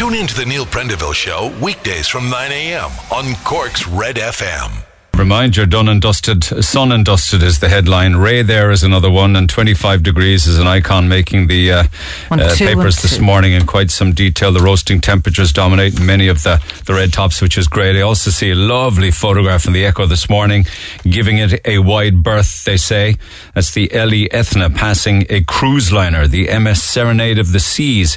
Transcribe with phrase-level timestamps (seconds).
[0.00, 2.90] Tune in to the Neil Prendeville Show weekdays from 9 a.m.
[3.12, 4.82] on Cork's Red FM.
[5.14, 6.42] Remind you're done and dusted.
[6.42, 8.16] Sun and dusted is the headline.
[8.16, 11.84] Ray there is another one, and 25 degrees is an icon making the uh,
[12.28, 13.22] One, uh, two, papers one, this two.
[13.22, 14.52] morning in quite some detail.
[14.52, 17.94] The roasting temperatures dominate many of the, the red tops, which is great.
[17.94, 20.64] I also see a lovely photograph in the Echo this morning,
[21.02, 23.16] giving it a wide berth, they say.
[23.54, 28.16] That's the LÉ Eithne passing a cruise liner, the MS Serenade of the Seas,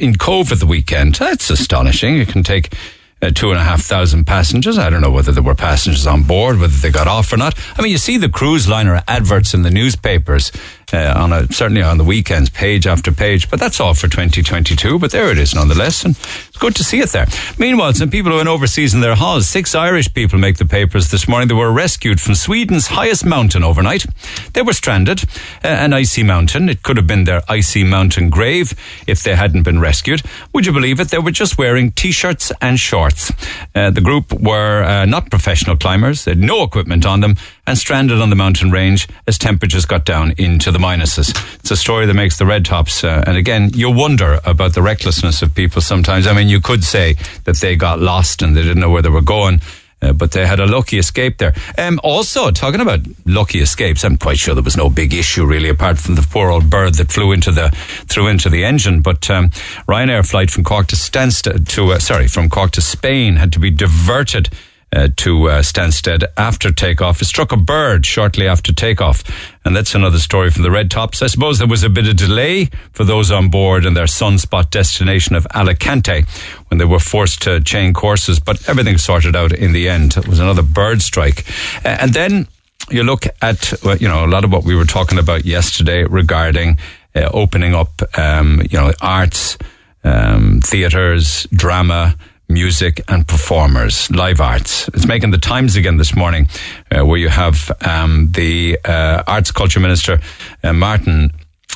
[0.00, 1.14] in Cobh at the weekend.
[1.14, 2.18] That's astonishing.
[2.18, 2.74] It can take
[3.22, 4.78] uh, two and a half thousand passengers.
[4.78, 7.58] I don't know whether there were passengers on board, whether they got off or not.
[7.78, 10.52] I mean, you see the cruise liner adverts in the newspapers
[10.92, 13.50] uh, on a, certainly on the weekends, page after page.
[13.50, 14.98] But that's all for 2022.
[14.98, 17.26] But there it is, nonetheless, and it's good to see it there.
[17.58, 19.48] Meanwhile, some people who went overseas in their halls.
[19.48, 21.48] Six Irish people make the papers this morning.
[21.48, 24.06] They were rescued from Sweden's highest mountain overnight.
[24.52, 25.24] They were stranded,
[25.64, 26.68] uh, an icy mountain.
[26.68, 28.74] It could have been their icy mountain grave
[29.06, 30.22] if they hadn't been rescued.
[30.52, 31.08] Would you believe it?
[31.08, 33.32] They were just wearing t-shirts and shorts.
[33.74, 36.24] Uh, the group were uh, not professional climbers.
[36.24, 40.04] They had no equipment on them and stranded on the mountain range as temperatures got
[40.04, 41.30] down into the minuses.
[41.56, 43.02] It's a story that makes the red tops.
[43.02, 46.26] Uh, and again, you wonder about the recklessness of people sometimes.
[46.26, 49.08] I mean, you could say that they got lost and they didn't know where they
[49.08, 49.60] were going.
[50.02, 51.54] Uh, but they had a lucky escape there.
[51.78, 55.70] Um, also, talking about lucky escapes, I'm quite sure there was no big issue really,
[55.70, 57.70] apart from the poor old bird that flew into the
[58.06, 59.00] threw into the engine.
[59.00, 59.48] But um,
[59.88, 63.58] Ryanair flight from Cork to Stansted to uh, sorry from Cork to Spain had to
[63.58, 64.50] be diverted
[64.92, 67.20] uh, to uh, Stansted after takeoff.
[67.20, 69.24] It struck a bird shortly after takeoff.
[69.64, 71.22] And that's another story from the Red Tops.
[71.22, 74.70] I suppose there was a bit of delay for those on board in their sunspot
[74.70, 76.24] destination of Alicante
[76.68, 80.16] when they were forced to change courses, but everything sorted out in the end.
[80.16, 81.44] It was another bird strike.
[81.84, 82.46] Uh, and then
[82.90, 86.04] you look at, well, you know, a lot of what we were talking about yesterday
[86.04, 86.78] regarding
[87.14, 89.58] uh, opening up, um, you know, arts,
[90.04, 92.14] um, theatres, drama,
[92.48, 94.88] music and performers, live arts.
[94.88, 96.48] It's making the Times again this morning,
[96.90, 100.20] uh, where you have um, the uh, Arts Culture Minister,
[100.62, 101.30] uh, Martin,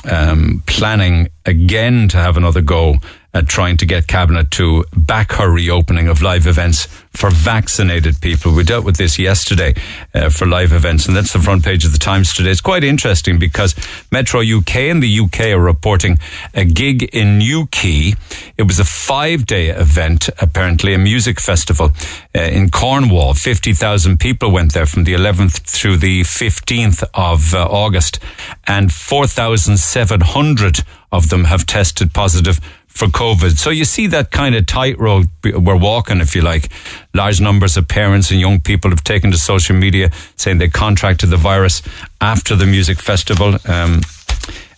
[0.09, 2.95] um, planning again to have another go
[3.33, 8.53] at trying to get Cabinet to back her reopening of live events for vaccinated people.
[8.53, 9.73] We dealt with this yesterday
[10.13, 12.51] uh, for live events, and that's the front page of the Times today.
[12.51, 13.75] It's quite interesting because
[14.11, 16.19] Metro UK and the UK are reporting
[16.53, 18.13] a gig in Newquay.
[18.57, 21.91] It was a five day event, apparently, a music festival
[22.35, 23.33] uh, in Cornwall.
[23.33, 28.19] 50,000 people went there from the 11th through the 15th of uh, August,
[28.65, 30.79] and 4,700
[31.11, 32.59] of them have tested positive
[32.93, 33.57] for COVID.
[33.57, 36.69] So you see that kind of tightrope we're walking, if you like.
[37.13, 41.29] Large numbers of parents and young people have taken to social media saying they contracted
[41.29, 41.81] the virus
[42.19, 43.57] after the music festival.
[43.65, 44.01] Um,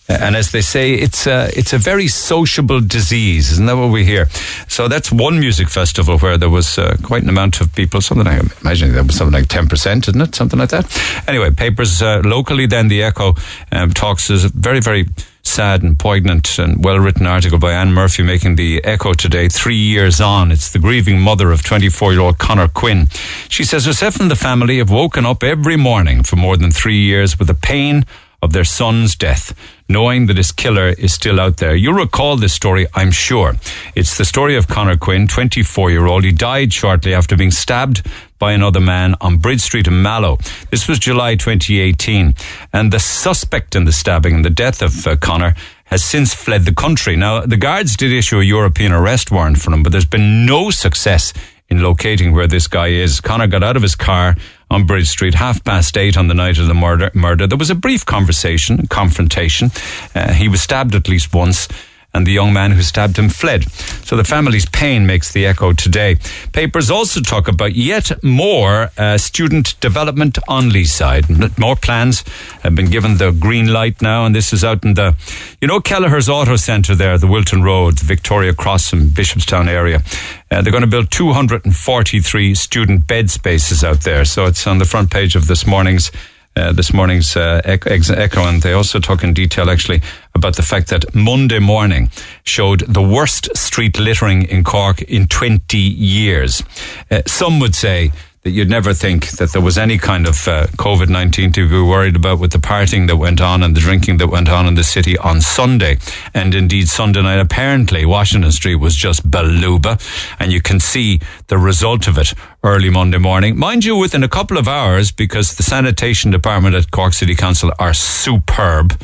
[0.08, 4.04] and as they say, it's a, it's a very sociable disease, isn't that what we
[4.04, 4.26] hear?
[4.68, 8.26] So that's one music festival where there was uh, quite an amount of people, something
[8.26, 10.34] I imagine that was something like 10%, isn't it?
[10.34, 11.24] Something like that.
[11.26, 13.34] Anyway, papers uh, locally, then the Echo
[13.72, 15.06] um, talks is a very, very
[15.44, 19.76] sad and poignant and well written article by Anne Murphy making the Echo today, three
[19.76, 20.50] years on.
[20.50, 23.06] It's the grieving mother of 24 year old Connor Quinn.
[23.48, 27.00] She says herself and the family have woken up every morning for more than three
[27.00, 28.04] years with the pain
[28.44, 29.54] of their son's death,
[29.88, 31.74] knowing that his killer is still out there.
[31.74, 33.54] You'll recall this story, I'm sure.
[33.96, 36.24] It's the story of Connor Quinn, 24 year old.
[36.24, 38.06] He died shortly after being stabbed
[38.38, 40.36] by another man on Bridge Street in Mallow.
[40.70, 42.34] This was July 2018.
[42.72, 45.54] And the suspect in the stabbing and the death of uh, Connor
[45.86, 47.16] has since fled the country.
[47.16, 50.70] Now, the guards did issue a European arrest warrant for him, but there's been no
[50.70, 51.32] success
[51.70, 53.20] in locating where this guy is.
[53.20, 54.36] Connor got out of his car
[54.70, 57.10] on Bridge Street half past eight on the night of the murder.
[57.14, 57.46] murder.
[57.46, 59.70] There was a brief conversation, confrontation.
[60.14, 61.68] Uh, he was stabbed at least once.
[62.14, 63.64] And the young man who stabbed him fled.
[64.04, 66.16] So the family's pain makes the echo today.
[66.52, 71.58] Papers also talk about yet more uh, student development on Leeside.
[71.58, 72.22] More plans
[72.62, 75.16] have been given the green light now, and this is out in the,
[75.60, 80.02] you know, Kelleher's Auto Centre there, the Wilton Road, Victoria Cross and Bishopstown area.
[80.50, 84.24] Uh, they're going to build 243 student bed spaces out there.
[84.24, 86.12] So it's on the front page of this morning's
[86.56, 90.00] uh, this morning's uh, Echo, and they also talk in detail actually
[90.34, 92.10] about the fact that Monday morning
[92.44, 96.62] showed the worst street littering in Cork in 20 years.
[97.10, 98.12] Uh, some would say
[98.44, 101.80] that you'd never think that there was any kind of uh, COVID 19 to be
[101.80, 104.74] worried about with the partying that went on and the drinking that went on in
[104.74, 105.96] the city on Sunday.
[106.34, 109.98] And indeed, Sunday night, apparently, Washington Street was just baluba.
[110.38, 113.58] And you can see the result of it early Monday morning.
[113.58, 117.72] Mind you, within a couple of hours, because the sanitation department at Cork City Council
[117.78, 119.00] are superb.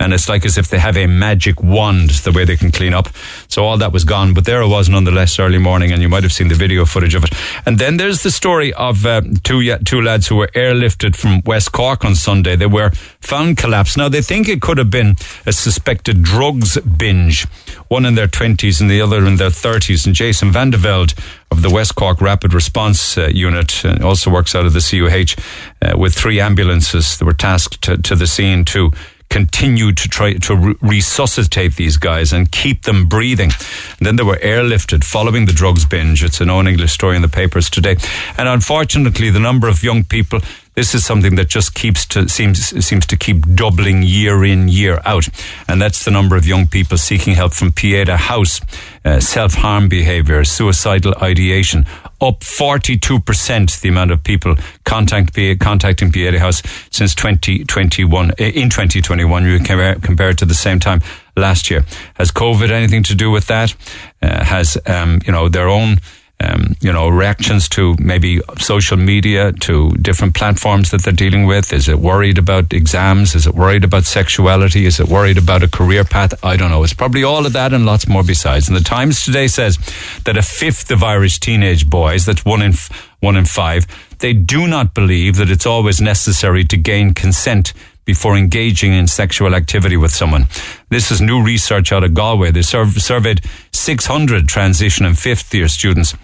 [0.00, 2.94] And it's like as if they have a magic wand the way they can clean
[2.94, 3.08] up.
[3.48, 6.22] So all that was gone, but there it was nonetheless early morning, and you might
[6.22, 7.32] have seen the video footage of it.
[7.66, 11.72] And then there's the story of uh, two two lads who were airlifted from West
[11.72, 12.56] Cork on Sunday.
[12.56, 13.96] They were found collapsed.
[13.96, 17.46] Now they think it could have been a suspected drugs binge.
[17.88, 20.06] One in their twenties and the other in their thirties.
[20.06, 21.14] And Jason Vandeveld
[21.50, 25.40] of the West Cork Rapid Response uh, Unit uh, also works out of the CUH
[25.82, 28.90] uh, with three ambulances that were tasked to, to the scene to
[29.34, 33.50] continue to try to re- resuscitate these guys and keep them breathing.
[33.98, 36.22] And then they were airlifted following the drugs binge.
[36.22, 37.96] It's an own English story in the papers today.
[38.38, 40.38] And unfortunately, the number of young people
[40.74, 45.00] this is something that just keeps to seems seems to keep doubling year in year
[45.04, 45.28] out,
[45.68, 48.60] and that's the number of young people seeking help from Pieta House,
[49.04, 51.86] uh, self harm behaviour, suicidal ideation,
[52.20, 59.44] up 42% the amount of people contact, contacting Pieta House since 2021, uh, in 2021,
[59.44, 61.00] you compare, compared to the same time
[61.36, 61.84] last year.
[62.14, 63.74] Has COVID anything to do with that?
[64.22, 65.98] Uh, has, um, you know, their own
[66.44, 71.72] um, you know, reactions to maybe social media, to different platforms that they're dealing with?
[71.72, 73.34] Is it worried about exams?
[73.34, 74.86] Is it worried about sexuality?
[74.86, 76.34] Is it worried about a career path?
[76.44, 76.82] I don't know.
[76.82, 78.68] It's probably all of that and lots more besides.
[78.68, 79.78] And the Times today says
[80.24, 83.86] that a fifth of Irish teenage boys, that's one in, f- one in five,
[84.18, 87.72] they do not believe that it's always necessary to gain consent
[88.04, 90.46] before engaging in sexual activity with someone.
[90.90, 92.50] This is new research out of Galway.
[92.50, 93.40] They surveyed
[93.72, 96.14] 600 transition and fifth year students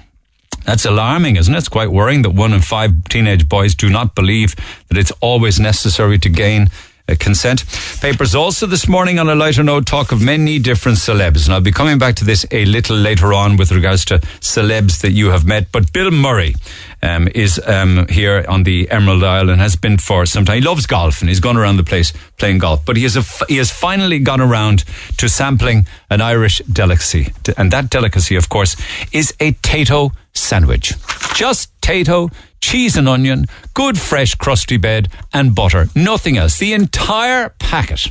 [0.64, 1.58] that's alarming, isn't it?
[1.58, 4.54] It's quite worrying that one in five teenage boys do not believe
[4.88, 6.68] that it's always necessary to gain
[7.10, 7.64] uh, consent.
[8.00, 11.46] Papers also this morning on a lighter note talk of many different celebs.
[11.46, 15.00] And I'll be coming back to this a little later on with regards to celebs
[15.00, 15.72] that you have met.
[15.72, 16.54] But Bill Murray
[17.02, 20.56] um, is um, here on the Emerald Isle and has been for some time.
[20.56, 22.84] He loves golf and he's gone around the place playing golf.
[22.84, 24.84] But he has, he has finally gone around
[25.18, 27.32] to sampling an Irish delicacy.
[27.56, 28.76] And that delicacy, of course,
[29.12, 30.94] is a Tayto sandwich.
[31.34, 35.86] Just Tayto, cheese and onion, good fresh crusty bed, and butter.
[35.94, 36.58] Nothing else.
[36.58, 38.08] The entire packet.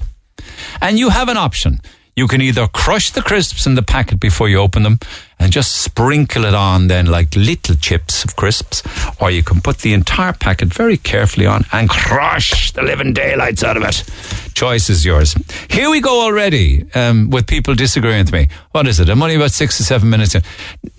[0.81, 1.79] And you have an option.
[2.15, 4.99] You can either crush the crisps in the packet before you open them
[5.39, 8.83] and just sprinkle it on then like little chips of crisps,
[9.21, 13.63] or you can put the entire packet very carefully on and crush the living daylights
[13.63, 14.03] out of it.
[14.53, 15.35] Choice is yours.
[15.69, 18.49] Here we go already um, with people disagreeing with me.
[18.71, 19.07] What is it?
[19.07, 20.41] I'm only about six or seven minutes in.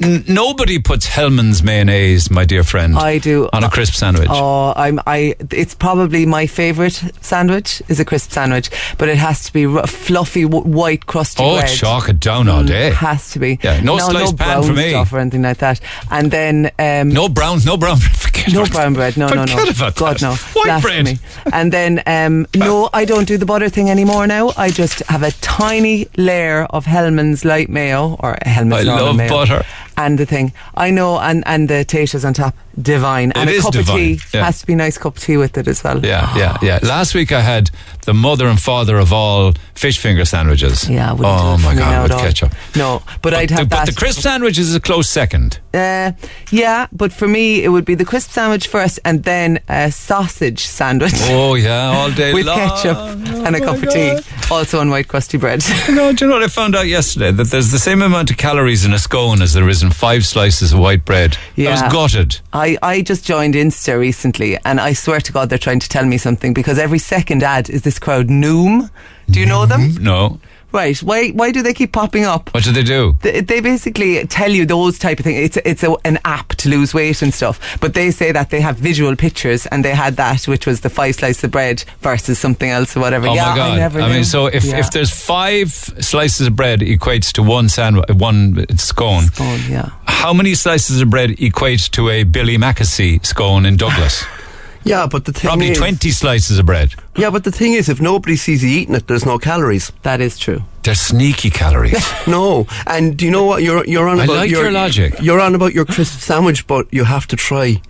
[0.02, 2.96] N- nobody puts Hellmann's mayonnaise, my dear friend.
[2.96, 4.28] I do on a crisp sandwich.
[4.30, 4.98] Oh, I'm.
[5.06, 5.34] I.
[5.50, 9.86] It's probably my favourite sandwich is a crisp sandwich, but it has to be r-
[9.86, 11.68] fluffy, w- white, crusty oh, bread.
[11.68, 12.90] chalk it down all day.
[12.90, 13.58] Mm, has to be.
[13.62, 14.90] Yeah, no, no sliced no brown for me.
[14.90, 15.80] Stuff or anything like that.
[16.10, 17.98] And then um, no brown, no brown.
[17.98, 19.16] Forget no brown bread.
[19.16, 19.56] No, no, no.
[19.56, 20.22] God that.
[20.22, 20.34] no.
[20.34, 21.18] White bread.
[21.52, 24.52] And then um, no, I don't do the butter thing anymore now.
[24.56, 28.88] I just have a tiny layer of Hellmann's light mayo or Hellmann's.
[28.88, 29.28] I love mayo.
[29.28, 29.64] butter.
[30.06, 33.32] And the thing I know, and and the taters on top, divine.
[33.32, 34.44] And It a is cup divine, of tea yeah.
[34.44, 36.04] has to be a nice cup of tea with it as well.
[36.04, 36.78] Yeah, yeah, yeah.
[36.82, 37.70] Last week I had
[38.06, 40.88] the mother and father of all fish finger sandwiches.
[40.88, 42.52] Yeah, oh my for me now god, with ketchup.
[42.76, 43.86] No, but, I'd the, have that.
[43.86, 45.58] But the crisp sandwich is a close second.
[45.74, 46.12] Uh,
[46.50, 50.64] yeah, but for me, it would be the crisp sandwich first, and then a sausage
[50.64, 51.12] sandwich.
[51.28, 52.58] Oh yeah, all day With long.
[52.58, 54.18] ketchup Oh, and a my cup of tea,
[54.50, 55.62] also on white crusty bread.
[55.90, 57.30] No, do you know what I found out yesterday?
[57.32, 60.24] That there's the same amount of calories in a scone as there is in five
[60.24, 61.36] slices of white bread.
[61.56, 61.70] Yeah.
[61.70, 62.40] I was gutted.
[62.52, 66.04] I, I just joined Insta recently, and I swear to God, they're trying to tell
[66.06, 68.90] me something because every second ad is this crowd Noom.
[69.30, 69.94] Do you know them?
[70.02, 70.40] No.
[70.72, 70.96] Right.
[71.02, 72.52] Why why do they keep popping up?
[72.54, 73.16] What do they do?
[73.22, 75.38] They, they basically tell you those type of things.
[75.38, 77.58] It's it's a, an app to lose weight and stuff.
[77.80, 80.90] But they say that they have visual pictures, and they had that, which was the
[80.90, 83.26] five slices of bread versus something else or whatever.
[83.28, 83.70] Oh yeah, my god!
[83.72, 83.98] I never.
[84.00, 84.24] mean, knew.
[84.24, 84.78] so if, Yeah.
[84.78, 89.24] if there's five slices of bread equates to one sandwich, one scone.
[89.24, 89.90] Scone, yeah.
[90.06, 94.24] How many slices of bread equates to a Billy Mackesy scone in Douglas?
[94.84, 96.94] Yeah, but the thing Probably is, twenty slices of bread.
[97.16, 99.92] Yeah, but the thing is, if nobody sees you eating it, there's no calories.
[100.02, 100.62] that is true.
[100.82, 102.02] They're sneaky calories.
[102.26, 104.36] No, and do you know what you're you're on I about?
[104.36, 105.14] like your, your logic.
[105.20, 107.80] You're on about your crisp sandwich, but you have to try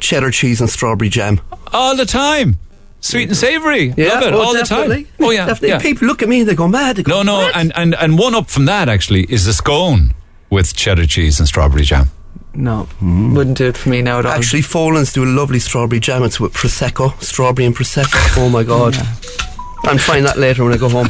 [0.00, 1.40] cheddar cheese and strawberry jam.
[1.72, 2.56] all the time.
[3.00, 3.88] Sweet and savoury.
[3.90, 5.06] Love it oh, all the time.
[5.20, 5.46] Oh yeah.
[5.46, 5.68] definitely.
[5.68, 5.78] yeah.
[5.78, 6.96] People look at me and they go mad.
[6.96, 9.54] They No, go, no, "What?" and, and, and one up from that actually is a
[9.54, 10.14] scone
[10.50, 12.10] with cheddar cheese and strawberry jam.
[12.58, 13.36] No, hmm.
[13.36, 14.32] wouldn't do it for me now at all.
[14.32, 16.24] Actually, Folan's do a lovely strawberry jam.
[16.24, 18.36] It's with prosecco, strawberry and prosecco.
[18.36, 18.96] Oh my god!
[19.84, 21.08] I'm trying that later when I go home.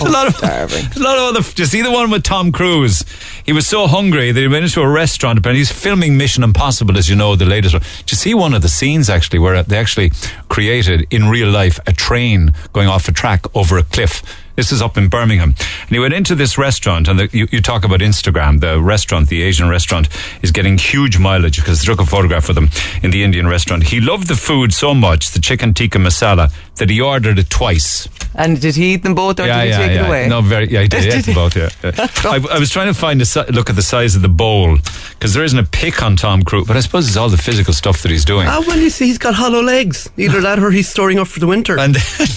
[0.00, 0.84] Oh, a lot of starving.
[0.96, 1.52] a lot of other.
[1.54, 3.04] Do you see the one with Tom Cruise?
[3.44, 5.44] He was so hungry that he went into a restaurant.
[5.44, 7.82] And he's filming Mission Impossible, as you know, the latest one.
[7.82, 10.12] Do you see one of the scenes actually where they actually
[10.48, 14.22] created in real life a train going off a track over a cliff?
[14.58, 15.54] This is up in Birmingham.
[15.82, 18.58] And he went into this restaurant, and the, you, you, talk about Instagram.
[18.58, 20.08] The restaurant, the Asian restaurant,
[20.42, 22.68] is getting huge mileage because they took a photograph of them
[23.00, 23.84] in the Indian restaurant.
[23.84, 28.08] He loved the food so much, the chicken tikka masala, that he ordered it twice.
[28.34, 30.04] And did he eat them both, or yeah, yeah, take yeah.
[30.04, 30.28] it away?
[30.28, 30.68] No, very.
[30.68, 31.04] Yeah, he did.
[31.04, 31.56] he ate them both.
[31.56, 31.70] Yeah.
[31.84, 32.06] yeah.
[32.24, 34.76] I, I, was trying to find a si- look at the size of the bowl
[35.12, 37.72] because there isn't a pick on Tom Cruise, but I suppose it's all the physical
[37.72, 38.46] stuff that he's doing.
[38.48, 40.10] Ah, well, you see, he's got hollow legs.
[40.16, 41.78] Either that or he's storing up for the winter.
[41.78, 42.02] And then,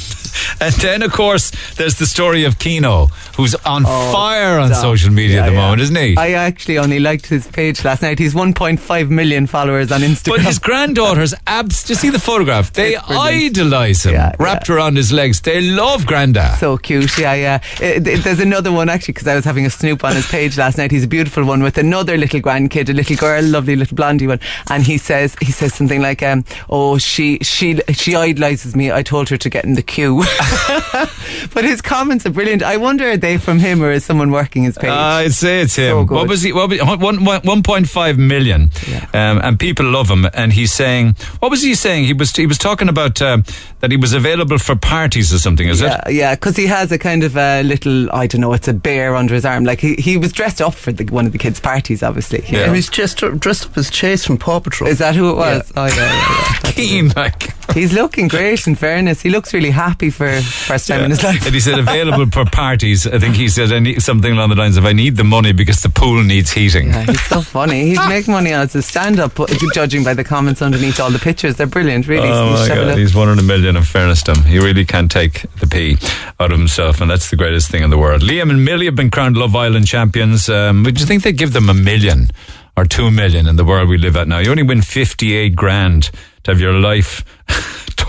[0.61, 5.11] and then, of course, there's the story of Keano, who's on Oh, fire on social
[5.11, 5.61] media Yeah, at the yeah.
[5.61, 6.17] moment, isn't he?
[6.17, 8.19] I actually only liked his page last night.
[8.19, 10.29] He's 1.5 million followers on Instagram.
[10.37, 11.83] But his granddaughters, abs.
[11.83, 12.73] Do you see the photograph?
[12.73, 15.41] They idolise him, Yeah, wrapped around his legs.
[15.41, 16.55] They love Granda.
[16.57, 17.59] so cute, yeah, yeah.
[17.77, 20.57] Uh, th- there's another one actually because I was having a snoop on his page
[20.57, 20.91] last night.
[20.91, 24.39] He's a beautiful one with another little grandkid, a little girl, lovely little blondie one,
[24.69, 28.91] and he says he says something like, um, "Oh, she she she idolizes me.
[28.91, 30.20] I told her to get in the queue."
[31.53, 32.63] but his comments are brilliant.
[32.63, 34.89] I wonder are they from him or is someone working his page?
[34.89, 36.07] Uh, I'd say it's him.
[36.07, 36.53] So what was he?
[36.53, 39.05] What was, one, one, 1.5 million, Yeah.
[39.13, 40.25] um, and people love him.
[40.33, 42.05] And he's saying, what was he saying?
[42.05, 43.43] He was he was talking about um,
[43.79, 45.67] that he was available for parties or something.
[45.67, 46.13] Is yeah, it?
[46.13, 49.15] yeah, because he has a kind of a little, I don't know, it's a bear
[49.15, 49.63] under his arm.
[49.65, 52.39] Like he, he was dressed up for the, one of the kids' parties, obviously.
[52.47, 52.59] you Yeah.
[52.59, 52.65] know.
[52.67, 54.89] And he's just dressed up as Chase from Paw Patrol.
[54.89, 55.71] Is that who it was?
[55.75, 56.71] Oh, yeah, yeah, yeah.
[56.71, 57.53] Keen, like.
[57.73, 58.67] He's looking great.
[58.67, 61.45] In fairness, he looks really happy for first time in his life.
[61.45, 63.07] And he said available for parties.
[63.07, 65.53] I think he said I need, something along the lines of I need the money
[65.53, 66.89] because the pool needs heating.
[66.89, 67.89] Yeah, he's so funny.
[67.89, 69.39] He'd make money as a stand-up,
[69.73, 71.55] judging by the comments underneath all the pictures.
[71.55, 72.27] They're brilliant, really.
[72.29, 73.75] Oh So my should have a God, he's one in a million.
[73.75, 75.97] In fairness to him, he really can't take the pee
[76.39, 78.21] out of himself, and that's the greatest thing in the world.
[78.21, 80.49] Liam and Millie have been crowned Love Island champions.
[80.49, 82.27] Um, would you think they give them a million
[82.77, 84.39] or two million in the world we live at now?
[84.39, 86.11] You only win fifty-eight grand
[86.43, 87.23] to have your life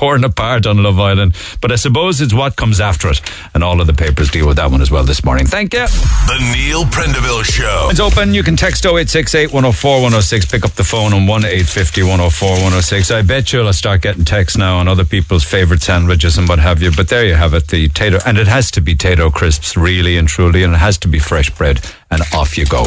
[0.02, 3.20] torn apart on Love Island, but I suppose it's what comes after it,
[3.54, 5.46] and all of the papers deal with that one as well this morning.
[5.46, 5.86] Thank you.
[5.86, 7.86] The Neil Prendeville Show.
[7.88, 8.34] It's open.
[8.34, 10.46] You can text 0868 104 106.
[10.46, 13.10] Pick up the phone on 1 850 104 106.
[13.12, 16.82] I bet you'll start getting texts now on other people's favourite sandwiches and what have
[16.82, 16.90] you.
[16.90, 17.68] But there you have it.
[17.68, 20.98] The Tayto, and it has to be Tayto crisps, really and truly, and it has
[20.98, 21.78] to be fresh bread.
[22.12, 22.84] And off you go.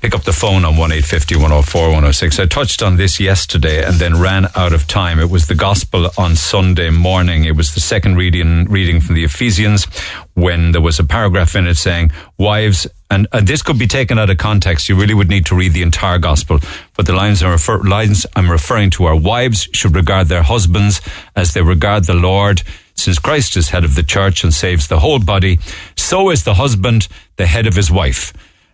[0.00, 2.40] Pick up the phone on 1 850 104 106.
[2.40, 5.20] I touched on this yesterday and then ran out of time.
[5.20, 7.44] It was the gospel on Sunday morning.
[7.44, 9.84] It was the second reading, reading from the Ephesians
[10.32, 14.18] when there was a paragraph in it saying, Wives, and, and this could be taken
[14.18, 14.88] out of context.
[14.88, 16.58] You really would need to read the entire gospel.
[16.96, 21.02] But the lines, I'm refer- lines I'm referring to are wives should regard their husbands
[21.36, 22.62] as they regard the Lord.
[22.94, 25.58] Since Christ is head of the church and saves the whole body,
[25.94, 28.32] so is the husband the head of his wife.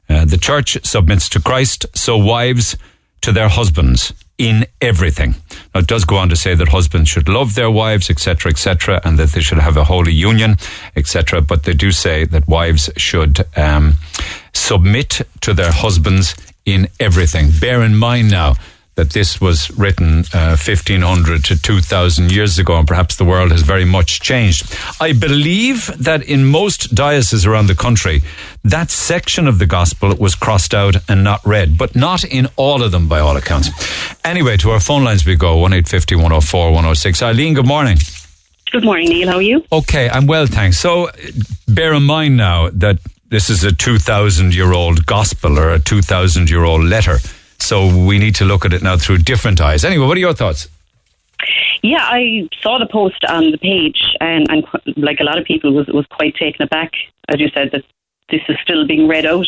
[0.09, 2.77] Uh, the church submits to Christ, so wives
[3.21, 5.35] to their husbands in everything.
[5.75, 9.01] Now, it does go on to say that husbands should love their wives, etc., etc.,
[9.05, 10.57] and that they should have a holy union,
[10.95, 11.41] etc.
[11.41, 13.95] But they do say that wives should um,
[14.53, 17.51] submit to their husbands in everything.
[17.61, 18.55] Bear in mind now
[18.99, 23.63] that this was written uh, 1500 to 2000 years ago, and perhaps the world has
[23.63, 24.75] very much changed.
[25.01, 28.23] I believe that in most dioceses around the country,
[28.65, 32.83] that section of the gospel was crossed out and not read, but not in all
[32.83, 33.71] of them by all accounts.
[34.25, 37.23] Anyway, to our phone lines we go 1 850 104 106.
[37.23, 37.99] Eileen, good morning.
[38.73, 39.29] Good morning, Neil.
[39.29, 39.65] How are you?
[39.71, 40.77] Okay, I'm well, thanks.
[40.77, 41.09] So
[41.69, 46.51] bear in mind now that this is a 2,000 year old gospel or a 2,000
[46.51, 47.19] year old letter.
[47.69, 49.85] So we need to look at it now through different eyes.
[49.85, 50.69] Anyway, what are your thoughts?
[51.83, 54.65] Yeah, I saw the post on the page, and, and
[54.97, 56.93] like a lot of people, was was quite taken aback,
[57.29, 57.85] as you said, that
[58.31, 59.47] this is still being read out.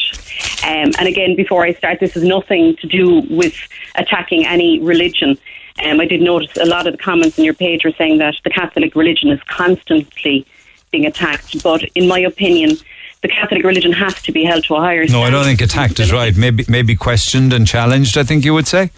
[0.67, 3.57] Um, and again, before I start, this has nothing to do with
[3.95, 5.39] attacking any religion.
[5.83, 8.35] Um, I did notice a lot of the comments in your page were saying that
[8.45, 10.45] the Catholic religion is constantly
[10.91, 11.63] being attacked.
[11.63, 12.77] But in my opinion,
[13.23, 15.23] the Catholic religion has to be held to a higher No.
[15.23, 16.37] I don't think attacked is right.
[16.37, 18.17] Maybe maybe questioned and challenged.
[18.17, 18.91] I think you would say.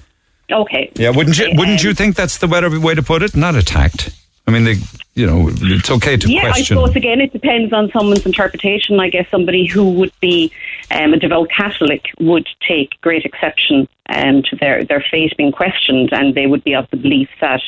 [0.51, 0.91] Okay.
[0.95, 1.51] Yeah, wouldn't you?
[1.57, 3.35] Wouldn't you think that's the better way to put it?
[3.35, 4.11] Not attacked.
[4.47, 4.77] I mean, they,
[5.15, 6.77] you know, it's okay to yeah, question.
[6.77, 8.99] I suppose again it depends on someone's interpretation.
[9.01, 10.53] I guess somebody who would be
[10.91, 16.13] um, a devout Catholic would take great exception um, to their, their faith being questioned,
[16.13, 17.63] and they would be of the belief that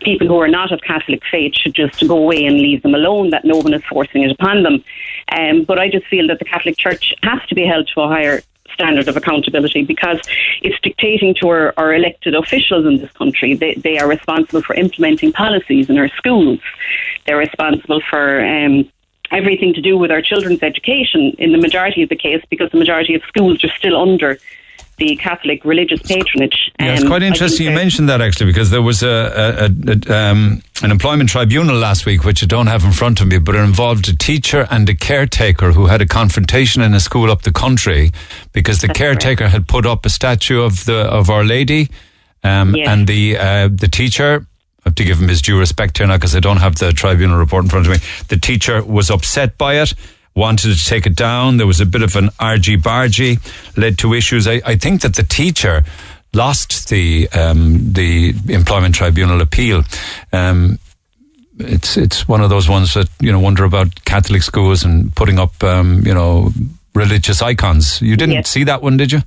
[0.00, 3.30] people who are not of Catholic faith should just go away and leave them alone,
[3.30, 4.82] that no one is forcing it upon them.
[5.30, 8.08] Um, but I just feel that the Catholic Church has to be held to a
[8.08, 8.40] higher
[8.72, 10.20] standard of accountability because
[10.62, 13.54] it's dictating to our, our elected officials in this country.
[13.54, 16.60] They, they are responsible for implementing policies in our schools.
[17.26, 18.90] They're responsible for um,
[19.30, 22.78] everything to do with our children's education in the majority of the case because the
[22.78, 24.38] majority of schools are still under
[24.98, 26.70] the Catholic religious patronage.
[26.80, 30.16] Yeah, it's Um, quite interesting you mentioned that actually because there was a, a, a,
[30.16, 33.54] um, an employment tribunal last week which I don't have in front of me, but
[33.54, 37.42] it involved a teacher and a caretaker who had a confrontation in a school up
[37.42, 38.10] the country
[38.52, 41.88] because the That's caretaker had put up a statue of the of Our Lady,
[42.44, 42.88] um, Yes.
[42.88, 44.46] and the uh, the teacher.
[44.84, 46.92] I have to give him his due respect here now because I don't have the
[46.92, 47.98] tribunal report in front of me.
[48.28, 49.92] The teacher was upset by it,
[50.38, 51.56] wanted to take it down.
[51.58, 53.38] There was a bit of an argy bargy,
[53.76, 54.46] led to issues.
[54.46, 55.84] I, I think that the teacher
[56.32, 59.82] lost the um, the employment tribunal appeal.
[60.32, 60.78] Um,
[61.58, 65.38] it's it's one of those ones that you know wonder about Catholic schools and putting
[65.38, 66.52] up um, you know
[66.94, 68.00] religious icons.
[68.00, 68.48] You didn't Yes.
[68.48, 69.20] see that one, did you?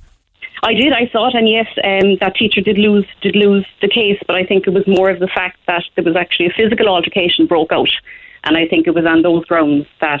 [0.64, 0.92] I did.
[0.92, 4.18] I saw it, and yes, um, that teacher did lose did lose the case.
[4.26, 6.88] But I think it was more of the fact that there was actually a physical
[6.88, 7.90] altercation broke out,
[8.44, 10.20] and I think it was on those grounds that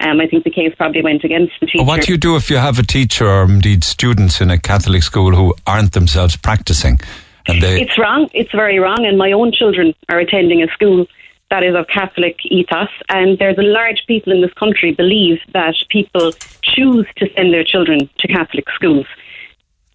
[0.00, 1.84] um, I think the case probably went against the teacher.
[1.84, 5.02] What do you do if you have a teacher or indeed students in a Catholic
[5.02, 7.00] school who aren't themselves practicing?
[7.46, 8.28] And they, It's wrong.
[8.34, 9.04] It's very wrong.
[9.04, 11.06] And my own children are attending a school
[11.50, 12.90] that is of Catholic ethos.
[13.08, 17.64] And there's a large people in this country believe that people choose to send their
[17.64, 19.06] children to Catholic schools.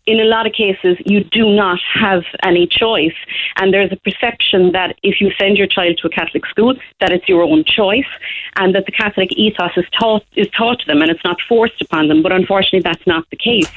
[0.05, 3.15] In a lot of cases, you do not have any choice,
[3.55, 7.13] and there's a perception that if you send your child to a Catholic school, that
[7.13, 8.12] it's your own choice,
[8.57, 11.81] and that the Catholic ethos is taught is taught to them, and it's not forced
[11.81, 12.22] upon them.
[12.22, 13.72] But unfortunately, that's not the case.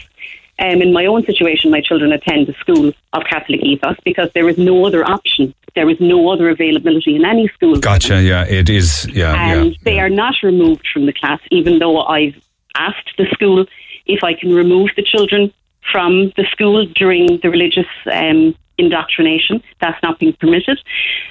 [0.59, 4.49] Um, in my own situation, my children attend a school of Catholic ethos because there
[4.49, 5.54] is no other option.
[5.76, 7.76] There is no other availability in any school.
[7.76, 8.23] gotcha.
[8.23, 9.06] Yeah, it is.
[9.12, 9.78] Yeah, And yeah.
[9.83, 10.04] they yeah.
[10.04, 12.35] are not removed from the class, even though I've
[12.75, 13.66] asked the school
[14.06, 15.52] if I can remove the children
[15.90, 19.62] from the school during the religious um, indoctrination.
[19.81, 20.78] That's not being permitted.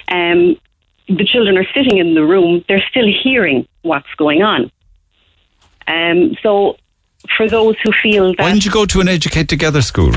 [0.08, 0.56] Um,
[1.08, 4.70] the children are sitting in the room, they're still hearing what's going on.
[5.86, 6.76] Um, so,
[7.36, 10.12] for those who feel that Why didn't you go to an Educate Together school?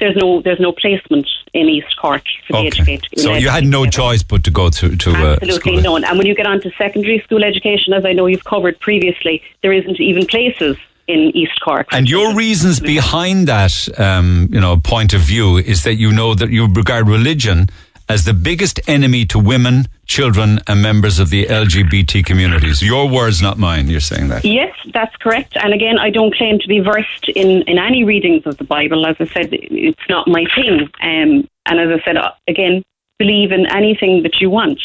[0.00, 3.02] there's no there's no placement in East Cork for the educate.
[3.04, 3.22] Together.
[3.22, 6.04] So you had no choice but to go to to uh, Absolutely none.
[6.04, 9.42] And when you get on to secondary school education, as I know you've covered previously,
[9.62, 11.86] there isn't even places in East Cork.
[11.92, 16.34] And your reasons behind that, um, you know, point of view is that you know
[16.34, 17.68] that you regard religion
[18.08, 22.82] as the biggest enemy to women, children, and members of the LGBT communities.
[22.82, 23.88] Your words, not mine.
[23.88, 24.44] You're saying that.
[24.44, 25.56] Yes, that's correct.
[25.56, 29.06] And again, I don't claim to be versed in, in any readings of the Bible.
[29.06, 30.82] As I said, it's not my thing.
[31.02, 32.84] Um, and as I said, uh, again,
[33.18, 34.80] believe in anything that you want.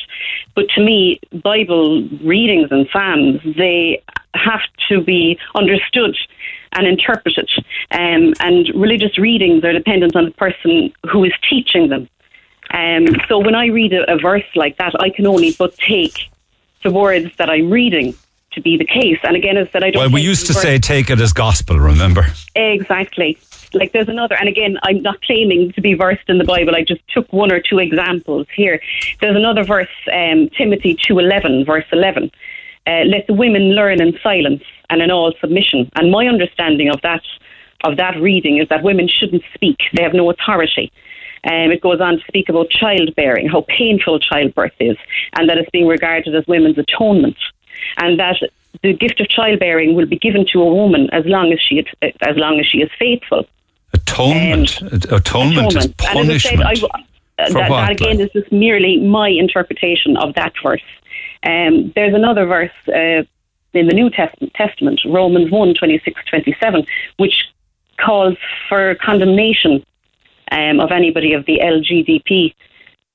[0.55, 4.03] But to me, Bible readings and Psalms, they
[4.35, 6.15] have to be understood
[6.73, 7.49] and interpreted.
[7.91, 12.07] Um, and religious readings are dependent on the person who is teaching them.
[12.71, 16.29] Um, so when I read a, a verse like that, I can only but take
[16.83, 18.13] the words that I'm reading
[18.59, 19.19] to be the case.
[19.23, 20.01] And again, as I said, I don't.
[20.01, 22.25] Well, we used to say take it as gospel, remember?
[22.55, 23.37] exactly.
[23.73, 26.75] Like there's another, and again, I'm not claiming to be versed in the Bible.
[26.75, 28.81] I just took one or two examples here.
[29.21, 32.31] There's another verse, um, Timothy two eleven, verse eleven.
[32.87, 35.89] Uh, Let the women learn in silence and in all submission.
[35.95, 37.21] And my understanding of that
[37.83, 40.91] of that reading is that women shouldn't speak; they have no authority.
[41.43, 44.97] Um, it goes on to speak about childbearing, how painful childbirth is,
[45.37, 47.37] and that it's being regarded as women's atonement,
[47.97, 48.37] and that
[48.83, 52.37] the gift of childbearing will be given to a woman as long as she as
[52.37, 53.45] long as she is faithful.
[53.93, 54.81] Atonement.
[55.11, 56.63] atonement, is Um, And as I said, punishment.
[56.63, 58.27] I, uh, that, that again like?
[58.27, 60.83] is just merely my interpretation of that verse.
[61.43, 63.23] Um, there's another verse uh,
[63.73, 66.85] in the New Testament, Testament, Romans 1, 26, 27,
[67.17, 67.45] which
[67.97, 68.35] calls
[68.67, 69.85] for condemnation
[70.51, 72.53] um, of anybody of the LGBT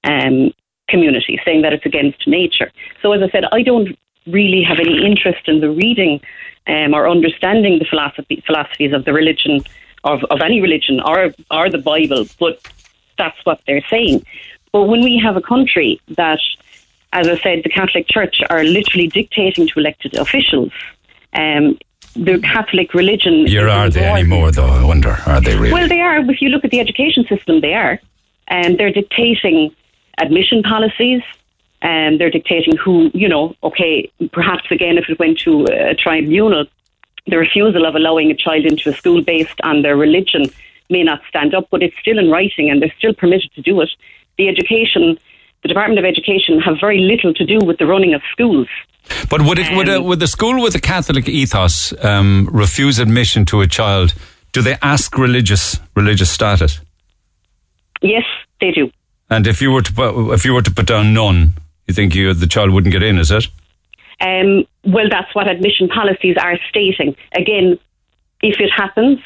[0.05, 0.53] um,
[0.88, 2.70] community, saying that it's against nature.
[3.03, 6.21] So, as I said, I don't really have any interest in the reading
[6.67, 9.61] um, or understanding the philosophy, philosophies of the religion
[10.05, 12.61] of, of any religion or or the Bible, but
[13.19, 14.25] that's what they're saying.
[14.73, 16.41] But when we have a country that,
[17.13, 20.73] as I said, the Catholic Church are literally dictating to elected officials,
[21.33, 21.79] um,
[22.17, 23.47] the Catholic religion.
[23.47, 24.67] Is are they anymore, though?
[24.67, 25.17] I wonder.
[25.27, 25.73] Are they really?
[25.73, 26.19] Well, they are.
[26.31, 28.01] If you look at the education system, they are.
[28.49, 29.75] And they're dictating
[30.19, 31.23] admission policies.
[31.85, 36.64] And they're dictating who, you know, okay, perhaps again, if it went to a tribunal,
[37.27, 40.47] the refusal of allowing a child into a school based on their religion
[40.88, 43.83] may not stand up, but it's still in writing and they're still permitted to do
[43.83, 43.90] it.
[44.38, 45.18] The education,
[45.62, 48.68] the Department of Education have very little to do with the running of schools.
[49.29, 52.99] But would it would a, Um, would the school with a Catholic ethos um, refuse
[52.99, 54.14] admission to a child?
[54.53, 56.81] Do they ask religious religious status?
[58.01, 58.25] Yes,
[58.61, 58.90] they do.
[59.29, 61.53] And if you were to put, if you were to put down none,
[61.87, 63.18] you think you the child wouldn't get in?
[63.18, 63.49] Is it?
[64.20, 67.16] Um, well, that's what admission policies are stating.
[67.33, 67.79] Again,
[68.42, 69.18] if it happens,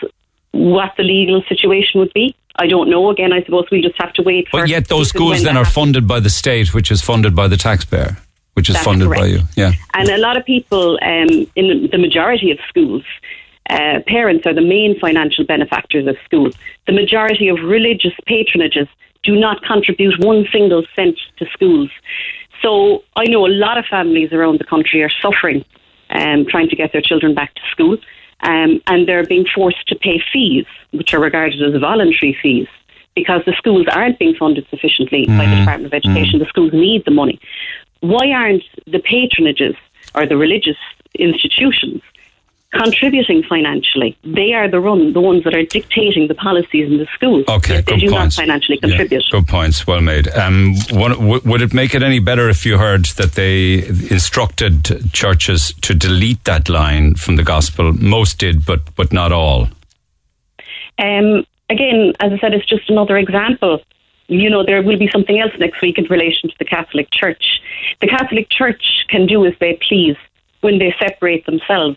[0.53, 3.11] what the legal situation would be, I don't know.
[3.11, 4.49] Again, I suppose we just have to wait.
[4.51, 5.75] But for yet those if and when schools then are happens.
[5.75, 8.17] funded by the state, which is funded by the taxpayer,
[8.55, 9.41] which is That's funded by you.
[9.57, 9.73] Yeah.
[9.95, 13.05] And a lot of people um, in the majority of schools,
[13.71, 16.57] uh, parents are the main financial benefactors of schools.
[16.87, 18.89] The majority of religious patronages
[19.23, 21.91] do not contribute one single cent to schools.
[22.63, 25.65] So I know a lot of families around the country are suffering
[26.11, 27.99] um, trying to get their children back to school.
[28.41, 32.69] Um, and they're being forced to pay fees, which are regarded as voluntary fees,
[33.17, 36.39] because the schools aren't being funded sufficiently by the Department of Education.
[36.39, 37.41] The schools need the money.
[38.01, 39.77] Why aren't the patronages
[40.15, 40.77] or the religious
[41.15, 42.01] institutions
[42.73, 44.17] contributing financially?
[44.25, 47.45] They are the run, the ones that are dictating the policies in the schools.
[47.49, 48.37] Okay, they good do points.
[48.39, 49.25] not financially Yeah, contribute.
[49.31, 50.29] good points, well made.
[50.35, 55.13] Um, one, w- would it make it any better if you heard that they instructed
[55.13, 57.93] churches to delete that line from the gospel?
[57.93, 59.69] Most did, but but not all.
[60.99, 63.81] Um, again, as I said, it's just another example.
[64.27, 67.61] You know, there will be something else next week in relation to the Catholic Church.
[68.01, 70.17] The Catholic Church can do as they please
[70.61, 71.97] when they separate themselves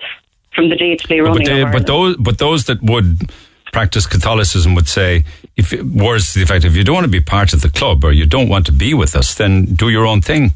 [0.54, 3.30] from the day-to-day running But, they, of but those but those that would
[3.72, 5.24] practice Catholicism would say,
[5.56, 8.04] if words to the effect, if you don't want to be part of the club
[8.04, 10.54] or you don't want to be with us, then do your own thing.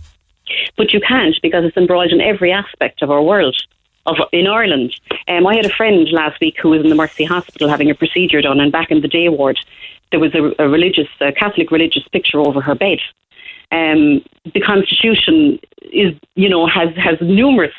[0.78, 3.56] but you can't because it's embroiled in every aspect of our world.
[4.06, 4.94] Of in Ireland,
[5.28, 7.96] um, I had a friend last week who was in the Mercy Hospital having a
[7.96, 9.58] procedure done, and back in the day ward,
[10.12, 13.00] there was a, a religious, a Catholic religious picture over her bed.
[13.72, 17.74] Um, the Constitution is, you know, has has numerous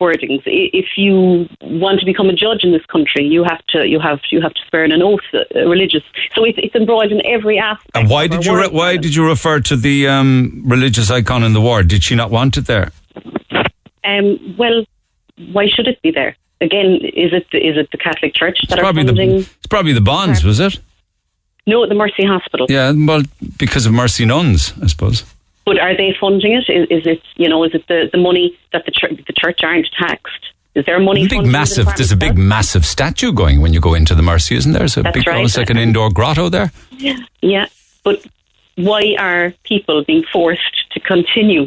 [0.00, 0.42] wordings.
[0.46, 4.20] If you want to become a judge in this country, you have to you have
[4.30, 6.02] you have to swear an oath, uh, religious.
[6.34, 7.90] So it's, it's embroiled in every aspect.
[7.94, 11.52] And why did you re- why did you refer to the um, religious icon in
[11.52, 11.88] the ward?
[11.88, 12.92] Did she not want it there?
[14.04, 14.84] Um, well,
[15.52, 16.36] why should it be there?
[16.60, 19.30] Again, is it is it the Catholic Church that It's are probably funding?
[19.30, 20.78] the it's probably the bonds, was it?
[21.66, 22.66] no, the Mercy Hospital.
[22.70, 23.22] Yeah, well,
[23.58, 25.22] because of Mercy Nuns, I suppose.
[25.68, 26.64] But are they funding it?
[26.72, 29.60] Is, is it you know is it the, the money that the church the church
[29.62, 30.46] aren't taxed?
[30.74, 31.24] Is there money?
[31.24, 31.86] Big funding the massive.
[31.94, 34.80] There's a big massive statue going when you go into the Mercy, isn't there?
[34.80, 35.36] There's a That's big, right.
[35.36, 36.72] almost like an indoor grotto there.
[36.92, 37.28] itself?
[37.42, 37.66] Yeah,
[38.02, 38.26] but
[38.76, 41.66] why are people being forced to continue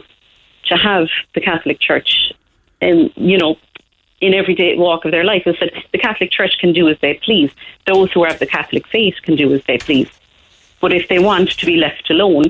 [0.66, 2.34] to have the Catholic Church,
[2.82, 3.56] in you know,
[4.20, 5.44] in everyday walk of their life?
[5.46, 7.52] Is that the Catholic Church can do as they please.
[7.86, 10.10] Those who are of the Catholic faith can do as they please.
[10.80, 12.46] But if they want to be left alone,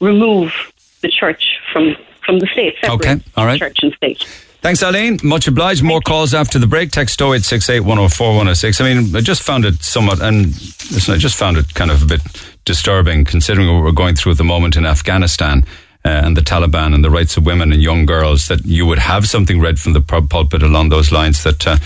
[0.00, 0.72] remove
[1.04, 2.74] the church from from the state.
[2.82, 3.58] Okay, all right.
[3.58, 4.24] Church and state.
[4.62, 5.18] Thanks, Eileen.
[5.22, 5.82] Much obliged.
[5.82, 6.90] More calls after the break.
[6.90, 8.80] Text 0868 104 106.
[8.80, 12.02] I mean, I just found it somewhat, and listen, I just found it kind of
[12.02, 12.22] a bit
[12.64, 15.64] disturbing considering what we're going through at the moment in Afghanistan.
[16.06, 18.98] Uh, and the Taliban and the rights of women and young girls, that you would
[18.98, 21.76] have something read from the pulpit along those lines that uh,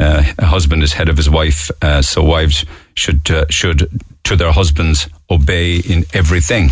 [0.00, 2.64] uh, a husband is head of his wife, uh, so wives
[2.94, 3.88] should uh, should
[4.24, 6.70] to their husbands obey in everything.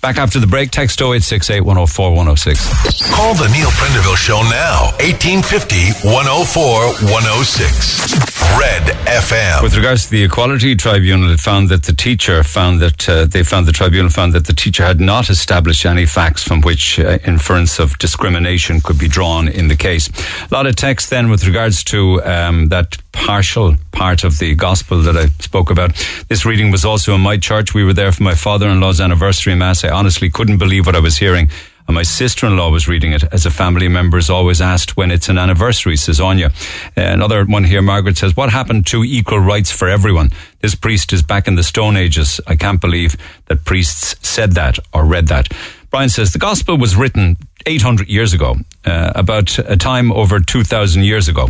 [0.00, 3.10] Back after the break, text 0868 104 106.
[3.14, 4.92] Call the Neil Prendeville Show now.
[5.00, 8.30] 1850 104 106.
[8.58, 9.62] Red FM.
[9.62, 13.42] With regards to the Equality Tribunal, it found that the teacher found that uh, they
[13.42, 17.18] found the tribunal found that the teacher had not established any facts from which uh,
[17.26, 20.08] inference of discrimination could be drawn in the case.
[20.50, 25.02] A lot of text then with regards to um, that partial part of the gospel
[25.02, 25.94] that I spoke about.
[26.28, 27.74] This reading was also in my church.
[27.74, 29.79] We were there for my father-in-law's anniversary mass.
[29.84, 31.50] I honestly couldn't believe what I was hearing.
[31.90, 35.28] And my sister-in-law was reading it as a family member is always asked when it's
[35.28, 36.52] an anniversary, says Anya.
[36.96, 40.30] Uh, another one here, Margaret says, what happened to equal rights for everyone?
[40.60, 42.40] This priest is back in the Stone Ages.
[42.46, 43.16] I can't believe
[43.46, 45.48] that priests said that or read that.
[45.90, 51.02] Brian says, the gospel was written 800 years ago, uh, about a time over 2,000
[51.02, 51.48] years ago.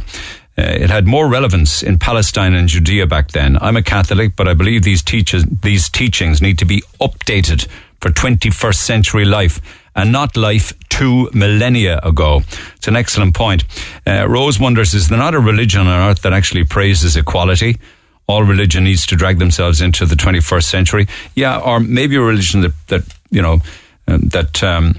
[0.56, 3.58] Uh, it had more relevance in Palestine and Judea back then.
[3.60, 7.68] I'm a Catholic, but I believe these teaches, these teachings need to be updated
[8.00, 9.60] for 21st century life
[9.94, 12.42] and not life two millennia ago.
[12.76, 13.64] It's an excellent point.
[14.06, 17.78] Uh, Rose wonders, is there not a religion on earth that actually praises equality?
[18.26, 21.06] All religion needs to drag themselves into the 21st century.
[21.34, 23.60] Yeah, or maybe a religion that, that you know,
[24.06, 24.94] um, that um,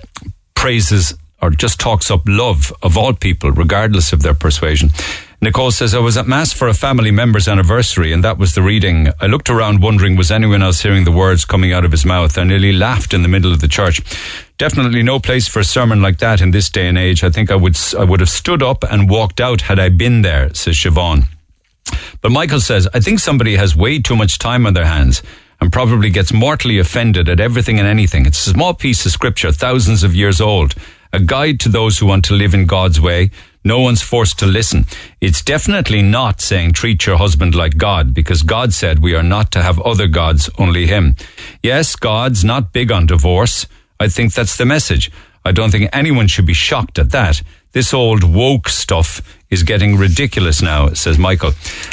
[0.56, 4.90] praises or just talks up love of all people, regardless of their persuasion.
[5.44, 8.62] Nicole says, I was at Mass for a family member's anniversary, and that was the
[8.62, 9.08] reading.
[9.20, 12.38] I looked around wondering, was anyone else hearing the words coming out of his mouth?
[12.38, 14.02] I nearly laughed in the middle of the church.
[14.60, 17.24] Definitely no place for a sermon like that in this day and age.
[17.24, 20.22] I think I would, I would have stood up and walked out had I been
[20.22, 21.24] there, says Siobhan.
[22.22, 25.24] But Michael says, I think somebody has way too much time on their hands
[25.60, 28.28] and probably gets mortally offended at everything and anything.
[28.28, 30.76] It's a small piece of scripture, thousands of years old,
[31.12, 33.32] a guide to those who want to live in God's way.
[33.64, 34.86] No one's forced to listen.
[35.20, 39.52] It's definitely not saying treat your husband like God because God said we are not
[39.52, 41.16] to have other gods, only Him.
[41.62, 43.68] Yes, God's not big on divorce.
[44.00, 45.12] I think that's the message.
[45.46, 47.42] I don't think anyone should be shocked at that.
[47.74, 51.52] This old woke stuff is getting ridiculous now, says Michael.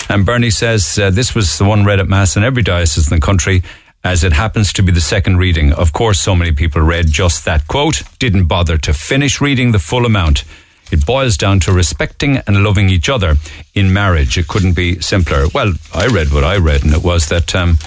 [0.09, 3.16] And Bernie says uh, this was the one read at Mass in every diocese in
[3.18, 3.62] the country,
[4.02, 5.72] as it happens to be the second reading.
[5.72, 9.78] Of course, so many people read just that quote, didn't bother to finish reading the
[9.78, 10.44] full amount.
[10.90, 13.37] It boils down to respecting and loving each other
[13.74, 14.38] in marriage.
[14.38, 15.46] It couldn't be simpler.
[15.55, 17.55] Well, I read what I read, and it was that.
[17.55, 17.79] Um,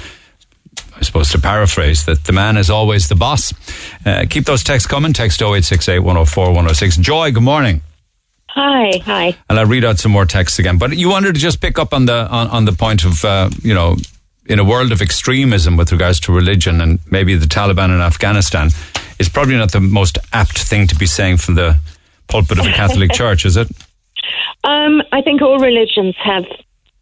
[0.96, 3.52] I suppose to paraphrase that the man is always the boss.
[4.06, 5.14] Uh, keep those texts coming.
[5.14, 6.98] Text 0868 104 106.
[6.98, 7.82] Joy, good morning.
[8.50, 9.36] Hi, hi.
[9.50, 10.78] And I'll read out some more texts again.
[10.78, 13.50] But you wanted to just pick up on the on, on the point of uh,
[13.64, 13.96] you know
[14.46, 18.70] in a world of extremism with regards to religion and maybe the Taliban in Afghanistan,
[19.20, 21.80] it's probably not the most apt thing to be saying from the
[22.32, 23.70] pulpit of a Catholic church, is it?
[24.64, 26.46] Um, I think all religions have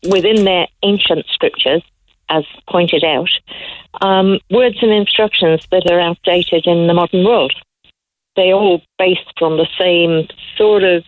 [0.09, 1.83] within their ancient scriptures,
[2.29, 3.29] as pointed out,
[4.01, 7.53] um, words and instructions that are outdated in the modern world.
[8.35, 11.03] They all based from the same sort of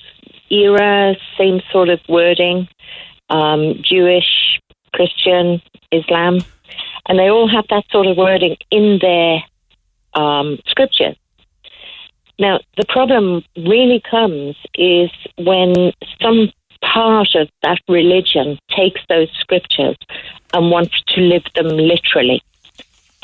[0.49, 2.67] era, same sort of wording,
[3.29, 4.59] um, Jewish,
[4.93, 6.39] Christian, Islam,
[7.07, 9.43] and they all have that sort of wording in their
[10.13, 11.15] um, scriptures.
[12.39, 19.97] Now, the problem really comes is when some part of that religion takes those scriptures
[20.53, 22.43] and wants to live them literally.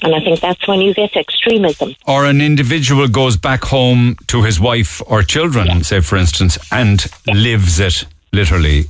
[0.04, 1.96] And I think that's when you get extremism.
[2.06, 7.04] Or an individual goes back home to his wife or children, say for instance, and
[7.26, 8.86] lives it literally.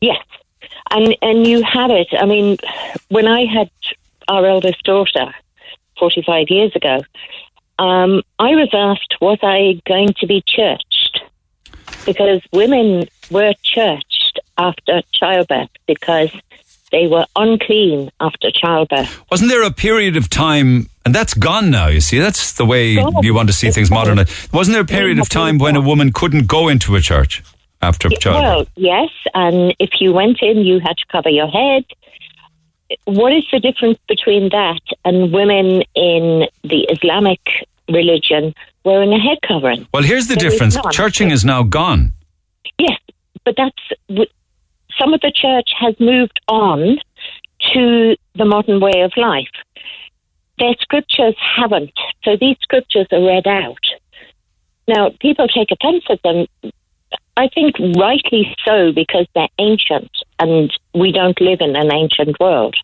[0.00, 0.24] Yes.
[0.90, 2.08] And and you have it.
[2.18, 2.56] I mean,
[3.08, 3.70] when I had
[4.28, 5.34] our eldest daughter
[5.98, 7.00] 45 years ago,
[7.78, 11.20] um, I was asked, was I going to be churched?
[12.04, 16.30] Because women were churched after childbirth because
[16.92, 19.20] they were unclean after childbirth.
[19.30, 22.18] Wasn't there a period of time, and that's gone now, you see?
[22.18, 24.18] That's the way you want to see things modern.
[24.52, 27.42] Wasn't there a period of time when a woman couldn't go into a church
[27.82, 28.42] after childbirth?
[28.42, 31.84] Well, yes, and if you went in, you had to cover your head.
[33.04, 37.40] What is the difference between that and women in the Islamic
[37.88, 39.86] religion wearing a head covering?
[39.92, 42.12] Well, here's the there difference is churching is now gone.
[42.78, 43.00] Yes,
[43.44, 44.28] but that's
[44.98, 46.98] some of the church has moved on
[47.72, 49.48] to the modern way of life.
[50.58, 51.92] Their scriptures haven't.
[52.24, 53.84] So these scriptures are read out.
[54.88, 56.46] Now, people take offense at them.
[57.36, 62.76] I think rightly so because they're ancient and we don't live in an ancient world.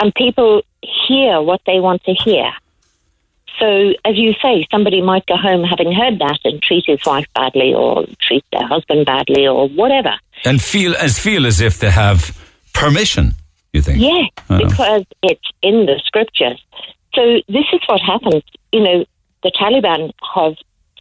[0.00, 2.50] And people hear what they want to hear.
[3.58, 7.26] So, as you say, somebody might go home having heard that and treat his wife
[7.34, 10.12] badly or treat their husband badly or whatever.
[10.44, 12.38] And feel as feel as if they have
[12.72, 13.34] permission,
[13.72, 14.00] you think?
[14.00, 14.68] Yeah, uh-huh.
[14.68, 16.62] because it's in the scriptures.
[17.14, 18.44] So this is what happens.
[18.72, 19.04] You know,
[19.42, 20.54] the Taliban have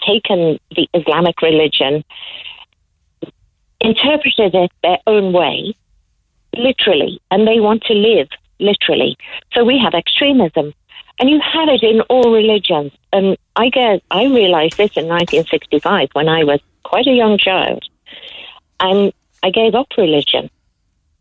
[0.05, 2.03] taken the Islamic religion,
[3.81, 5.75] interpreted it their own way,
[6.55, 9.17] literally, and they want to live literally.
[9.53, 10.73] So we have extremism.
[11.19, 12.91] And you have it in all religions.
[13.11, 17.83] And I guess I realized this in 1965 when I was quite a young child.
[18.79, 19.11] And
[19.41, 20.49] I gave up religion.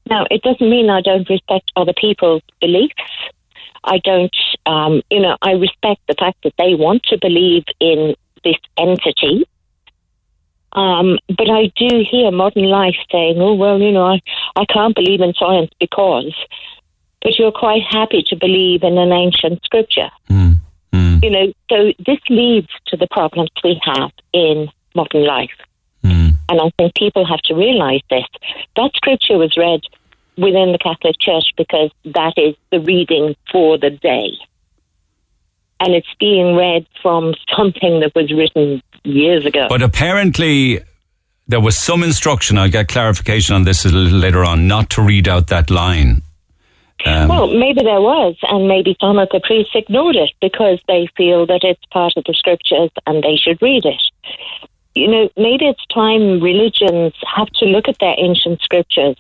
[0.09, 2.95] Now, it doesn't mean I don't respect other people's beliefs.
[3.85, 8.15] I don't, um, you know, I respect the fact that they want to believe in
[8.45, 9.49] this entity.
[10.73, 14.21] Um, but I do hear modern life saying, oh, well, you know, I,
[14.57, 16.35] I can't believe in science because
[17.27, 20.11] but you're quite happy to believe in an ancient scripture.
[20.31, 20.61] Mm.
[20.93, 21.25] Mm.
[21.25, 25.59] You know, so this leads to the problems we have in modern life.
[26.05, 26.37] Mm.
[26.49, 28.25] And I think people have to realize this.
[28.77, 29.81] That scripture was read
[30.37, 34.31] within the Catholic Church because that is the reading for the day.
[35.81, 39.67] And it's being read from something that was written years ago.
[39.69, 40.81] But apparently,
[41.47, 45.03] there was some instruction, I'll get clarification on this a little later on, not to
[45.03, 46.23] read out that line
[47.05, 51.09] um, well, maybe there was, and maybe some of the priests ignored it because they
[51.17, 54.03] feel that it's part of the scriptures and they should read it.
[54.95, 59.17] You know, maybe it's time religions have to look at their ancient scriptures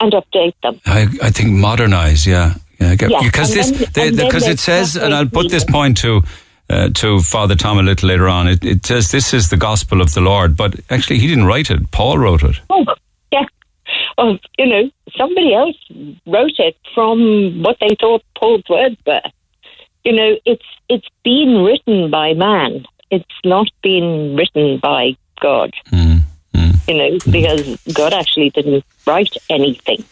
[0.00, 0.80] and update them.
[0.84, 2.54] I, I think modernize, yeah.
[2.80, 3.20] yeah, yeah.
[3.22, 6.22] because this because it says, and I'll put this point to
[6.68, 8.48] uh, to Father Tom a little later on.
[8.48, 11.70] It, it says this is the gospel of the Lord, but actually he didn't write
[11.70, 11.90] it.
[11.90, 12.60] Paul wrote it.
[12.70, 12.84] Oh,
[13.32, 13.44] yeah,
[14.18, 15.76] of, you know, somebody else
[16.26, 19.22] wrote it from what they thought Paul's words were.
[20.04, 25.72] You know, it's it's been written by man, it's not been written by God.
[25.90, 26.22] Mm,
[26.88, 30.04] You know, because God actually didn't write anything.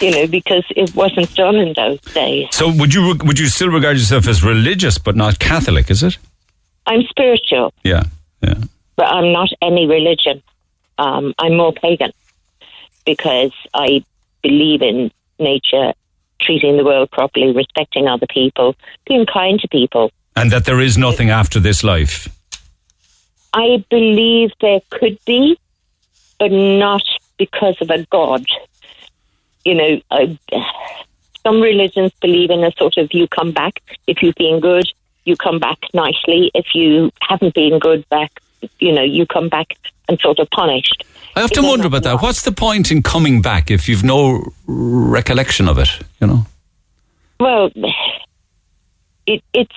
[0.00, 2.46] You know, because it wasn't done in those days.
[2.52, 5.90] So would you would you still regard yourself as religious but not Catholic?
[5.90, 6.18] Is it?
[6.86, 8.04] I'm spiritual, Yeah,
[8.42, 8.54] yeah.
[8.96, 10.42] but I'm not any religion.
[10.96, 12.12] Um, I'm more pagan
[13.04, 14.04] because I
[14.42, 15.92] believe in nature,
[16.40, 18.74] treating the world properly, respecting other people,
[19.06, 20.10] being kind to people.
[20.34, 22.28] And that there is nothing after this life.
[23.52, 25.58] I believe there could be,
[26.38, 27.02] but not
[27.38, 28.46] because of a God.
[29.64, 30.38] You know,
[31.42, 34.86] some religions believe in a sort of you come back if you've been good,
[35.24, 36.50] you come back nicely.
[36.54, 38.40] If you haven't been good back,
[38.78, 39.76] you know, you come back
[40.08, 41.04] and sort of punished.
[41.36, 42.22] I often wonder about that.
[42.22, 45.88] What's the point in coming back if you've no recollection of it?
[46.20, 46.46] You know.
[47.38, 47.70] Well,
[49.26, 49.76] it, it's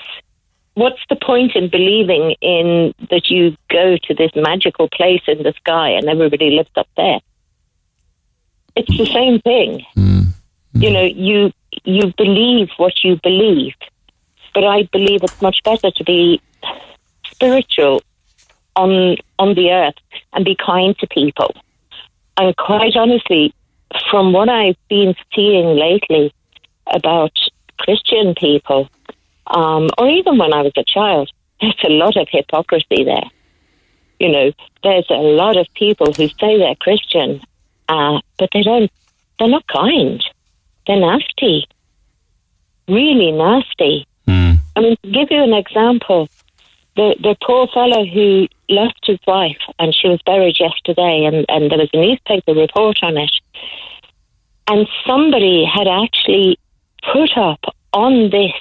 [0.73, 5.53] what's the point in believing in that you go to this magical place in the
[5.57, 7.19] sky and everybody lives up there?
[8.75, 9.85] It's the same thing.
[10.73, 11.51] You know, you
[11.83, 13.73] you believe what you believe,
[14.53, 16.41] but I believe it's much better to be
[17.29, 18.03] spiritual
[18.75, 19.95] on on the earth
[20.33, 21.55] and be kind to people.
[22.37, 23.53] And quite honestly,
[24.09, 26.33] from what I've been seeing lately
[26.87, 27.33] about
[27.77, 28.89] Christian people,
[29.47, 31.29] um, or even when I was a child,
[31.59, 33.29] there's a lot of hypocrisy there.
[34.19, 34.51] You know,
[34.83, 37.41] there's a lot of people who say they're Christian,
[37.91, 38.89] uh, but they don't.
[39.37, 40.23] They're not kind.
[40.87, 41.67] They're nasty.
[42.87, 44.07] Really nasty.
[44.27, 44.59] Mm.
[44.75, 46.29] I mean, to give you an example,
[46.95, 51.69] the the poor fellow who lost his wife and she was buried yesterday, and, and
[51.69, 53.31] there was a newspaper report on it,
[54.69, 56.57] and somebody had actually
[57.11, 57.59] put up
[57.93, 58.53] on this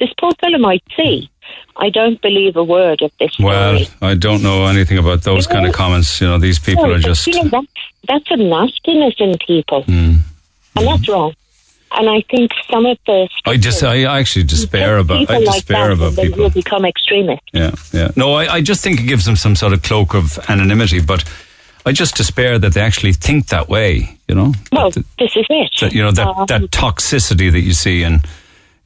[0.00, 1.30] this poor fellow might see.
[1.76, 3.96] I don't believe a word of this Well, story.
[4.02, 6.20] I don't know anything about those kind of comments.
[6.20, 7.26] You know, these people No, are just.
[7.26, 7.66] you know, that's,
[8.06, 10.18] that's a nastiness in people, Mm.
[10.76, 11.34] and that's wrong.
[11.90, 15.30] And I think some of the I just, I actually despair about.
[15.30, 16.42] I like despair that, about people.
[16.42, 17.46] will become extremists.
[17.54, 18.10] Yeah, yeah.
[18.14, 21.24] No, I, I just think it gives them some sort of cloak of anonymity, but
[21.86, 24.18] I just despair that they actually think that way.
[24.28, 25.70] You know, Well, that, this is it.
[25.80, 28.20] that, you know that Um, that toxicity that you see, and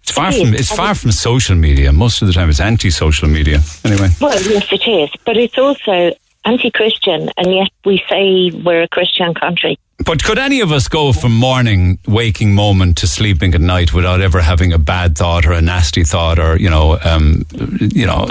[0.03, 1.93] it's far from it's far from social media.
[1.93, 3.61] Most of the time, it's anti-social media.
[3.85, 6.13] Anyway, Well, yes, it is, but it's also
[6.45, 9.79] anti-Christian, and yet we say we're a Christian country.
[10.05, 14.21] but could any of us go from morning waking moment to sleeping at night without
[14.21, 17.45] ever having a bad thought or a nasty thought, or you know, um,
[17.79, 18.27] you know,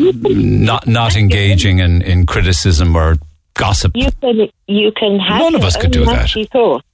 [0.74, 3.16] not not engaging in in criticism or
[3.54, 3.94] gossip?
[3.96, 6.30] You can you can have None of us could do that.
[6.52, 6.86] thoughts,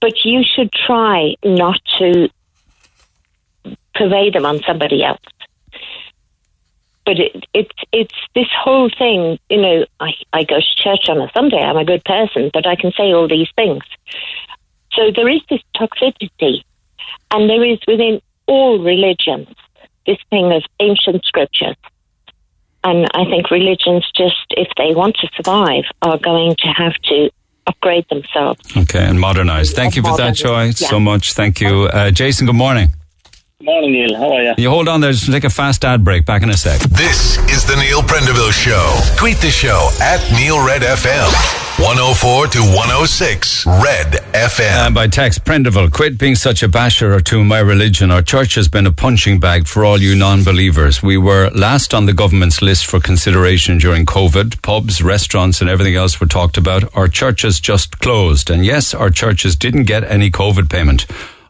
[0.00, 2.28] but you should try not to
[3.96, 5.20] purvey them on somebody else.
[7.04, 9.38] But it, it's it's this whole thing.
[9.48, 11.58] You know, I I go to church on a Sunday.
[11.62, 13.84] I'm a good person, but I can say all these things.
[14.92, 16.62] So there is this toxicity,
[17.30, 19.48] and there is within all religions
[20.06, 21.76] this thing of ancient scriptures.
[22.84, 27.30] And I think religions just, if they want to survive, are going to have to
[27.66, 28.60] upgrade themselves.
[28.76, 29.72] Okay, and modernize.
[29.72, 30.88] Thank you for that, Joy, Yeah.
[30.88, 31.32] so much.
[31.32, 32.46] Thank you, uh, Jason.
[32.46, 32.90] Good morning.
[33.62, 34.14] Morning, Neil.
[34.14, 34.54] How are you?
[34.58, 35.12] You hold on there.
[35.12, 36.26] Just take a fast ad break.
[36.26, 36.78] Back in a sec.
[36.90, 39.00] This is the Neil Prendeville Show.
[39.16, 41.32] Tweet the show at Neil Red FM.
[41.82, 44.86] 104 to 106 Red FM.
[44.86, 48.10] And by text, Prendeville, quit being such a basher or to my religion.
[48.10, 51.02] Our church has been a punching bag for all you non-believers.
[51.02, 54.60] We were last on the government's list for consideration during COVID.
[54.60, 56.94] Pubs, restaurants and everything else were talked about.
[56.94, 58.50] Our churches just closed.
[58.50, 61.06] And yes, our churches didn't get any COVID payment.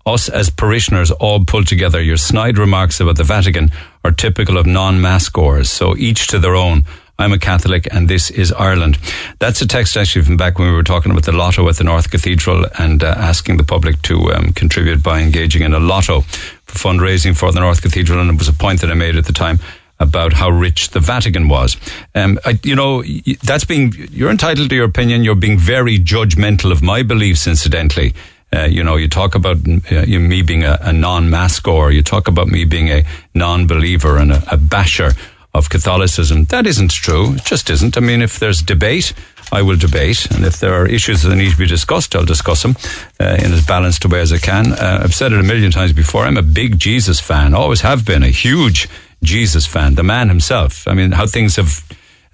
[0.06, 2.00] Us as parishioners all pulled together.
[2.00, 3.72] Your snide remarks about the Vatican
[4.04, 5.68] are typical of non-mass goers.
[5.68, 6.84] So each to their own.
[7.18, 8.98] I'm a Catholic and this is Ireland.
[9.38, 11.84] That's a text actually from back when we were talking about the lotto at the
[11.84, 16.20] North Cathedral and uh, asking the public to um, contribute by engaging in a lotto
[16.20, 18.20] for fundraising for the North Cathedral.
[18.20, 19.58] And it was a point that I made at the time
[19.98, 21.78] about how rich the Vatican was.
[22.14, 23.02] Um, I, you know,
[23.42, 25.24] that's being, you're entitled to your opinion.
[25.24, 28.14] You're being very judgmental of my beliefs, incidentally.
[28.52, 31.90] Uh, you know, you talk about uh, you, me being a, a non-mass goer.
[31.90, 33.04] You talk about me being a
[33.34, 35.12] non-believer and a, a basher
[35.52, 36.44] of Catholicism.
[36.44, 37.34] That isn't true.
[37.34, 37.96] It just isn't.
[37.96, 39.12] I mean, if there's debate,
[39.52, 42.62] I will debate, and if there are issues that need to be discussed, I'll discuss
[42.62, 42.76] them
[43.20, 44.72] uh, in as balanced a way as I can.
[44.72, 46.24] Uh, I've said it a million times before.
[46.24, 47.54] I'm a big Jesus fan.
[47.54, 48.88] Always have been a huge
[49.22, 49.94] Jesus fan.
[49.94, 50.86] The man himself.
[50.86, 51.84] I mean, how things have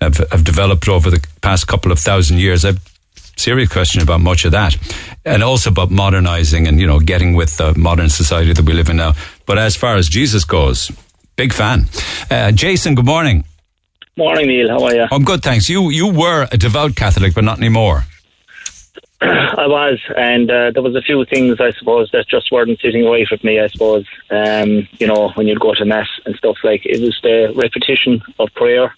[0.00, 2.64] have, have developed over the past couple of thousand years.
[2.64, 2.80] I've
[3.36, 4.76] serious question about much of that,
[5.24, 8.88] and also about modernizing and you know getting with the modern society that we live
[8.88, 9.14] in now.
[9.46, 10.90] But as far as Jesus goes,
[11.36, 11.86] big fan.
[12.30, 13.44] Uh, Jason, good morning.
[14.16, 14.68] Morning, Neil.
[14.68, 15.06] How are you?
[15.10, 15.68] I'm good, thanks.
[15.68, 18.04] You you were a devout Catholic, but not anymore.
[19.22, 23.04] I was, and uh, there was a few things I suppose that just weren't sitting
[23.04, 23.60] right with me.
[23.60, 27.16] I suppose, um, you know, when you'd go to mass and stuff like it was
[27.22, 28.92] the repetition of prayer,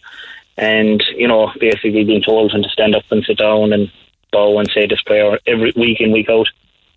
[0.56, 3.92] and you know, basically being told when to stand up and sit down and
[4.34, 6.48] bow and say this prayer every week in week out.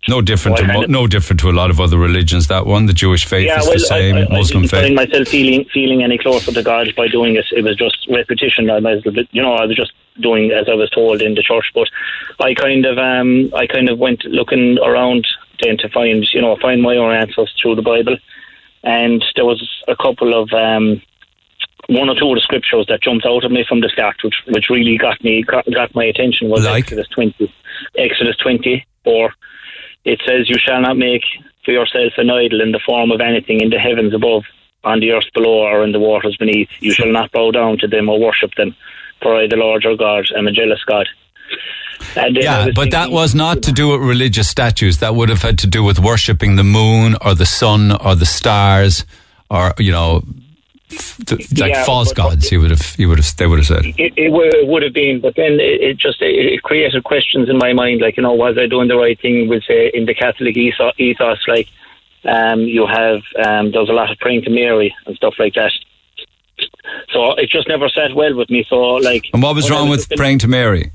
[0.08, 2.46] No different Well, to mo- no different to a lot of other religions.
[2.46, 4.14] That one, the Jewish faith is the same.
[4.16, 4.82] I, I, Muslim I didn't faith.
[4.84, 7.46] find myself feeling feeling any closer to God by doing it.
[7.58, 8.70] It was just repetition.
[8.70, 11.34] I might as well, you know, I was just doing as I was told in
[11.34, 11.66] the church.
[11.74, 11.88] But
[12.40, 15.26] I kind of, um, I kind of went looking around
[15.62, 18.16] then to find, you know, find my own answers through the Bible,
[18.84, 20.52] and there was a couple of.
[20.52, 21.02] Um,
[21.88, 24.34] one or two of the scriptures that jumped out at me from the start, which
[24.46, 26.84] which really got me got, got my attention, was Like?
[26.84, 27.52] Exodus twenty.
[27.96, 29.32] Exodus twenty, or
[30.04, 31.24] it says, "You shall not make
[31.64, 34.44] for yourself an idol in the form of anything in the heavens above,
[34.84, 36.68] on the earth below, or in the waters beneath.
[36.80, 38.76] You shall not bow down to them or worship them,
[39.22, 41.08] for I, the Lord your God, am a jealous God."
[42.16, 44.98] And Yeah, but that was not to do with religious statues.
[44.98, 48.26] That would have had to do with worshipping the moon or the sun or the
[48.26, 49.04] stars
[49.50, 50.22] or you know,
[50.90, 52.50] like Yeah, false but- gods.
[52.52, 53.84] You would have, you would have, they would have said.
[53.98, 57.48] it, it, would, it would have been, but then it, it just it, created questions
[57.48, 59.48] in my mind, like you know, was I doing the right thing?
[59.48, 61.68] With say in the Catholic ethos, like
[62.24, 65.72] um, you have um, there's a lot of praying to Mary and stuff like that.
[67.12, 68.64] So it just never sat well with me.
[68.68, 70.90] So like, And what was wrong with praying to Mary?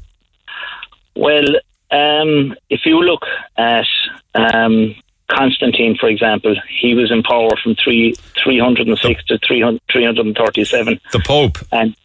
[1.15, 1.45] Well,
[1.91, 3.21] um, if you look
[3.57, 3.85] at
[4.35, 4.95] um,
[5.30, 8.13] Constantine, for example, he was in power from three
[8.43, 11.57] three hundred and six to 300, 337 The Pope.
[11.71, 11.95] and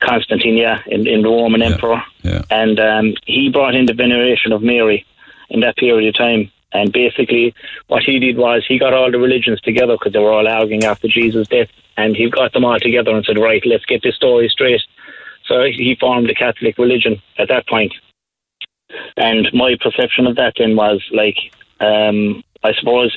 [0.00, 2.42] Constantine, yeah, in, in the Roman Emperor, Yeah.
[2.50, 5.04] and um, he brought in the veneration of Mary
[5.50, 6.50] in that period of time.
[6.72, 7.54] And basically,
[7.86, 10.84] what he did was he got all the religions together because they were all arguing
[10.84, 14.16] after Jesus' death, and he got them all together and said, "Right, let's get this
[14.16, 14.82] story straight."
[15.46, 17.94] So he formed the Catholic religion at that point.
[19.16, 21.36] And my perception of that then was like,
[21.80, 23.16] um, I suppose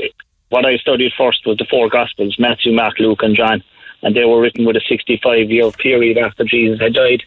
[0.49, 3.63] what I studied first was the four Gospels Matthew, Mark, Luke, and John.
[4.03, 7.23] And they were written with a 65 year period after Jesus had died.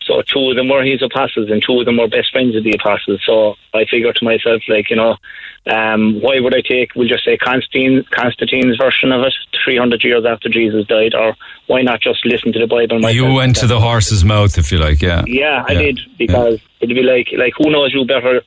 [0.00, 2.64] So two of them were his apostles, and two of them were best friends of
[2.64, 3.20] the apostles.
[3.24, 5.16] So I figured to myself, like, you know,
[5.66, 9.34] um, why would I take, we'll just say Constantine, Constantine's version of it,
[9.64, 11.36] 300 years after Jesus died, or
[11.66, 13.14] why not just listen to the Bible myself?
[13.14, 15.02] You went to the horse's mouth, if you like.
[15.02, 15.24] Yeah.
[15.26, 18.42] Yeah, I Yeah, did because it'd be like like who knows you better,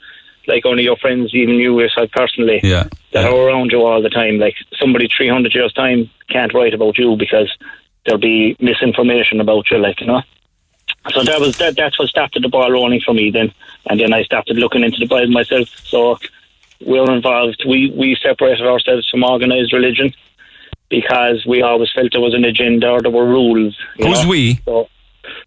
[0.48, 2.84] like only your friends, even you yourself personally, Yeah.
[3.14, 3.30] that yeah.
[3.30, 4.38] are around you all the time.
[4.38, 7.52] Like somebody three hundred years time can't write about you because
[8.06, 10.22] there'll be misinformation about you, like you know.
[11.12, 11.76] So that was that.
[11.76, 13.54] That's what started the ball rolling for me then,
[13.90, 15.70] and then I started looking into the Bible myself.
[15.84, 16.18] So
[16.82, 17.64] we're involved.
[17.68, 20.14] We we separated ourselves from organised religion
[20.90, 23.78] because we always felt there was an agenda or there were rules.
[23.98, 24.30] Who's know.
[24.30, 24.56] we?
[24.66, 24.90] So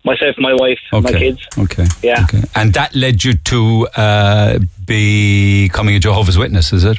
[0.05, 1.13] myself, my wife, Okay.
[1.13, 1.41] my kids.
[1.59, 1.87] Okay.
[2.03, 2.23] Yeah.
[2.25, 2.43] Okay.
[2.55, 6.99] And that led you to uh, becoming a Jehovah's Witness, is it?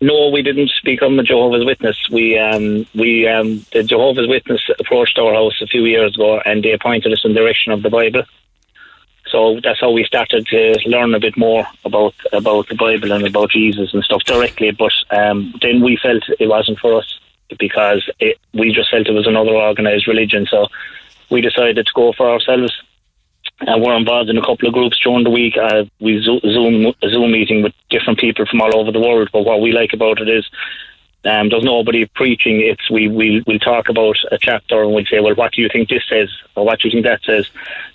[0.00, 1.96] No, we didn't become a Jehovah's Witness.
[2.10, 6.62] We um, we um, the Jehovah's Witness approached our house a few years ago, and
[6.62, 8.22] they appointed us in the direction of the Bible.
[9.28, 13.26] So that's how we started to learn a bit more about about the Bible and
[13.26, 14.70] about Jesus and stuff directly.
[14.70, 17.18] But um, then we felt it wasn't for us
[17.58, 20.46] because it, we just felt it was another organised religion.
[20.48, 20.68] So
[21.30, 22.72] we decided to go for ourselves.
[23.60, 25.56] And we're involved in a couple of groups during the week.
[25.56, 29.30] Uh, we zo- Zoom a Zoom meeting with different people from all over the world.
[29.32, 30.48] But what we like about it is
[31.24, 32.60] um, there's nobody preaching.
[32.60, 35.68] It's we we we'll talk about a chapter and we'll say, well, what do you
[35.68, 37.48] think this says, or what do you think that says?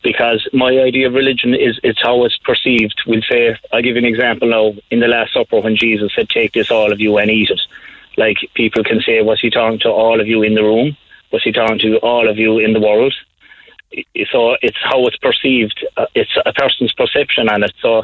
[0.04, 3.02] Because my idea of religion is it's how it's perceived.
[3.08, 4.74] We'll say, I'll give you an example now.
[4.92, 7.62] In the Last Supper, when Jesus said, "Take this, all of you, and eat it,"
[8.18, 10.98] like people can say, was he talking to all of you in the room?
[11.34, 13.14] Was he talking to all of you in the world?
[14.32, 15.86] so it's how it's perceived.
[15.98, 17.74] Uh, it's a person's perception on it.
[17.82, 18.04] So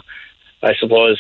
[0.62, 1.20] I suppose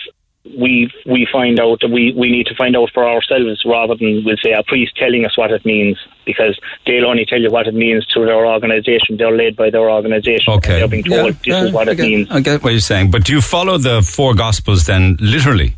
[0.57, 4.23] we we find out that we, we need to find out for ourselves rather than
[4.25, 7.67] we'll say a priest telling us what it means because they'll only tell you what
[7.67, 9.17] it means through their organisation.
[9.17, 10.53] They're led by their organisation.
[10.53, 10.79] Okay.
[10.79, 12.27] They're being told this Yeah, is what I it get, means.
[12.31, 13.11] I get what you're saying.
[13.11, 15.69] But do you follow the four Gospels then literally?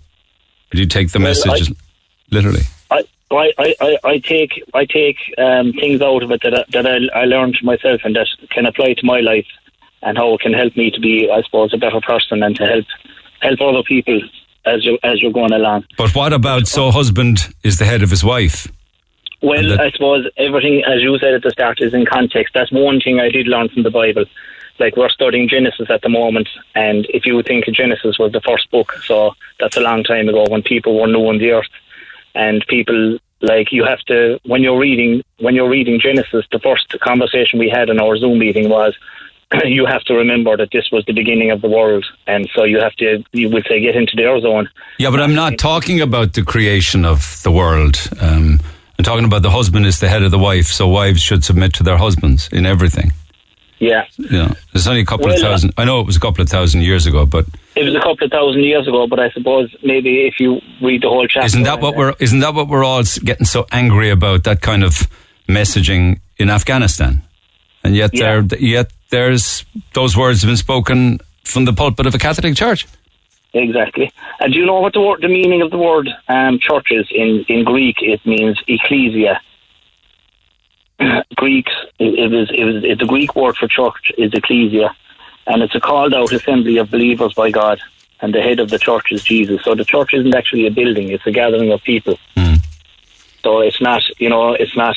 [0.71, 1.71] Or do you take the Well, messages
[2.29, 2.61] literally?
[2.61, 2.80] I,
[3.37, 7.21] I, I- I take I take um, things out of it that I, that I,
[7.21, 9.47] I learned myself and that can apply to my life
[10.03, 12.65] and how it can help me to be, I suppose, a better person and to
[12.65, 12.85] help
[13.41, 14.19] help other people
[14.65, 15.85] as you as you're going along.
[15.97, 18.67] But what about so husband is the head of his wife?
[19.41, 22.53] Well, that- I suppose everything, as you said at the start, is in context.
[22.53, 24.25] That's one thing I did learn from the Bible.
[24.79, 28.41] Like we're studying Genesis at the moment, and if you would think Genesis was the
[28.41, 31.67] first book, so that's a long time ago when people were knowing the earth,
[32.35, 36.45] and people like you have to when you're reading when you're reading Genesis.
[36.51, 38.97] The first conversation we had in our Zoom meeting was.
[39.65, 42.79] You have to remember that this was the beginning of the world, and so you
[42.79, 44.69] have to, you would say, get into their zone.
[44.97, 47.97] Yeah, but I'm not talking about the creation of the world.
[48.21, 48.61] Um,
[48.97, 51.73] I'm talking about the husband is the head of the wife, so wives should submit
[51.73, 53.11] to their husbands in everything.
[53.81, 55.73] Yeah, know, there's only a couple of Well, uh, thousand.
[55.75, 58.25] I know it was a couple of thousand years ago, but it was a couple
[58.25, 61.63] of thousand years ago, but I suppose maybe if you read the whole chapter, isn't
[61.63, 64.43] that what we're isn't that what we're all getting so angry about?
[64.43, 65.07] That kind of
[65.49, 67.23] messaging in Afghanistan,
[67.83, 68.41] and yet Yeah.
[68.41, 72.85] there yet there's those words have been spoken from the pulpit of a Catholic church.
[73.53, 74.11] Exactly.
[74.39, 77.07] And do you know what the word, the meaning of the word um, church is
[77.11, 77.95] in, in Greek?
[77.99, 79.41] It means ecclesia.
[81.35, 84.95] Greeks, it, it was it was it, the Greek word for church is ecclesia,
[85.47, 87.79] and it's a called out assembly of believers by God,
[88.21, 89.63] and the head of the church is Jesus.
[89.63, 92.17] So the church isn't actually a building; it's a gathering of people.
[92.35, 92.55] Hmm.
[93.43, 94.95] So it's not, you know, it's not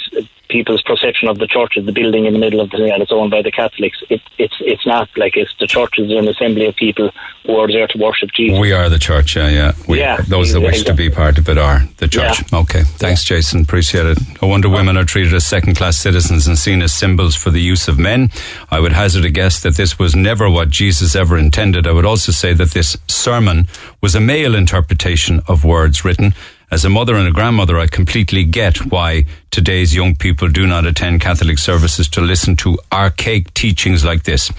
[0.55, 3.11] people's perception of the church as the building in the middle of the and it's
[3.11, 3.99] owned by the Catholics.
[4.09, 7.11] It, it's it's not like it's the church is an assembly of people
[7.45, 8.61] who are there to worship Jesus.
[8.61, 9.73] We are the church, yeah, yeah.
[9.89, 12.37] We, Yeah, those that wish to be part of it are the church.
[12.53, 12.61] Yeah.
[12.61, 13.63] Okay, thanks, Jason.
[13.63, 14.19] Appreciate it.
[14.41, 17.61] No wonder women are treated as second class citizens and seen as symbols for the
[17.61, 18.31] use of men.
[18.71, 21.87] I would hazard a guess that this was never what Jesus ever intended.
[21.89, 23.67] I would also say that this sermon
[24.01, 26.33] was a male interpretation of words written.
[26.71, 30.87] As a mother and a grandmother, I completely get why today's young people do not
[30.87, 34.51] attend Catholic services to listen to archaic teachings like this.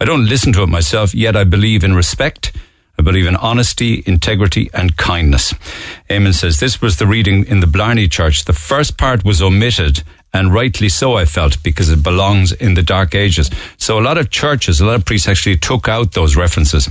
[0.00, 2.52] I don't listen to it myself, yet I believe in respect.
[2.98, 5.54] I believe in honesty, integrity, and kindness.
[6.08, 8.44] Eamon says this was the reading in the Blarney Church.
[8.44, 10.02] The first part was omitted,
[10.32, 13.50] and rightly so, I felt, because it belongs in the Dark Ages.
[13.76, 16.88] So a lot of churches, a lot of priests actually took out those references.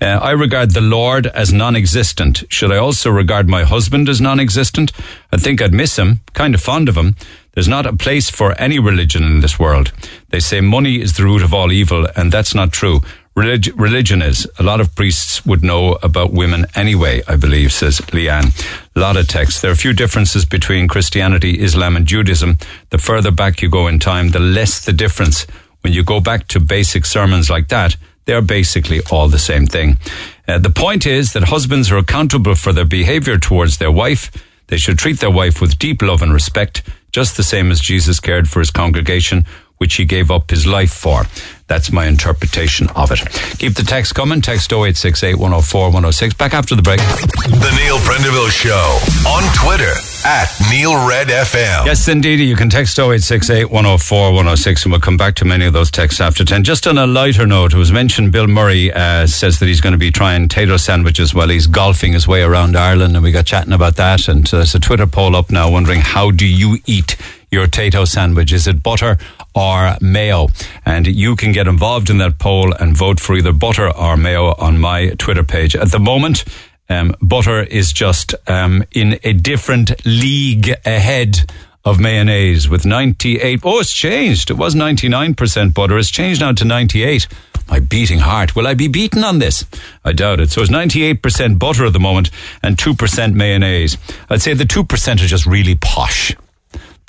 [0.00, 2.44] Uh, I regard the Lord as non-existent.
[2.48, 4.92] Should I also regard my husband as non-existent?
[5.32, 7.16] I think I'd miss him, kind of fond of him.
[7.52, 9.92] There's not a place for any religion in this world.
[10.30, 13.02] They say money is the root of all evil, and that's not true.
[13.34, 14.46] Relig- religion is.
[14.58, 18.52] A lot of priests would know about women anyway, I believe, says Leanne.
[18.94, 19.60] A lot of texts.
[19.60, 22.58] There are a few differences between Christianity, Islam, and Judaism.
[22.90, 25.46] The further back you go in time, the less the difference.
[25.80, 29.98] When you go back to basic sermons like that, they're basically all the same thing.
[30.46, 34.30] Uh, the point is that husbands are accountable for their behavior towards their wife.
[34.68, 38.20] They should treat their wife with deep love and respect, just the same as Jesus
[38.20, 39.44] cared for his congregation,
[39.78, 41.24] which he gave up his life for.
[41.72, 43.20] That's my interpretation of it.
[43.58, 44.42] Keep the text coming.
[44.42, 46.34] Text 0868 104 106.
[46.34, 46.98] Back after the break.
[46.98, 49.90] The Neil Prendeville Show on Twitter
[50.26, 51.86] at Neil Red FM.
[51.86, 52.40] Yes, indeed.
[52.40, 56.20] You can text 0868 104 106 and we'll come back to many of those texts
[56.20, 56.62] after 10.
[56.62, 59.92] Just on a lighter note, it was mentioned Bill Murray uh, says that he's going
[59.92, 63.46] to be trying Tayto sandwiches while he's golfing his way around Ireland and we got
[63.46, 66.76] chatting about that and uh, there's a Twitter poll up now wondering how do you
[66.84, 67.16] eat
[67.50, 68.52] your Tayto sandwich?
[68.52, 69.16] Is it butter
[69.54, 70.48] or mayo?
[70.84, 74.54] And you can get involved in that poll and vote for either butter or mayo
[74.58, 75.76] on my Twitter page.
[75.76, 76.44] At the moment,
[76.88, 81.50] um, butter is just um, in a different league ahead
[81.84, 83.60] of mayonnaise with 98.
[83.64, 84.50] Oh, it's changed.
[84.50, 85.98] It was 99% butter.
[85.98, 87.26] It's changed now to 98.
[87.68, 88.54] My beating heart.
[88.54, 89.64] Will I be beaten on this?
[90.04, 90.50] I doubt it.
[90.50, 92.30] So it's 98% butter at the moment
[92.62, 93.96] and 2% mayonnaise.
[94.28, 96.36] I'd say the 2% are just really posh.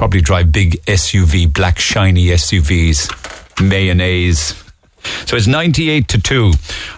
[0.04, 3.10] Probably drive big SUV, black shiny SUVs,
[3.66, 4.54] mayonnaise.
[5.26, 6.52] So it's 98 to 2.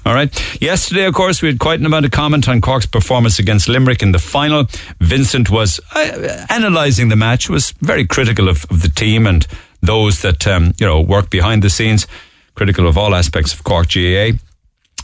[0.07, 0.59] All right.
[0.59, 4.01] Yesterday, of course, we had quite an amount of comment on Cork's performance against Limerick
[4.01, 4.65] in the final.
[5.01, 9.45] Vincent was uh, analysing the match, was very critical of, of the team and
[9.83, 12.07] those that, um, you know, work behind the scenes,
[12.55, 14.31] critical of all aspects of Cork GAA.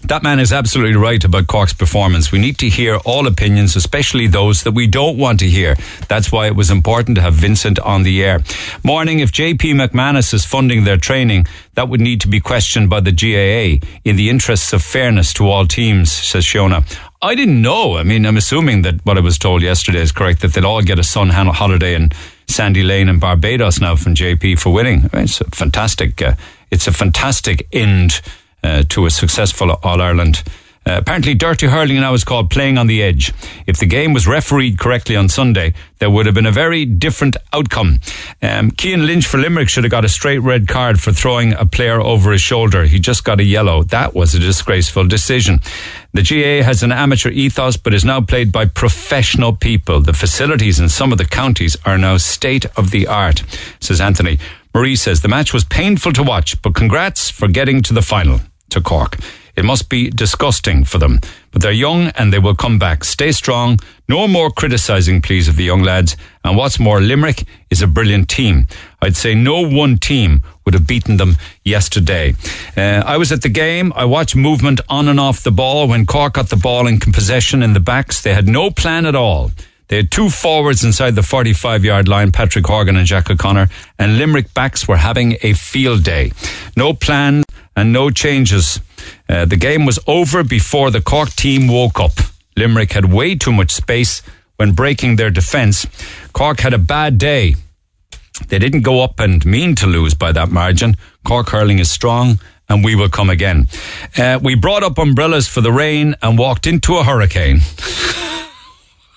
[0.03, 2.31] That man is absolutely right about Cork's performance.
[2.31, 5.75] We need to hear all opinions, especially those that we don't want to hear.
[6.07, 8.39] That's why it was important to have Vincent on the air.
[8.83, 11.45] Morning, if JP McManus is funding their training,
[11.75, 15.47] that would need to be questioned by the GAA in the interests of fairness to
[15.47, 16.83] all teams, says Shona.
[17.21, 17.97] I didn't know.
[17.97, 20.81] I mean, I'm assuming that what I was told yesterday is correct, that they'll all
[20.81, 22.09] get a sun holiday in
[22.47, 25.09] Sandy Lane and Barbados now from JP for winning.
[25.13, 26.33] It's a fantastic, uh,
[26.71, 28.21] it's a fantastic end
[28.63, 30.43] uh, to a successful All Ireland.
[30.83, 33.31] Uh, apparently, dirty hurling now is called playing on the edge.
[33.67, 37.37] If the game was refereed correctly on Sunday, there would have been a very different
[37.53, 37.99] outcome.
[38.41, 41.67] Um, Cian Lynch for Limerick should have got a straight red card for throwing a
[41.67, 42.85] player over his shoulder.
[42.85, 43.83] He just got a yellow.
[43.83, 45.59] That was a disgraceful decision.
[46.13, 50.01] The GA has an amateur ethos, but is now played by professional people.
[50.01, 53.43] The facilities in some of the counties are now state of the art,
[53.79, 54.39] says Anthony.
[54.73, 58.39] Marie says the match was painful to watch, but congrats for getting to the final
[58.71, 59.17] to Cork.
[59.55, 61.19] It must be disgusting for them,
[61.51, 63.03] but they're young and they will come back.
[63.03, 63.79] Stay strong.
[64.07, 66.15] No more criticising, please, of the young lads.
[66.43, 68.67] And what's more, Limerick is a brilliant team.
[69.01, 72.33] I'd say no one team would have beaten them yesterday.
[72.77, 73.91] Uh, I was at the game.
[73.95, 75.87] I watched movement on and off the ball.
[75.87, 79.15] When Cork got the ball in possession in the backs, they had no plan at
[79.15, 79.51] all.
[79.89, 83.67] They had two forwards inside the 45 yard line, Patrick Horgan and Jack O'Connor,
[83.99, 86.31] and Limerick backs were having a field day.
[86.77, 87.43] No plan
[87.75, 88.79] and no changes.
[89.27, 92.13] Uh, the game was over before the Cork team woke up.
[92.57, 94.21] Limerick had way too much space
[94.57, 95.87] when breaking their defence.
[96.33, 97.55] Cork had a bad day.
[98.47, 100.95] They didn't go up and mean to lose by that margin.
[101.23, 103.67] Cork hurling is strong and we will come again.
[104.17, 107.59] Uh, we brought up umbrellas for the rain and walked into a hurricane.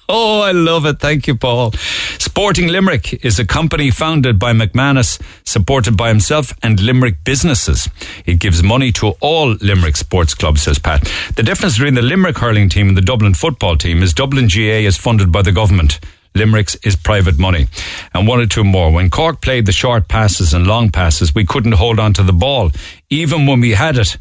[0.09, 0.99] Oh, I love it.
[1.01, 1.73] Thank you, Paul.
[2.19, 7.89] Sporting Limerick is a company founded by McManus, supported by himself and Limerick businesses.
[8.27, 11.11] It gives money to all Limerick sports clubs, says Pat.
[11.37, 14.85] The difference between the Limerick hurling team and the Dublin football team is Dublin GA
[14.85, 16.01] is funded by the government.
[16.35, 17.69] Limerick's is private money.
[18.13, 18.93] And one or two more.
[18.93, 22.33] When Cork played the short passes and long passes, we couldn't hold on to the
[22.33, 22.73] ball.
[23.09, 24.19] Even when we had it,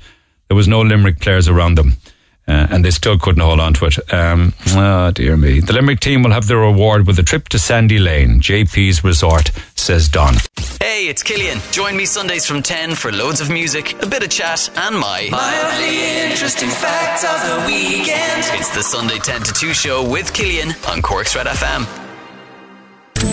[0.47, 1.97] there was no Limerick players around them.
[2.45, 4.13] Uh, and they still couldn't hold on to it.
[4.13, 5.61] Um, oh, dear me.
[5.61, 9.51] The Limerick team will have their reward with a trip to Sandy Lane, JP's resort,
[9.75, 10.35] says Don.
[10.81, 11.59] Hey, it's Killian.
[11.71, 15.29] Join me Sundays from 10 for loads of music, a bit of chat, and my
[15.31, 18.43] mildly interesting facts of the weekend.
[18.59, 22.02] It's the Sunday 10 to 2 show with Killian on Cork's Red FM.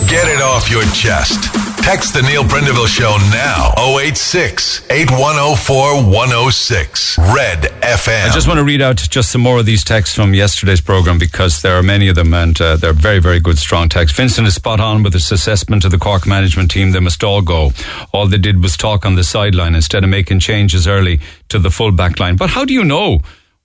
[0.07, 1.53] Get it off your chest.
[1.83, 3.73] Text the Neil Prendeville Show now.
[3.99, 7.17] 086 8104 106.
[7.17, 8.29] Red FM.
[8.29, 11.17] I just want to read out just some more of these texts from yesterday's program
[11.17, 14.15] because there are many of them and uh, they're very, very good, strong texts.
[14.15, 16.91] Vincent is spot on with his assessment of the Cork management team.
[16.91, 17.71] They must all go.
[18.13, 21.19] All they did was talk on the sideline instead of making changes early
[21.49, 22.37] to the full back line.
[22.37, 23.19] But how do you know?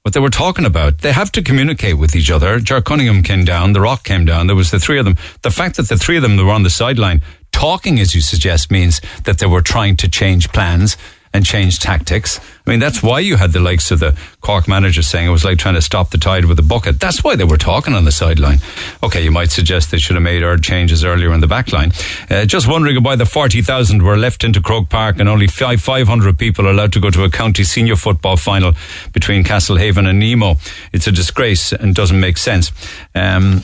[0.07, 0.99] What they were talking about.
[0.99, 2.61] They have to communicate with each other.
[2.61, 4.47] Ger Cunningham came down, The Rock came down.
[4.47, 5.17] There was the three of them.
[5.43, 8.71] The fact that the three of them were on the sideline talking, as you suggest,
[8.71, 10.97] means that they were trying to change plans
[11.37, 12.41] and change tactics.
[12.67, 15.45] I mean, that's why you had the likes of the Cork manager saying it was
[15.45, 16.99] like trying to stop the tide with a bucket.
[16.99, 18.59] That's why they were talking on the sideline.
[19.03, 21.93] Okay, you might suggest they should have made our changes earlier in the back line.
[22.31, 26.39] Uh, just wondering why the 40,000 were left into Croke Park and only five, 500
[26.39, 28.73] people allowed to go to a county senior football final
[29.13, 30.57] between Castlehaven and Nemo.
[30.93, 32.73] It's a disgrace and doesn't make sense.
[33.15, 33.63] Um,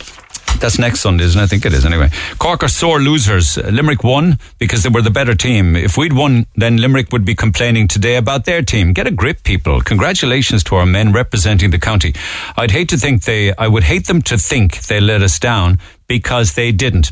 [0.61, 1.45] that's next Sunday, isn't it?
[1.45, 2.11] I think it is anyway.
[2.39, 3.57] Cork are sore losers.
[3.57, 5.77] Limerick won because they were the better team.
[5.77, 8.93] If we'd won, then Limerick would be complaining today about their team.
[8.93, 9.81] Get a grip, people.
[9.81, 12.15] Congratulations to our men representing the county.
[12.57, 15.79] I'd hate to think they, I would hate them to think they let us down
[16.13, 17.11] because they didn't.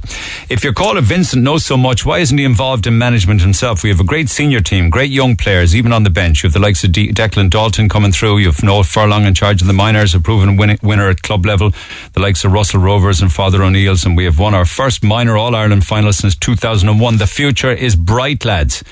[0.50, 3.82] If your caller Vincent knows so much, why isn't he involved in management himself?
[3.82, 6.42] We have a great senior team, great young players, even on the bench.
[6.42, 8.36] You have the likes of De- Declan Dalton coming through.
[8.38, 11.46] You have Noel Furlong in charge of the minors, a proven win- winner at club
[11.46, 11.72] level.
[12.12, 15.38] The likes of Russell Rovers and Father O'Neill's, and we have won our first minor
[15.38, 17.16] All Ireland final since 2001.
[17.16, 18.84] The future is bright, lads.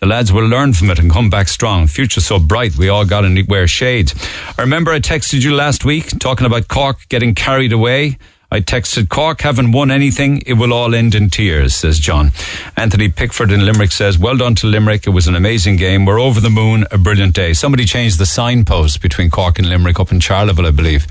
[0.00, 1.86] The lads will learn from it and come back strong.
[1.86, 4.12] Future so bright, we all got to wear shades.
[4.58, 8.18] I remember I texted you last week talking about Cork getting carried away.
[8.50, 10.42] I texted Cork haven't won anything.
[10.46, 12.32] It will all end in tears, says John.
[12.76, 15.06] Anthony Pickford in Limerick says, well done to Limerick.
[15.06, 16.04] It was an amazing game.
[16.04, 16.84] We're over the moon.
[16.90, 17.52] A brilliant day.
[17.52, 21.06] Somebody changed the signpost between Cork and Limerick up in Charleville, I believe.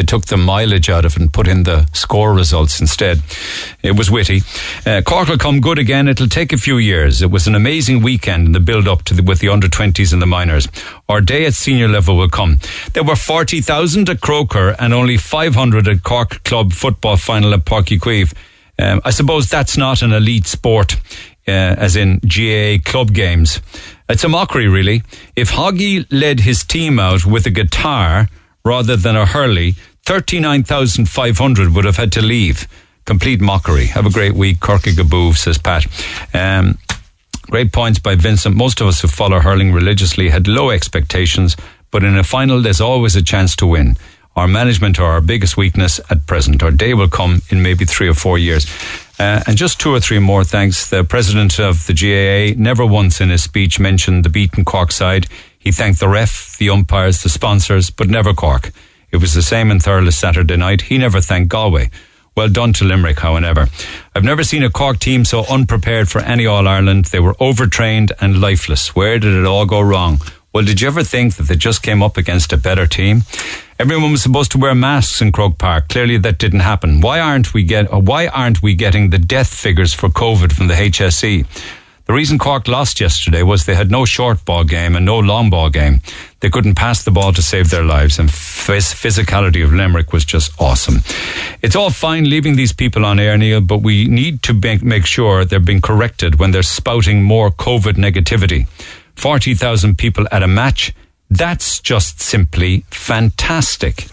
[0.00, 3.20] They took the mileage out of it and put in the score results instead.
[3.82, 4.40] It was witty.
[4.86, 6.08] Uh, Cork will come good again.
[6.08, 7.20] It'll take a few years.
[7.20, 10.14] It was an amazing weekend in the build up to the, with the under 20s
[10.14, 10.68] and the minors.
[11.10, 12.60] Our day at senior level will come.
[12.94, 17.98] There were 40,000 at Croker and only 500 at Cork Club football final at Páirc
[17.98, 18.32] Uí Chaoimh.
[18.78, 20.94] Um, I suppose that's not an elite sport,
[21.46, 23.60] uh, as in GAA club games.
[24.08, 25.02] It's a mockery, really.
[25.36, 28.28] If Hoggy led his team out with a guitar
[28.64, 29.74] rather than a hurley,
[30.04, 32.66] 39,500 would have had to leave.
[33.04, 33.86] Complete mockery.
[33.86, 34.60] Have a great week.
[34.60, 35.86] Corky Gaboof, says Pat.
[36.34, 36.78] Um,
[37.42, 38.56] great points by Vincent.
[38.56, 41.56] Most of us who follow hurling religiously had low expectations,
[41.90, 43.96] but in a final, there's always a chance to win.
[44.36, 46.62] Our management are our biggest weakness at present.
[46.62, 48.66] Our day will come in maybe three or four years.
[49.18, 50.88] Uh, and just two or three more thanks.
[50.88, 55.26] The president of the GAA never once in his speech mentioned the beaten Cork side.
[55.58, 58.70] He thanked the ref, the umpires, the sponsors, but never Cork.
[59.12, 60.82] It was the same in Thurles Saturday night.
[60.82, 61.90] He never thanked Galway.
[62.36, 63.68] Well done to Limerick, however.
[64.14, 67.06] I've never seen a Cork team so unprepared for any All Ireland.
[67.06, 68.94] They were overtrained and lifeless.
[68.94, 70.20] Where did it all go wrong?
[70.52, 73.22] Well, did you ever think that they just came up against a better team?
[73.78, 75.88] Everyone was supposed to wear masks in Croke Park.
[75.88, 77.00] Clearly, that didn't happen.
[77.00, 77.92] Why aren't we get?
[77.92, 81.46] Why aren't we getting the death figures for COVID from the HSE?
[82.10, 85.48] The reason Cork lost yesterday was they had no short ball game and no long
[85.48, 86.00] ball game.
[86.40, 90.24] They couldn't pass the ball to save their lives, and phys- physicality of Limerick was
[90.24, 91.04] just awesome.
[91.62, 95.06] It's all fine leaving these people on air, Neil, but we need to make, make
[95.06, 98.66] sure they're being corrected when they're spouting more COVID negativity.
[99.14, 100.92] 40,000 people at a match,
[101.30, 104.08] that's just simply fantastic.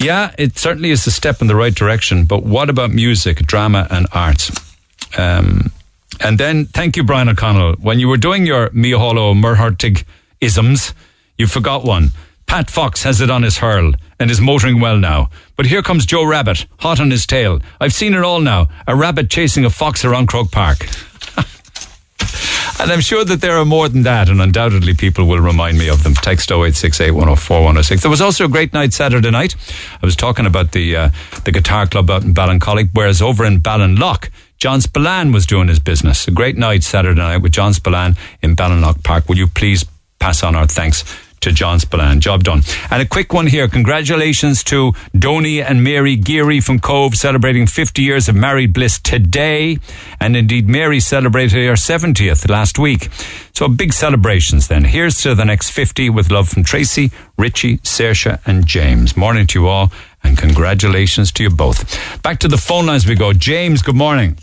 [0.00, 3.86] Yeah, it certainly is a step in the right direction, but what about music, drama,
[3.88, 4.50] and arts?
[5.16, 5.70] Um,
[6.20, 7.74] and then, thank you, Brian O'Connell.
[7.74, 10.04] When you were doing your Mícheál Ó Muircheartaigh
[10.40, 10.94] isms,
[11.36, 12.10] you forgot one.
[12.46, 15.30] Pat Fox has it on his hurl and is motoring well now.
[15.56, 17.60] But here comes Joe Rabbitte, hot on his tail.
[17.80, 18.68] I've seen it all now.
[18.86, 20.88] A rabbit chasing a fox around Croke Park.
[22.80, 25.88] And I'm sure that there are more than that, and undoubtedly people will remind me
[25.88, 26.14] of them.
[26.14, 28.02] Text 0868 104 106.
[28.02, 29.56] There was also a great night Saturday night.
[30.00, 31.10] I was talking about the uh,
[31.44, 34.28] the guitar club out in Ballincollig, whereas over in Ballinlough,
[34.58, 36.26] John Spillane was doing his business.
[36.26, 39.28] A great night Saturday night with John Spillane in Ballinlough Park.
[39.28, 39.84] Will you please
[40.18, 41.04] pass on our thanks
[41.40, 42.20] to John Spillane.
[42.20, 42.62] Job done.
[42.90, 43.68] And a quick one here.
[43.68, 49.78] Congratulations to Donny and Mary Geary from Cobh celebrating 50 years of married bliss today.
[50.20, 53.08] And indeed, Mary celebrated her 70th last week.
[53.54, 54.84] So big celebrations then.
[54.84, 59.16] Here's to the next 50 with love from Tracy, Richie, Saoirse and James.
[59.16, 59.92] Morning to you all
[60.24, 62.22] and congratulations to you both.
[62.22, 63.32] Back to the phone lines we go.
[63.32, 64.36] James, good morning.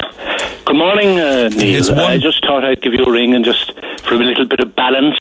[0.00, 1.94] Good morning, uh, Neil.
[2.00, 3.72] I just thought I'd give you a ring and just
[4.02, 5.16] for a little bit of balance.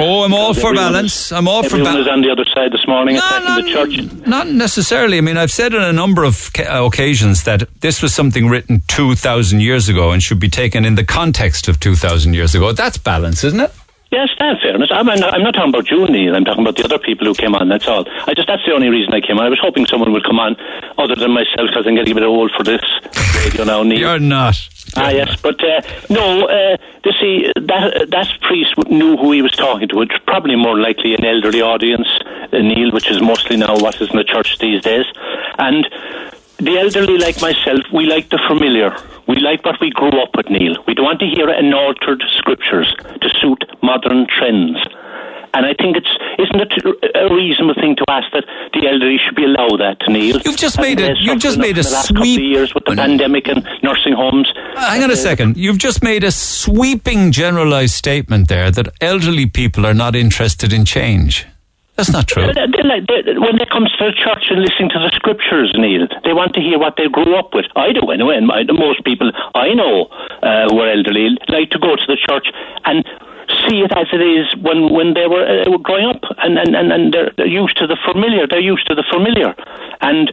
[0.00, 1.32] Oh, I'm all for balance.
[1.32, 1.98] I'm all for balance.
[1.98, 4.26] was on the other side this morning attacking the church.
[4.26, 5.18] Not necessarily.
[5.18, 8.48] I mean, I've said on a number of ca- uh, occasions that this was something
[8.48, 12.72] written 2,000 years ago and should be taken in the context of 2,000 years ago.
[12.72, 13.72] That's balance, isn't it?
[14.10, 14.90] Yes, that's fairness.
[14.90, 16.34] I'm, I'm, not, I'm not talking about you, Neil.
[16.34, 17.68] I'm talking about the other people who came on.
[17.68, 18.06] That's all.
[18.26, 19.44] I just that's the only reason I came on.
[19.44, 20.56] I was hoping someone would come on
[20.96, 22.80] other than myself because I'm getting a bit old for this
[23.36, 23.98] radio now, Neil.
[23.98, 24.56] You're not.
[24.96, 26.46] Ah, yes, but uh, no.
[26.46, 30.00] Uh, you see, that that priest knew who he was talking to.
[30.00, 34.10] It's probably more likely an elderly audience, uh, Neil, which is mostly now what is
[34.10, 35.04] in the church these days.
[35.58, 35.86] And
[36.58, 38.94] the elderly, like myself, we like the familiar.
[39.26, 40.76] We like what we grew up with, Neil.
[40.86, 44.78] We don't want to hear unaltered scriptures to suit modern trends.
[45.54, 48.44] And I think it's isn't it a reasonable thing to ask that
[48.74, 50.38] the elderly should be allowed that, Neil?
[50.44, 52.84] You've just made a- you've just made a the last couple of sweep- years with
[52.84, 54.52] the pandemic and nursing homes.
[54.76, 55.56] Uh, hang on a uh, second.
[55.56, 60.84] You've just made a sweeping generalized statement there that elderly people are not interested in
[60.84, 61.46] change.
[61.98, 62.46] That's not true.
[62.46, 65.74] They- they like- they- when they come to the church and listening to the scriptures,
[65.76, 67.66] Neil, they want to hear what they grew up with.
[67.76, 70.06] I do anyway, and my, most people I know
[70.42, 72.46] uh, who are elderly like to go to the church
[72.86, 73.04] and
[73.66, 76.76] see it as it is when, when they were, uh, were growing up, and, and,
[76.76, 78.46] and, and they're, they're used to the familiar.
[78.46, 79.54] They're used to the familiar,
[80.00, 80.30] and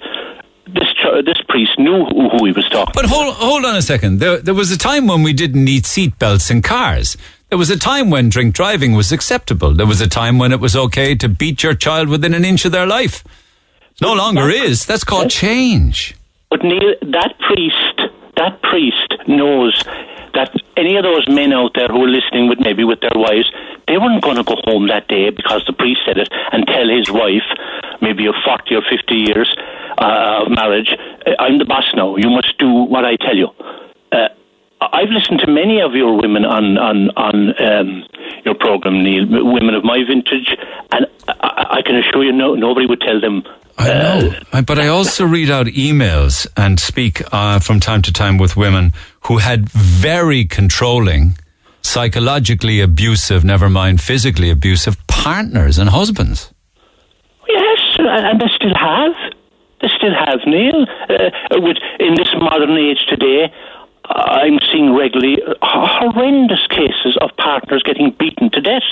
[0.68, 2.92] this ch- this priest knew who, who he was talking.
[2.94, 4.20] But hold, hold on a second.
[4.20, 7.16] There, there was a time when we didn't need seat belts in cars.
[7.50, 9.74] There was a time when drink driving was acceptable.
[9.74, 12.66] There was a time when it was okay to beat your child within an inch
[12.66, 13.24] of their life.
[14.02, 14.86] No longer is.
[14.86, 16.16] That's called change.
[16.50, 19.82] But Neil, that priest, that priest knows
[20.34, 23.50] that any of those men out there who are listening with maybe with their wives,
[23.88, 26.90] they weren't going to go home that day because the priest said it and tell
[26.90, 27.48] his wife,
[28.02, 29.56] maybe of 40 or 50 years
[29.98, 30.90] uh, of marriage,
[31.26, 33.48] "Uh, I'm the boss now, you must do what I tell you.
[34.12, 34.28] Uh,
[34.82, 38.04] I've listened to many of your women on on on um,
[38.44, 40.56] your program, Neil, women of my vintage,
[40.92, 43.44] and I, I can assure you, no, nobody would tell them.
[43.78, 44.34] I know.
[44.54, 48.56] I- But I also read out emails and speak uh, from time to time with
[48.56, 48.94] women
[49.28, 51.38] who had very controlling,
[51.82, 56.54] psychologically abusive, never mind physically abusive partners and husbands.
[57.48, 59.14] Yes, and they still have.
[59.82, 60.86] They still have, Neil.
[61.10, 61.30] Uh,
[61.62, 63.52] with, in this modern age today,
[64.10, 68.84] I'm seeing regularly horrendous cases of partners getting beaten to death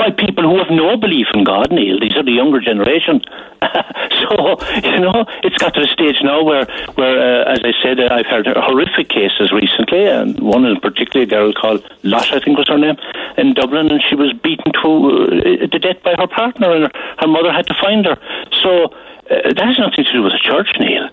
[0.00, 2.00] by people who have no belief in God, Neil.
[2.00, 3.20] These are the younger generation.
[3.60, 8.00] so, you know, it's got to the stage now where, where uh, as I said,
[8.00, 12.40] uh, I've heard horrific cases recently, and one in particular, a girl called Lot, I
[12.40, 12.96] think was her name,
[13.36, 16.92] in Dublin, and she was beaten to, uh, to death by her partner, and her,
[17.20, 18.16] her mother had to find her.
[18.62, 18.84] So,
[19.30, 21.10] uh, that has nothing to do with the church, Neil.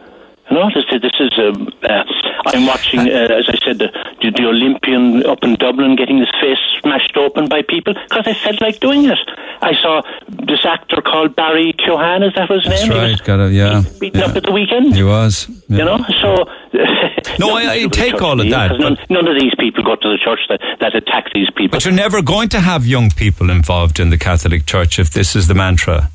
[0.49, 1.31] Know, this, this is.
[1.37, 2.03] Um, uh,
[2.47, 3.91] I'm watching, uh, as I said, the,
[4.21, 8.61] the, Olympian up in Dublin getting his face smashed open by people because I felt
[8.61, 9.19] like doing it.
[9.61, 12.91] I saw this actor called Barry Keoghan, is that his That's name?
[12.91, 13.11] He right.
[13.11, 13.53] was Got it.
[13.53, 13.83] Yeah.
[13.99, 14.95] beaten up at the weekend.
[14.95, 15.49] He was.
[15.67, 16.45] You know, so.
[17.39, 18.79] No, I- I nothing to do with the take all of that.
[18.79, 21.75] None, none of these people go to the church that, that attack these people.
[21.77, 25.35] But you're never going to have young people involved in the Catholic Church if this
[25.35, 26.09] is the mantra.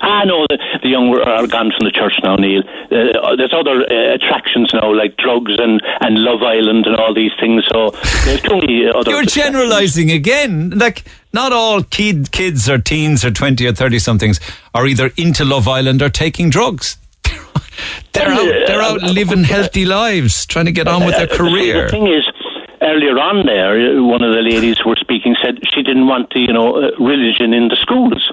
[0.00, 2.62] Ah, no, the, the young are gone from the church now, Neil.
[2.90, 7.32] Uh, there's other uh, attractions now, like drugs and, and Love Island and all these
[7.40, 7.64] things.
[7.70, 7.90] So
[8.24, 9.10] there's too many other.
[9.10, 10.70] You're generalising again.
[10.70, 14.40] Like, not all kid, kids or teens or 20 or 30 somethings
[14.74, 16.96] are either into Love Island or taking drugs.
[18.12, 21.84] they're out, they're out living healthy lives, trying to get on with their Uh, career.
[21.84, 22.24] The thing is,
[22.80, 26.32] earlier on there, uh, one of the ladies who were speaking said she didn't want
[26.32, 28.32] the, you know uh, religion in the schools.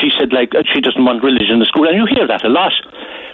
[0.00, 2.44] She said like uh, she doesn't want religion in the school, and you hear that
[2.44, 2.72] a lot.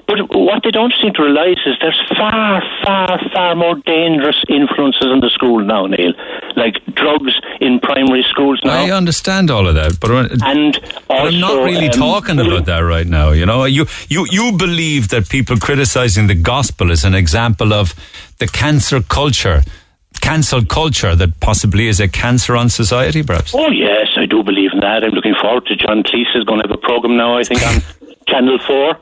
[0.07, 5.07] But what they don't seem to realise is there's far, far, far more dangerous influences
[5.07, 6.13] in the school now, Neil.
[6.57, 8.73] Like drugs in primary schools now.
[8.73, 10.11] I understand all of that, but,
[10.43, 13.31] and but I'm not really um, talking about that right now.
[13.31, 17.95] You know, you you you believe that people criticizing the gospel is an example of
[18.39, 19.63] the cancer culture,
[20.21, 23.55] cancel culture that possibly is a cancer on society, perhaps.
[23.55, 25.03] Oh yes, I do believe in that.
[25.05, 27.37] I'm looking forward to John Cleese is going to have a program now.
[27.39, 27.83] I think on
[28.29, 28.99] Channel Four.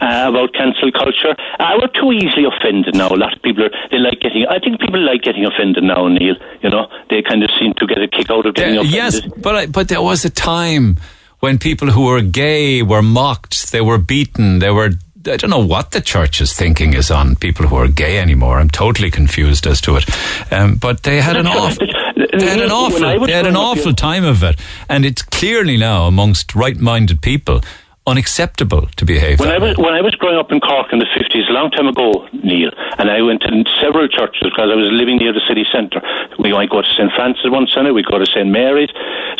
[0.00, 3.08] Uh, about cancel culture, uh, we're too easily offended now.
[3.08, 4.46] A lot of people are they like getting.
[4.46, 6.36] I think people like getting offended now, Neil.
[6.62, 9.24] You know, they kind of seem to get a kick out of getting Yeah, offended.
[9.24, 10.98] yes, but I, but there was a time
[11.40, 14.90] when people who were gay were mocked, they were beaten, they were.
[15.26, 18.60] I don't know what the church's thinking is on people who are gay anymore.
[18.60, 20.04] I'm totally confused as to it.
[20.52, 21.88] Um, but they had an awful.
[22.18, 24.58] They had an awful, they had an awful time of it,
[24.88, 27.60] and it's clearly now amongst right-minded people
[28.06, 29.38] unacceptable to behave.
[29.38, 29.84] When that I was way.
[29.84, 32.70] when I was growing up in Cork in the fifties, a long time ago, Neil,
[32.98, 36.00] and I went to several churches because I was living near the city centre.
[36.38, 38.90] We might go to St Francis one Sunday, we go to St Mary's,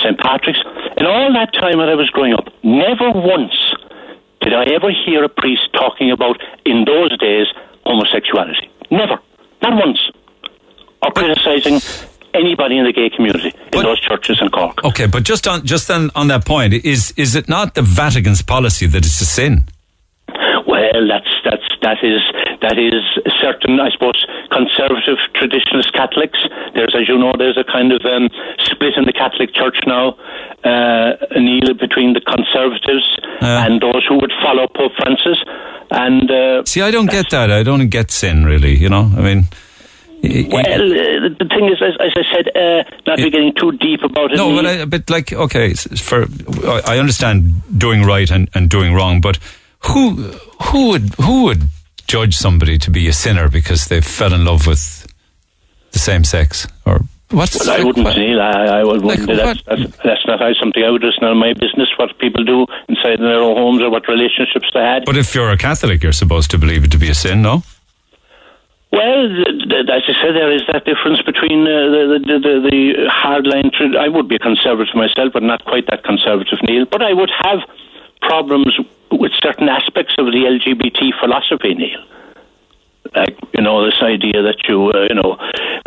[0.04, 0.60] St Patrick's,
[0.96, 3.56] and all that time when I was growing up, never once
[4.42, 7.46] did I ever hear a priest talking about in those days
[7.86, 8.70] homosexuality.
[8.90, 9.18] Never,
[9.62, 9.98] not once,
[11.02, 11.80] or criticising
[12.38, 14.84] anybody in the gay community in those churches in Cork.
[14.84, 18.42] Okay, but just on just on, on that point, is is it not the Vatican's
[18.42, 19.64] policy that it's a sin?
[20.66, 22.20] Well, that's that's that is
[22.60, 23.02] that is
[23.40, 24.18] certain, I suppose,
[24.50, 26.38] conservative traditionalist Catholics.
[26.74, 28.28] There's, as you know, there's a kind of um,
[28.60, 30.18] split in the Catholic Church now,
[30.64, 33.06] uh, Neil, between the conservatives
[33.40, 35.38] and those who would follow Pope Francis.
[35.90, 37.50] And uh, See, I don't get that.
[37.50, 38.76] I don't get sin, really.
[38.76, 39.44] You know, I mean.
[40.22, 44.02] Well, uh, the thing is, as, as I said, uh, not be getting too deep
[44.02, 44.36] about it.
[44.36, 46.26] No, but, I, but like, okay, for
[46.86, 49.38] I understand doing right and, and doing wrong, but
[49.80, 50.14] who
[50.62, 51.62] who would who would
[52.06, 55.06] judge somebody to be a sinner because they fell in love with
[55.92, 57.00] the same sex or
[57.30, 57.58] what's?
[57.58, 58.40] Well, I wouldn't, what- Neil.
[58.40, 59.04] I, I wouldn't.
[59.04, 61.04] Like that's, that's, that's not how- something I would.
[61.04, 64.80] It's not my business what people do inside their own homes or what relationships they
[64.80, 65.04] had.
[65.04, 67.62] But if you're a Catholic, you're supposed to believe it to be a sin, no?
[68.90, 73.70] Well, as I said, there is that difference between uh, the, the, the, the hardline.
[73.72, 76.86] Tr- I would be a conservative myself, but not quite that conservative, Neil.
[76.86, 77.60] But I would have
[78.22, 78.78] problems
[79.12, 82.02] with certain aspects of the LGBT philosophy, Neil.
[83.14, 85.36] Like you know, this idea that you uh, you know,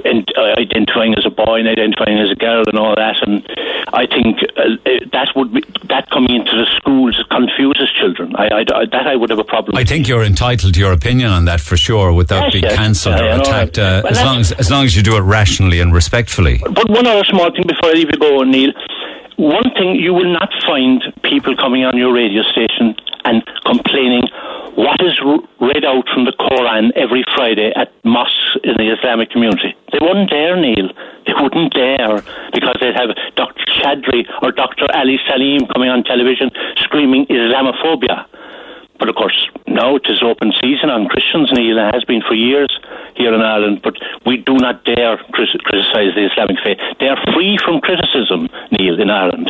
[0.04, 3.46] in, uh, identifying as a boy and identifying as a girl and all that, and
[3.94, 8.36] I think uh, uh, that would be that coming into the schools confuses children.
[8.36, 9.78] I, I, I- that I would have a problem.
[9.78, 12.76] I think you're entitled to your opinion on that for sure, without Yes, being yes.
[12.76, 13.78] cancelled I or attacked.
[13.78, 16.58] Uh, Well, as long as as long as you do it rationally and respectfully.
[16.64, 18.72] But one other small thing before I leave you go, Neil.
[19.42, 22.94] One thing you will not find people coming on your radio station
[23.26, 24.30] and complaining
[24.78, 25.18] what is
[25.60, 29.74] read out from the Quran every Friday at mosques in the Islamic community.
[29.92, 30.94] They wouldn't dare, Neil.
[31.26, 32.22] They wouldn't dare
[32.54, 33.66] because they'd have Dr.
[33.82, 34.86] Chadri or Dr.
[34.94, 38.30] Ali Selim coming on television screaming Islamophobia.
[39.02, 42.36] But of course, now it is open season on Christians, Neil, and has been for
[42.36, 42.72] years
[43.18, 43.82] here in Ireland.
[43.84, 43.96] But
[44.28, 46.78] we do not dare criticise the Islamic faith.
[47.00, 48.48] They are free from criticism,
[48.78, 49.50] Neil, in Ireland.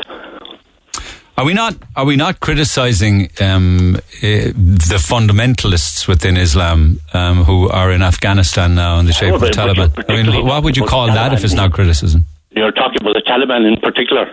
[1.38, 1.76] Are we not?
[1.98, 8.76] Are we not criticizing um, eh, the fundamentalists within Islam um, who are in Afghanistan
[8.76, 9.90] now in the shape Oh, of but Taliban?
[10.08, 12.24] I mean, what would you call that if it's not criticism?
[12.52, 14.26] You're talking about the Taliban in particular.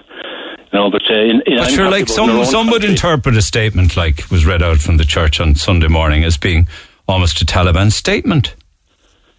[0.73, 4.31] No, but uh, in, in, But sure, like some some would interpret a statement like
[4.31, 6.69] was read out from the church on Sunday morning as being
[7.07, 8.55] almost a Taliban statement.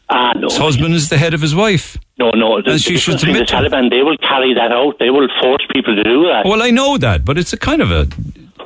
[0.10, 0.48] Ah, no.
[0.48, 1.96] His husband is the head of his wife.
[2.18, 2.62] No, no.
[2.64, 4.98] The, And she the should the submit to- Taliban, they will carry that out.
[4.98, 6.46] They will force people to do that.
[6.46, 8.08] Well, I know that, but it's a kind of a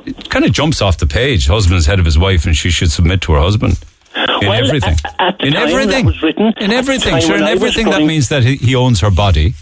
[0.06, 1.46] it kind of jumps off the page.
[1.48, 3.78] Husband's head of his wife, and she should submit to her husband.
[4.16, 7.40] In Well, everything, at- at the in everything, written, in at the everything, sure, in
[7.42, 9.52] when I was everything that means that he, he owns her body.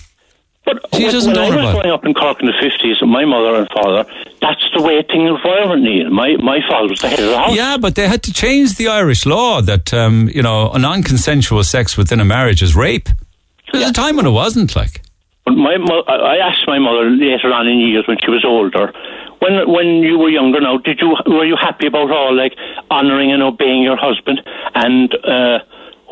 [0.65, 3.25] But She when, doesn't when I was growing up in Cork in the fifties, my
[3.25, 4.05] mother and father,
[4.41, 6.11] that's the way things were, Neil.
[6.11, 7.57] My my father was the head of the house.
[7.57, 11.65] Yeah, but they had to change the Irish law that um, you know a non-consensual
[11.65, 13.09] sex within a marriage is rape.
[13.73, 15.03] There's a time when it wasn't like.
[15.45, 18.93] But my mo- I asked my mother later on in years when she was older,
[19.43, 22.55] when when you were younger, now did you were you happy about all like
[22.91, 24.41] honouring and obeying your husband?
[24.75, 25.59] And uh,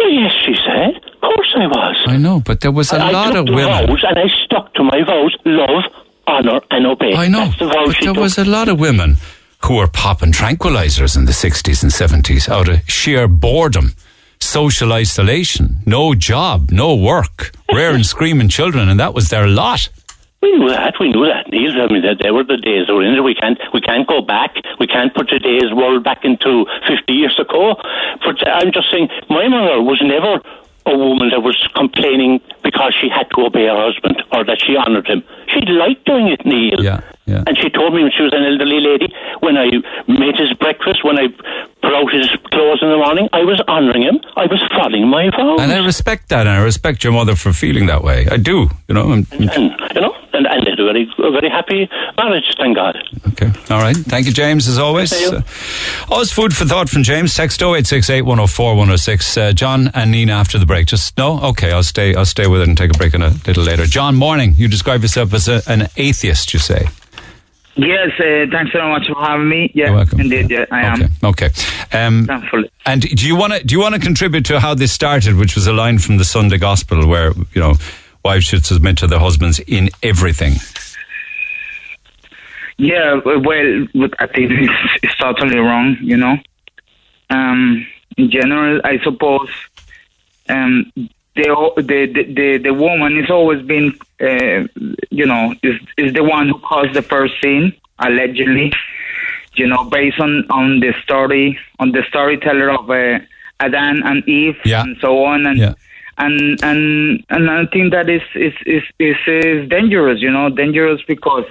[0.08, 0.96] yes, she said.
[1.14, 1.96] Of course, I was.
[2.06, 3.86] I know, but there was a I lot of women.
[3.86, 5.84] vows and I stuck to my vows: love,
[6.26, 7.14] honour, and obey.
[7.14, 8.16] I know, the vows but there took.
[8.22, 9.16] was a lot of women
[9.64, 13.94] who were popping tranquilizers in the 60s and 70s out of sheer boredom,
[14.40, 19.88] social isolation, no job, no work, rearing screaming children, and that was their lot.
[20.42, 20.94] We knew that.
[20.98, 21.82] We knew that, Neil.
[21.82, 23.22] I mean, they were the days that were in.
[23.22, 23.58] We can't.
[23.74, 24.56] We can't go back.
[24.78, 27.76] We can't put today's world back into fifty years ago.
[28.24, 30.40] But I'm just saying, my mother was never
[30.86, 34.76] a woman that was complaining because she had to obey her husband or that she
[34.78, 35.22] honoured him.
[35.48, 36.82] She liked doing it, Neil.
[36.82, 37.44] Yeah, yeah.
[37.46, 39.70] And she told me when she was an elderly lady, when I
[40.08, 41.28] made his breakfast, when I
[41.80, 44.20] put out his clothes in the morning, I was honouring him.
[44.36, 45.60] I was following my vows.
[45.60, 48.26] And I respect that, and I respect your mother for feeling that way.
[48.26, 49.12] I do, you know.
[49.12, 49.40] I'm, and,
[49.94, 52.96] you know, and, and they had a very, a very happy marriage, thank God.
[53.28, 53.50] Okay.
[53.70, 53.96] All right.
[53.96, 55.12] Thank you, James, as always.
[55.12, 55.42] Uh,
[56.10, 57.34] always food for thought from James.
[57.34, 59.36] Text 0868 104 106.
[59.36, 60.86] Uh, John and Nina after the break.
[60.86, 61.40] Just, no?
[61.50, 63.86] Okay, I'll stay, I'll stay with it and take a break in a little later.
[63.86, 64.54] John, morning.
[64.56, 66.88] You describe yourself as a, an atheist, you say.
[67.76, 69.70] Yes, uh, thanks very much for having me.
[69.74, 70.20] Yeah, You're welcome.
[70.20, 71.10] indeed, yeah, I am.
[71.24, 71.48] Okay.
[71.92, 72.70] Um, Thankfully.
[72.84, 75.54] and do you want to do you want to contribute to how this started, which
[75.54, 77.74] was a line from the Sunday Gospel, where you know
[78.24, 80.54] wives should submit to their husbands in everything?
[82.76, 83.38] Yeah, well,
[84.18, 86.36] I think it's, it's totally wrong, you know.
[87.28, 89.50] Um, in general, I suppose
[90.48, 90.90] um,
[91.36, 94.66] the, the the the the woman is always been, uh,
[95.10, 98.72] you know, is is the one who caused the first sin, allegedly.
[99.54, 103.18] You know, based on on the story on the storyteller of uh,
[103.60, 104.82] Adam and Eve Yeah.
[104.82, 105.74] and so on, and Yeah.
[106.18, 110.20] and and and I think that is is is is, is dangerous.
[110.20, 111.44] You know, dangerous because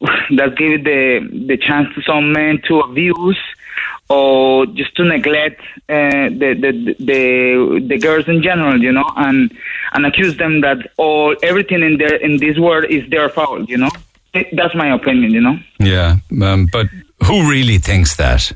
[0.00, 3.38] that gives the the chance to some men to abuse
[4.10, 9.52] or just to neglect uh, the, the the the girls in general, you know, and
[9.94, 13.78] and accuse them that all everything in their in this world is their fault, you
[13.78, 13.90] know.
[14.32, 15.56] That's my opinion, you know.
[15.78, 16.86] Yeah, um, but
[17.24, 18.52] who really thinks that?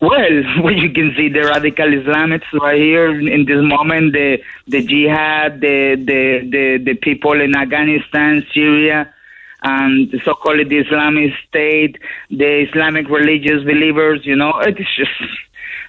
[0.00, 4.82] Well, well, you can see the radical Islamists right here in this moment, the the
[4.82, 9.12] jihad, the the the, the people in Afghanistan, Syria,
[9.62, 11.98] and the so-called the Islamic State,
[12.30, 14.20] the Islamic religious believers.
[14.24, 15.10] You know, it's just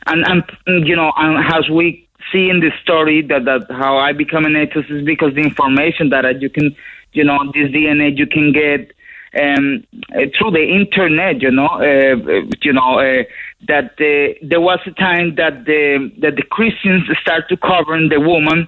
[0.07, 0.25] and
[0.65, 4.45] and you know, and as we see in the story that that how I become
[4.45, 6.75] an atheist is because the information that you can,
[7.13, 8.91] you know, this DNA you can get
[9.39, 9.83] um,
[10.15, 12.15] uh, through the internet, you know, uh,
[12.61, 13.23] you know uh,
[13.67, 18.19] that uh, there was a time that the that the Christians start to cover the
[18.19, 18.67] woman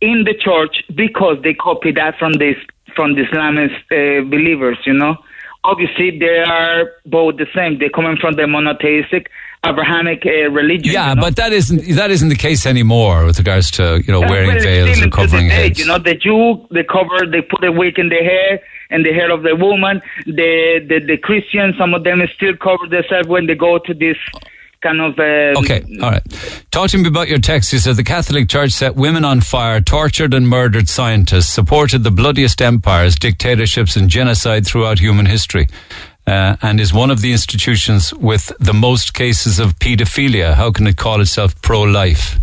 [0.00, 2.54] in the church because they copy that from the
[2.96, 5.16] from the Islamist uh, believers, you know.
[5.64, 7.78] Obviously, they are both the same.
[7.78, 9.30] They're coming from the monotheistic
[9.64, 10.92] Abrahamic uh, religion.
[10.92, 11.22] Yeah, you know?
[11.22, 15.00] but that isn't that isn't the case anymore with regards to you know wearing veils
[15.00, 15.78] and covering day, heads.
[15.78, 19.12] You know, the Jew, they cover, they put a wig in the hair and the
[19.12, 20.00] hair of the woman.
[20.24, 24.16] The the, the Christians, some of them still cover themselves when they go to this
[24.82, 25.18] kind of.
[25.18, 26.22] Uh, Okay, all right.
[26.70, 27.72] Talk to me about your text.
[27.72, 32.10] You said the Catholic Church set women on fire, tortured and murdered scientists, supported the
[32.10, 35.66] bloodiest empires, dictatorships, and genocide throughout human history,
[36.26, 40.54] uh, and is one of the institutions with the most cases of paedophilia.
[40.54, 42.38] How can it call itself pro-life?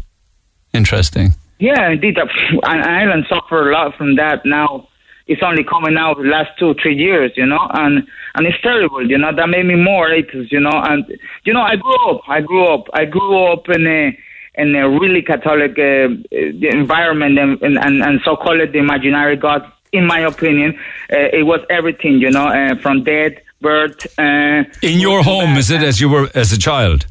[0.73, 1.35] Interesting.
[1.59, 2.17] Yeah, indeed.
[2.63, 4.89] Ireland suffer a lot from that now.
[5.27, 8.05] It's only coming out the last two, three years, you know, and
[8.35, 9.33] and it's terrible, you know.
[9.33, 10.71] That made me more atheist, you know.
[10.73, 11.05] And
[11.45, 14.17] you know, I grew up, I grew up, I grew up in a
[14.55, 19.61] in a really Catholic uh, environment, and and, and, and so called the imaginary God.
[19.93, 20.77] In my opinion,
[21.11, 24.07] uh, it was everything, you know, uh, from death, birth.
[24.17, 27.05] Uh, In your home, is it as you were as a child?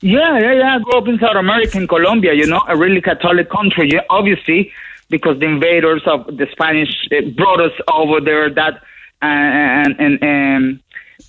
[0.00, 0.76] yeah, yeah, yeah.
[0.76, 4.00] I grew up in South America, in Colombia, you know, a really Catholic country, yeah,
[4.10, 4.72] obviously,
[5.08, 8.82] because the invaders of the Spanish uh, brought us over there that
[9.22, 10.80] and and and,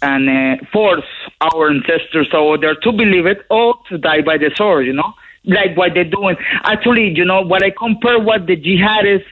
[0.02, 0.30] and
[0.62, 1.06] uh, force
[1.42, 5.14] our ancestors over there to believe it or to die by the sword, you know,
[5.46, 6.36] like what they're doing.
[6.64, 9.26] Actually, you know, what I compare what the jihadists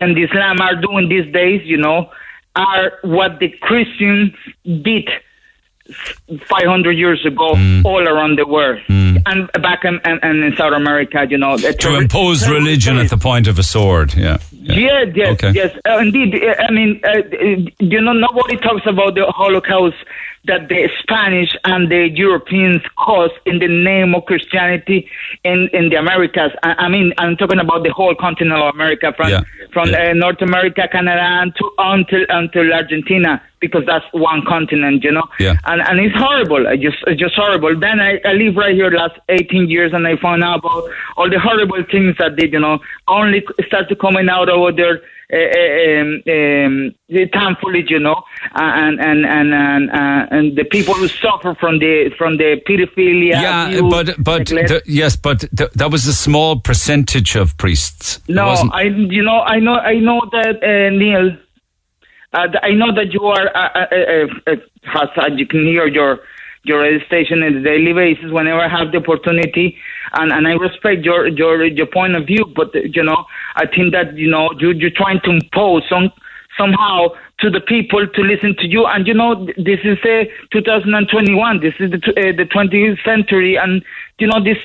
[0.00, 2.10] and Islam are doing these days, you know,
[2.56, 4.32] are what the Christians
[4.64, 5.08] did
[6.46, 7.48] 500 years ago
[7.84, 11.56] all around the world and back in, in, in South America, you know.
[11.56, 14.14] To terror- impose religion at the point of a sword.
[14.14, 14.38] Yeah.
[14.52, 15.52] yeah, yes, Okay.
[15.52, 16.34] yes, uh, indeed.
[16.34, 19.96] Uh, I mean, uh, uh, you know, nobody talks about the Holocaust
[20.46, 25.08] that the Spanish and the Europeans caused in the name of Christianity
[25.44, 26.52] in, in the Americas.
[26.62, 30.12] I, I mean, I'm talking about the whole continent of America, from Yeah, from Uh,
[30.14, 33.42] North America, Canada, and to, until until Argentina.
[33.60, 35.26] because that's one continent, you know.
[35.40, 35.56] Yeah.
[35.66, 36.68] And and it's horrible.
[36.68, 37.76] I just it's just horrible.
[37.78, 40.84] Then I, I live right here last 18 years, and I found out about
[41.16, 42.78] all the horrible things that did, you know,
[43.08, 45.00] only started coming out over there.
[45.30, 48.22] Uh, uh, um, um, the thankfully, you know,
[48.54, 53.32] and and and and, uh, and the people who suffer from the from the pedophilia.
[53.32, 58.20] Yeah, abuse, but but the, yes, but th- that was a small percentage of priests.
[58.26, 61.36] No, I you know I know I know that uh, Neil.
[62.32, 65.36] Uh, I know that you are uh, uh, uh, uh, Hassan.
[65.36, 66.20] You can hear your
[66.64, 69.76] your radio station on a daily basis whenever I have the opportunity,
[70.14, 72.44] and, and I respect your your your point of view.
[72.54, 73.24] But you know,
[73.56, 76.10] I think that you know you you're trying to impose some
[76.58, 77.08] somehow
[77.40, 78.84] to the people to listen to you.
[78.86, 81.60] And you know, this is uh, 2021.
[81.60, 83.82] This is the uh, the 20th century, and
[84.18, 84.58] you know this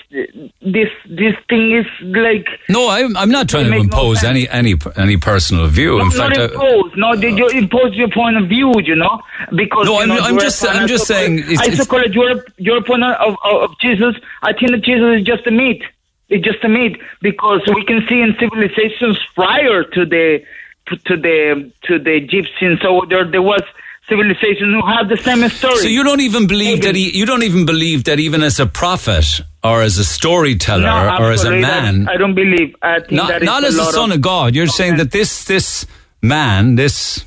[0.62, 4.50] this this thing is like no, I'm, I'm not trying to make no impose any
[4.50, 5.98] any any personal view.
[6.00, 6.92] No, In fact, not I- impose.
[6.96, 8.74] No, did you impose your point of view?
[8.84, 9.22] You know,
[9.56, 12.82] because No, I'm- know, I'm just- I'm just saying it's- I it's- Socrates, your your
[12.84, 14.16] point of, of, of Jesus.
[14.42, 15.82] I think that Jesus is just a myth.
[16.30, 20.44] It's just a myth because we can see in civilizations prior to the
[20.88, 22.80] to the to the Egyptians.
[22.82, 23.62] So there there was
[24.08, 25.78] civilization who have the same story.
[25.78, 28.66] so you don't even believe that he, you don't even believe that even as a
[28.66, 32.76] prophet or as a storyteller no, or as a man, I don't believe.
[32.82, 34.56] I not, not as the son of, God.
[34.56, 35.86] You're saying that this this
[36.22, 37.24] man, this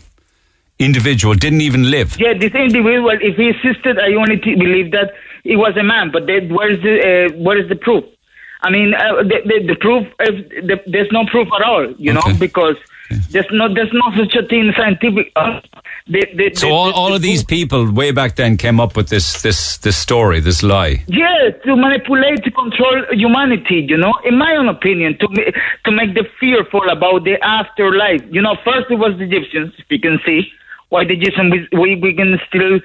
[0.78, 2.18] individual, didn't even live.
[2.18, 6.10] Yeah, this individual, if he existed, I only t- believe that he was a man.
[6.12, 8.04] But then where is the uh, where is the proof?
[8.62, 10.06] I mean, uh, the, the, the proof.
[10.20, 12.76] If the, there's no proof at all, you know, because
[13.30, 15.32] there's no there's no such a thing scientific.
[15.36, 15.60] Uh,
[16.08, 18.96] the, the, So the- all, the- all of these people way back then came up
[18.96, 21.02] with this this this story, this lie.
[21.08, 25.26] Yeah, to manipulate, to control humanity, you know, in my own opinion, to
[25.84, 28.22] to make them fearful about the afterlife.
[28.30, 30.42] You know, first it was the Egyptians, if you can see.
[30.88, 32.78] Why the Egyptians, we, we, we can still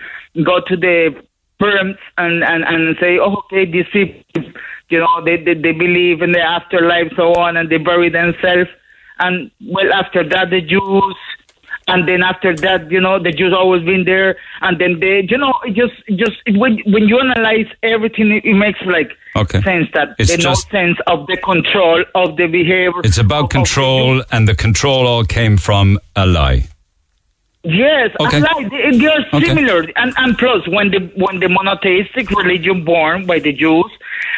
[0.43, 1.13] go to the
[1.59, 4.41] pyramids and, and, and say, oh, okay, these people,
[4.89, 8.67] you know, they, they, they believe in the afterlife, so on, and they bury themselves.
[9.21, 11.15] And, well, after that, the Jews,
[11.87, 15.37] and then after that, you know, the Jews always been there, and then they, you
[15.37, 19.61] know, just, just when when you analyze everything, it, it makes like Okay.
[19.61, 23.01] sense that It's there's just- no sense of the control of the behavior.
[23.03, 26.61] It's about control, and the control all came from a lie.
[27.63, 28.39] Yes, Okay.
[28.39, 29.45] Like they, they are Okay.
[29.45, 33.91] similar, and and plus when the when the monotheistic religion born by the Jews,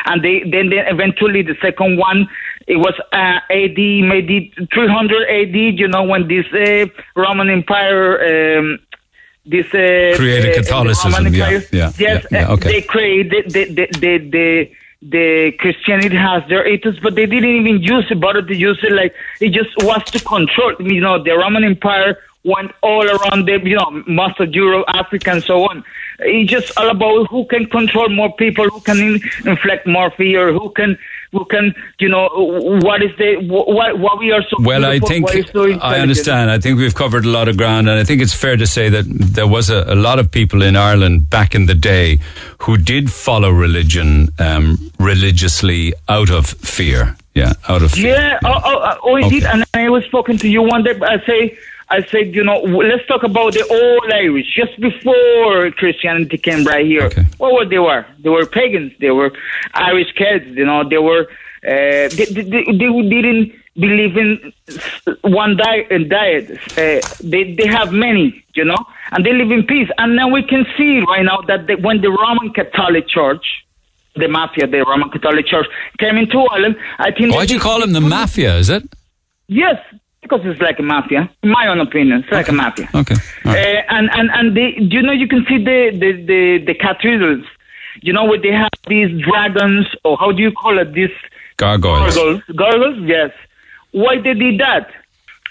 [0.07, 2.27] and they then they eventually the second one
[2.67, 5.55] it was uh, AD maybe 300 AD.
[5.55, 8.57] You know when this uh, Roman Empire.
[8.59, 8.79] Um,
[9.45, 12.71] this uh, Created uh, Catholicism, Roman yeah, Empire, yeah, yes, yeah, yeah, uh, okay.
[12.71, 17.81] they created the the the, the the Christianity has their ethos, but they didn't even
[17.81, 18.21] use it.
[18.21, 20.75] But they use it like it just was to control.
[20.79, 25.31] You know, the Roman Empire went all around the, you know, most of Europe, Africa,
[25.31, 25.83] and so on.
[26.19, 30.51] It's just all about who can control more people, who can in, inflict more fear,
[30.51, 30.97] who can,
[31.33, 32.29] who can, you know,
[32.83, 34.57] what is the, what, what we are so.
[34.59, 36.49] Well, I think so I understand.
[36.51, 38.87] I think we've covered a lot of ground, and I think it's fair to say
[38.89, 42.19] that there was a, a lot of people in Ireland back in the day
[42.59, 47.17] who did follow religion um, religiously out of fear.
[47.33, 48.15] Yeah, out of fear.
[48.15, 49.43] Yeah, oh, oh, oh indeed.
[49.43, 50.93] And I was talking to you one day.
[51.01, 51.57] I say,
[51.89, 56.85] I said, you know, let's talk about the old Irish, just before Christianity came right
[56.85, 57.09] here.
[57.37, 58.05] What were they were?
[58.19, 58.93] They were pagans.
[58.99, 59.31] They were
[59.73, 60.45] Irish kids.
[60.47, 61.27] You know, they were.
[61.65, 64.53] Uh, they, they, they, they didn't believe in
[65.21, 66.09] one diet.
[66.09, 66.51] Diet.
[66.77, 68.77] Uh, they they have many, you know,
[69.11, 69.89] and they live in peace.
[69.97, 73.45] And now we can see right now that the, when the Roman Catholic Church
[74.15, 75.65] the mafia, the Roman Catholic Church,
[75.99, 76.75] came into Ireland.
[76.99, 77.33] I think.
[77.33, 78.57] Why do you call them the mafia?
[78.57, 78.83] Is it?
[79.47, 79.77] Yes,
[80.23, 81.29] because it's like a mafia.
[81.43, 82.89] In my own opinion, it's like a mafia.
[82.95, 83.15] Okay.
[83.45, 83.51] Uh,
[83.89, 87.45] and and and they, you know, you can see the the the, the cathedrals.
[88.01, 90.93] You know, where they have these dragons, or how do you call it?
[90.93, 91.11] These
[91.57, 92.15] Gargoyles.
[92.15, 92.41] gargoyles.
[92.55, 93.31] Gargoyles, yes.
[93.91, 94.89] Why they did that?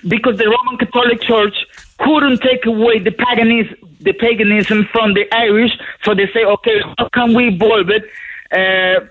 [0.09, 1.55] Because the Roman Catholic Church
[1.99, 5.71] couldn't take away the paganism, the paganism from the Irish,
[6.03, 8.05] so they say, okay, how can we evolve it?
[8.51, 9.07] Uh,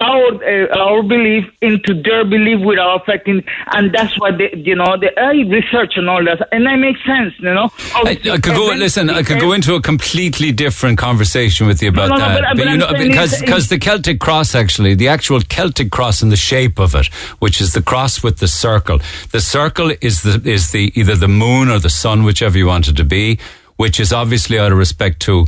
[0.00, 3.42] our uh, our belief into their belief without affecting,
[3.72, 7.04] and that's why they, you know, the I research and all that, and that makes
[7.04, 7.70] sense, you know.
[7.94, 8.72] I, I could go.
[8.76, 12.40] Listen, I could go into a completely different conversation with you about no, no, that,
[12.42, 16.30] but- but you know, because because the Celtic cross, actually, the actual Celtic cross and
[16.30, 17.06] the shape of it,
[17.38, 18.98] which is the cross with the circle.
[19.30, 22.88] The circle is the is the either the moon or the sun, whichever you want
[22.88, 23.38] it to be,
[23.76, 25.46] which is obviously out of respect to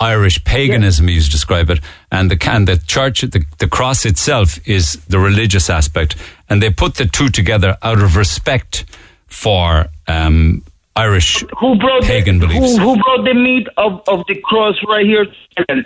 [0.00, 4.94] Irish paganism, you describe it, and the and the church, the, the cross itself is
[5.06, 6.16] the religious aspect,
[6.48, 8.86] and they put the two together out of respect
[9.26, 10.64] for um,
[10.96, 12.78] Irish who brought pagan the, beliefs.
[12.78, 15.26] Who, who brought the meat of, of the cross right here?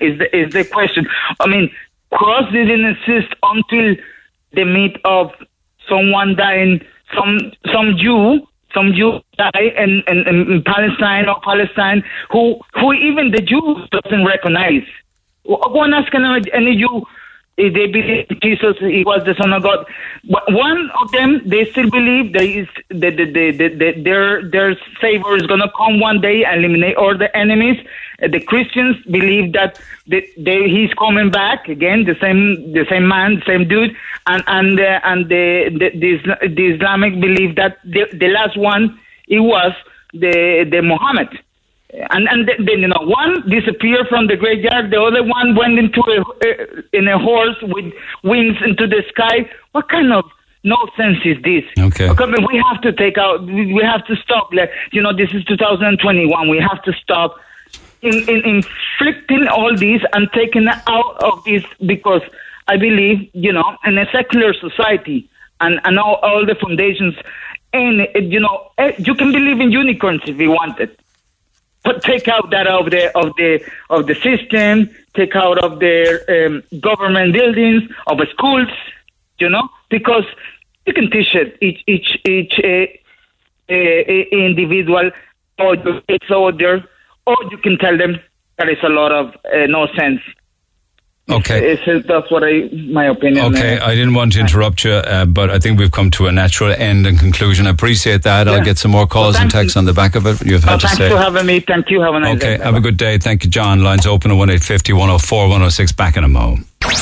[0.01, 1.07] Is the, is the question?
[1.41, 1.71] I mean,
[2.13, 3.97] cross didn't exist until
[4.53, 5.33] the meat of
[5.89, 6.81] someone dying,
[7.15, 13.31] some some Jew, some Jew die in, in, in Palestine or Palestine, who who even
[13.31, 14.83] the Jews doesn't recognize.
[15.47, 17.05] Go and ask any, Jew
[17.57, 19.87] they believe Jesus he was the Son of God.
[20.29, 24.77] But one of them, they still believe there is that, the, the, the, their their
[25.01, 27.79] Savior is going to come one day and eliminate all the enemies.
[28.23, 33.07] Uh, The Christians believe that the, they, he's coming back again, the same the same
[33.07, 33.95] man, same dude,
[34.27, 38.99] and and uh, and the the, the, the Islamic believe that the, the last one
[39.29, 39.73] it was
[40.13, 41.29] the the Muhammad.
[42.11, 46.01] And and then you know one disappeared from the graveyard, the other one went into
[46.01, 47.93] a uh, in a horse with
[48.23, 49.49] wings into the sky.
[49.73, 50.25] What kind of
[50.65, 51.65] nonsense is this?
[51.79, 52.09] Okay.
[52.09, 53.45] We have to take out.
[53.45, 54.53] We have to stop.
[54.53, 56.49] Like, you know, this is 2021.
[56.49, 57.37] We have to stop
[58.03, 62.23] in, in inflicting all these and taking out of this because
[62.69, 65.29] I believe, you know, in a secular society
[65.61, 67.15] and, and all, all the foundations,
[67.73, 70.79] and you know, eh, you can believe in unicorns if you want
[71.85, 76.47] but take out that of the of the of the system, take out of their
[76.47, 78.69] um, government buildings, of the schools,
[79.39, 80.25] you know, because
[80.87, 82.87] you can teach it each each each uh,
[83.71, 85.11] uh, individual
[85.59, 85.77] or
[86.09, 86.83] its order,
[87.27, 88.19] or you can tell them
[88.59, 90.21] there is a lot of uh, nonsense.
[91.31, 91.73] Okay.
[91.73, 93.47] It's, it's, that's what I my opinion.
[93.55, 96.27] Okay, uh, I didn't want to interrupt you, uh, but I think we've come to
[96.27, 97.67] a natural end and conclusion.
[97.67, 98.47] I appreciate that.
[98.47, 100.45] I'll get some more calls and thank texts on the back of it.
[100.45, 101.09] You've had to thanks say.
[101.09, 101.61] for having me.
[101.61, 102.03] Thank you.
[102.03, 102.63] Have a nice Okay, day.
[102.63, 103.17] have a good day.
[103.17, 103.83] Thank you, John.
[103.83, 105.93] Lines open at 1850 104 106.
[105.93, 106.59] Back in a mo.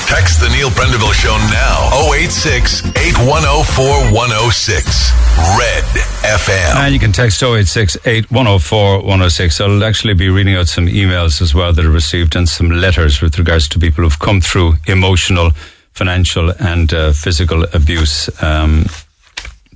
[0.09, 2.13] Text the Neil Prendeville Show now.
[2.15, 5.13] 086 8104 106.
[5.59, 5.85] Red
[6.25, 6.77] FM.
[6.77, 9.61] And you can text 086 8104 106.
[9.61, 13.21] I'll actually be reading out some emails as well that are received and some letters
[13.21, 15.51] with regards to people who've come through emotional,
[15.93, 18.31] financial, and uh, physical abuse.
[18.43, 18.87] Um,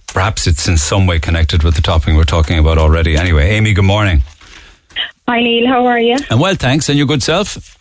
[0.06, 3.16] perhaps it's in some way connected with the topic we're talking about already.
[3.16, 4.22] Anyway, Amy, good morning.
[5.28, 6.16] Hi Neil, how are you?
[6.30, 6.88] And well, thanks.
[6.88, 7.75] And your good self?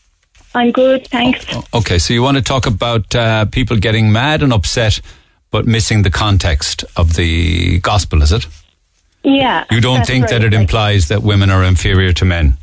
[0.55, 1.45] I'm good, thanks.
[1.73, 5.01] Okay, so you want to talk about uh, people getting mad and upset,
[5.51, 8.47] but missing the context of the gospel, is it?
[9.23, 9.65] Yeah.
[9.69, 12.57] You don't think that it Like, implies that women are inferior to men?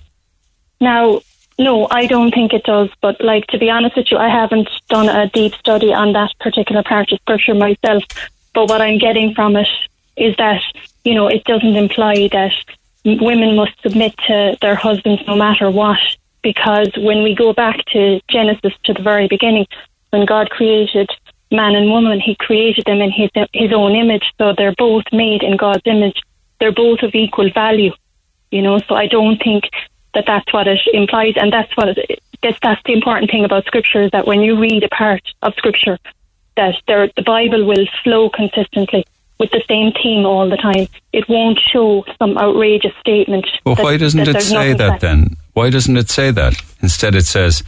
[0.81, 1.21] Now,
[1.59, 2.89] no, I don't think it does.
[3.01, 6.31] But like to be honest with you, I haven't done a deep study on that
[6.41, 8.05] particular part of scripture myself.
[8.55, 9.69] But what I'm getting from it
[10.17, 10.63] is that
[11.05, 12.53] you know it doesn't imply that
[13.05, 15.99] women must submit to their husbands no matter what.
[16.43, 19.67] Because when we go back to Genesis to the very beginning,
[20.11, 21.09] when God created
[21.51, 24.25] man and woman, He created them in His His own image.
[24.39, 26.21] So they're both made in God's image.
[26.59, 27.93] They're both of equal value.
[28.51, 29.65] You know, so I don't think
[30.15, 33.65] that that's what it implies, and that's what it, that's that's the important thing about
[33.67, 35.99] Scripture is that when you read a part of Scripture,
[36.57, 39.07] that there, the Bible will flow consistently
[39.39, 40.87] with the same theme all the time.
[41.13, 43.47] It won't show some outrageous statement.
[43.65, 45.37] Well, that- why doesn't it say nothing that then?
[45.55, 46.55] Why doesn't it say that?
[46.81, 47.63] Instead, it says,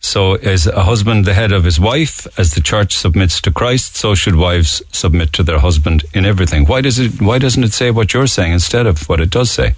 [0.00, 3.96] so is a husband the head of his wife, as the church submits to Christ,
[3.96, 6.64] so should wives submit to their husband in everything.
[6.64, 7.20] Why does it?
[7.20, 9.74] Why doesn't it say what you're saying instead of what it does say?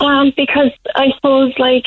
[0.00, 1.86] Um, because I suppose, like,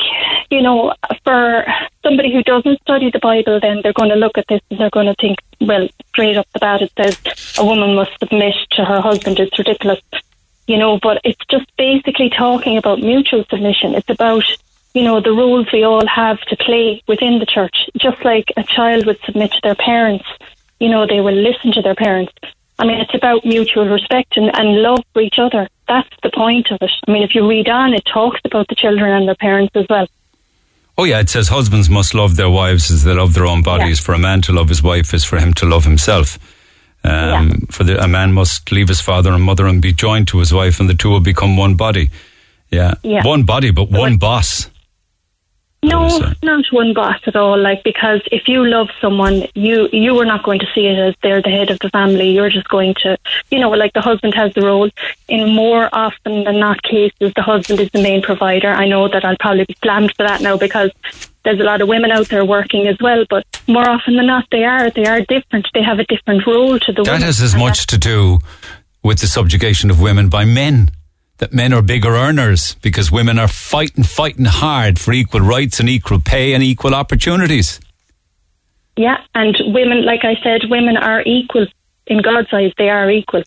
[0.50, 1.64] you know, for
[2.02, 4.90] somebody who doesn't study the Bible, then they're going to look at this and they're
[4.90, 8.84] going to think, well, straight up the bat, it says a woman must submit to
[8.84, 9.38] her husband.
[9.38, 10.00] It's ridiculous,
[10.66, 13.94] you know, but it's just basically talking about mutual submission.
[13.94, 14.44] It's about,
[14.94, 17.88] you know, the roles we all have to play within the church.
[17.96, 20.24] Just like a child would submit to their parents,
[20.80, 22.32] you know, they will listen to their parents.
[22.78, 25.68] I mean, it's about mutual respect and, and love for each other.
[25.86, 26.90] That's the point of it.
[27.06, 29.86] I mean, if you read on, it talks about the children and their parents as
[29.90, 30.06] well.
[30.96, 34.00] Oh yeah, it says husbands must love their wives as they love their own bodies.
[34.00, 36.38] For a man to love his wife is for him to love himself.
[37.04, 40.38] Um, For the, a man must leave his father and mother and be joined to
[40.38, 42.10] his wife, and the two will become one body.
[42.70, 43.26] Yeah, Yeah.
[43.26, 44.69] one body, but one boss.
[45.82, 47.58] No, not one boss at all.
[47.58, 51.14] Like because if you love someone, you you are not going to see it as
[51.22, 52.30] they're the head of the family.
[52.30, 53.16] You're just going to,
[53.50, 54.90] you know, like the husband has the role.
[55.28, 58.68] In more often than not cases, the husband is the main provider.
[58.70, 60.90] I know that I'll probably be slammed for that now because
[61.44, 63.24] there's a lot of women out there working as well.
[63.30, 65.66] But more often than not, they are they are different.
[65.72, 67.22] They have a different role to the That women.
[67.22, 68.40] has as much to do
[69.02, 70.90] with the subjugation of women by men.
[71.40, 75.88] That men are bigger earners because women are fighting, fighting hard for equal rights and
[75.88, 77.80] equal pay and equal opportunities.
[78.96, 81.66] Yeah, and women, like I said, women are equal
[82.06, 82.72] in God's eyes.
[82.76, 83.42] They are equal.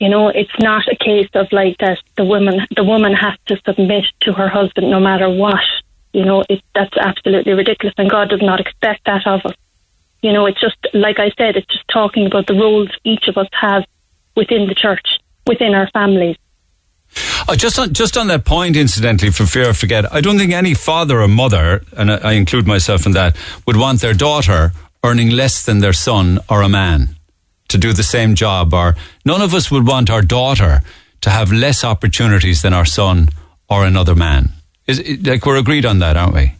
[0.00, 3.60] You know, it's not a case of like that the woman the woman has to
[3.66, 5.60] submit to her husband no matter what.
[6.14, 9.54] You know, it that's absolutely ridiculous and God does not expect that of us.
[10.22, 13.36] You know, it's just like I said, it's just talking about the roles each of
[13.36, 13.84] us have
[14.34, 16.36] within the church, within our families.
[17.48, 20.52] Uh, just on just on that point, incidentally, for fear I forget, I don't think
[20.52, 23.36] any father or mother, and I, I include myself in that,
[23.66, 24.72] would want their daughter
[25.04, 27.16] earning less than their son or a man
[27.68, 28.72] to do the same job.
[28.72, 28.94] Or
[29.24, 30.80] none of us would want our daughter
[31.22, 33.28] to have less opportunities than our son
[33.68, 34.50] or another man.
[34.86, 36.54] Is it, like we're agreed on that, aren't we?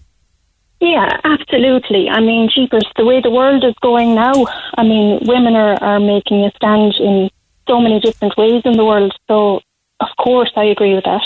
[0.80, 2.08] Yeah, absolutely.
[2.08, 4.32] I mean, jeepers, the way the world is going now,
[4.76, 7.30] I mean, women are, are making a stand in
[7.68, 9.14] so many different ways in the world.
[9.28, 9.60] So,
[10.02, 11.22] of course, I agree with that.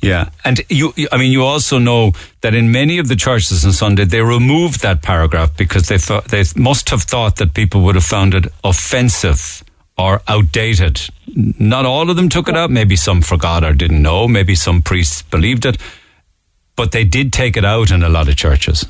[0.00, 2.12] Yeah, and you, I mean, you also know
[2.42, 6.26] that in many of the churches on Sunday they removed that paragraph because they thought
[6.26, 9.64] they must have thought that people would have found it offensive
[9.98, 11.00] or outdated.
[11.26, 12.70] Not all of them took it out.
[12.70, 14.28] Maybe some forgot or didn't know.
[14.28, 15.76] Maybe some priests believed it,
[16.76, 18.86] but they did take it out in a lot of churches.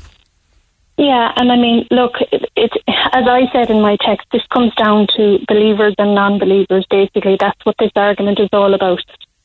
[1.01, 4.71] Yeah, and I mean, look, it, it, as I said in my text, this comes
[4.75, 6.85] down to believers and non-believers.
[6.91, 9.01] Basically, that's what this argument is all about.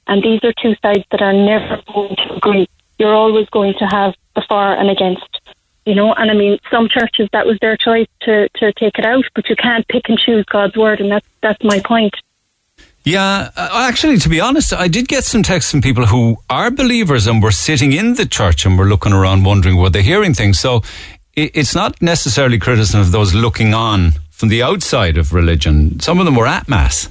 [0.06, 2.68] And these are two sides that are never going to agree.
[2.98, 5.40] You're always going to have the for and against,
[5.86, 6.12] you know.
[6.12, 9.48] And I mean, some churches that was their choice to to take it out, but
[9.48, 12.12] you can't pick and choose God's word, and that's that's my point.
[13.04, 16.72] Yeah, uh, actually, to be honest, I did get some texts from people who are
[16.72, 20.34] believers and were sitting in the church and were looking around wondering were they hearing
[20.34, 20.58] things.
[20.58, 20.82] So
[21.36, 26.00] it's not necessarily criticism of those looking on from the outside of religion.
[26.00, 27.08] Some of them were at mass.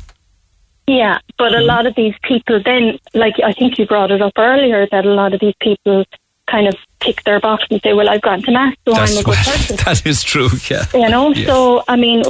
[0.88, 4.34] Yeah, but a lot of these people then, like I think you brought it up
[4.38, 6.06] earlier, that a lot of these people
[6.48, 9.22] kind of tick their box and say, "Well, I've gone to mass, so That's I'm
[9.22, 10.50] a good person." that is true.
[10.70, 10.86] Yeah.
[10.94, 12.24] You know, so I mean,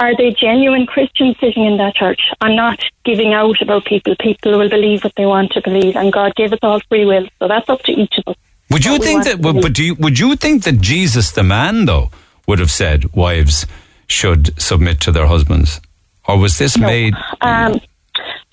[0.00, 2.20] are they genuine Christians sitting in that church?
[2.40, 4.16] I'm not giving out about people.
[4.18, 7.28] People will believe what they want to believe, and God gave us all free will,
[7.38, 8.36] so that's up to each of us.
[8.70, 9.40] Would you think that?
[9.40, 12.10] But do you, would you think that Jesus, the man, though,
[12.46, 13.66] would have said wives
[14.06, 15.80] should submit to their husbands,
[16.28, 16.86] or was this No.
[16.86, 17.14] made?
[17.40, 17.80] Um,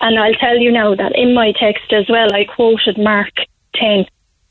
[0.00, 3.32] and I'll tell you now that in my text as well, I quoted Mark
[3.76, 4.04] 10.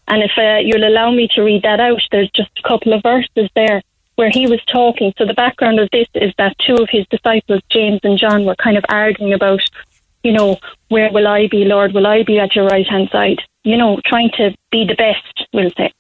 [0.08, 3.04] And if uh, you'll allow me to read that out, there's just a couple of
[3.04, 3.82] verses there
[4.16, 5.14] where he was talking.
[5.18, 8.56] So the background of this is that two of his disciples, James and John, were
[8.56, 9.62] kind of arguing about,
[10.23, 10.57] you know,
[10.89, 11.93] where will I be, Lord?
[11.93, 13.41] Will I be at your right hand side?
[13.64, 15.91] You know, trying to be the best, we'll say.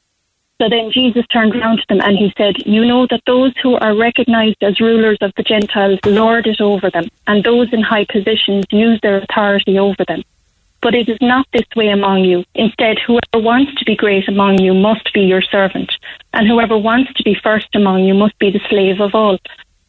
[0.61, 3.77] So then Jesus turned around to them and he said, You know that those who
[3.77, 8.05] are recognized as rulers of the Gentiles lord it over them, and those in high
[8.05, 10.21] positions use their authority over them.
[10.83, 12.43] But it is not this way among you.
[12.53, 15.91] Instead, whoever wants to be great among you must be your servant,
[16.33, 19.39] and whoever wants to be first among you must be the slave of all.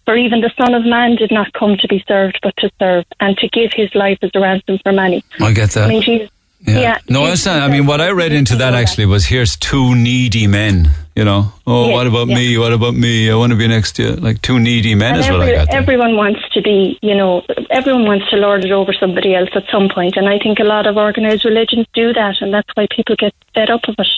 [0.04, 3.04] For even the Son of Man did not come to be served, but to serve,
[3.20, 5.24] and to give his life as a ransom for many.
[5.40, 5.84] I get that.
[5.84, 6.30] I mean, Jesus.
[6.64, 6.80] Yeah.
[6.80, 6.98] Yeah.
[7.08, 7.60] no, it's not.
[7.60, 10.90] I mean, what I read into that actually was here's two needy men.
[11.14, 12.56] You know, oh, Yes, what about me?
[12.56, 13.30] What about me?
[13.30, 14.12] I want to be next to you.
[14.12, 15.70] Like two needy men And is what I got.
[15.70, 15.78] There.
[15.78, 19.64] everyone wants to be, you know, everyone wants to lord it over somebody else at
[19.70, 22.86] some point, and I think a lot of organised religions do that, and that's why
[22.94, 24.08] people get fed up of it.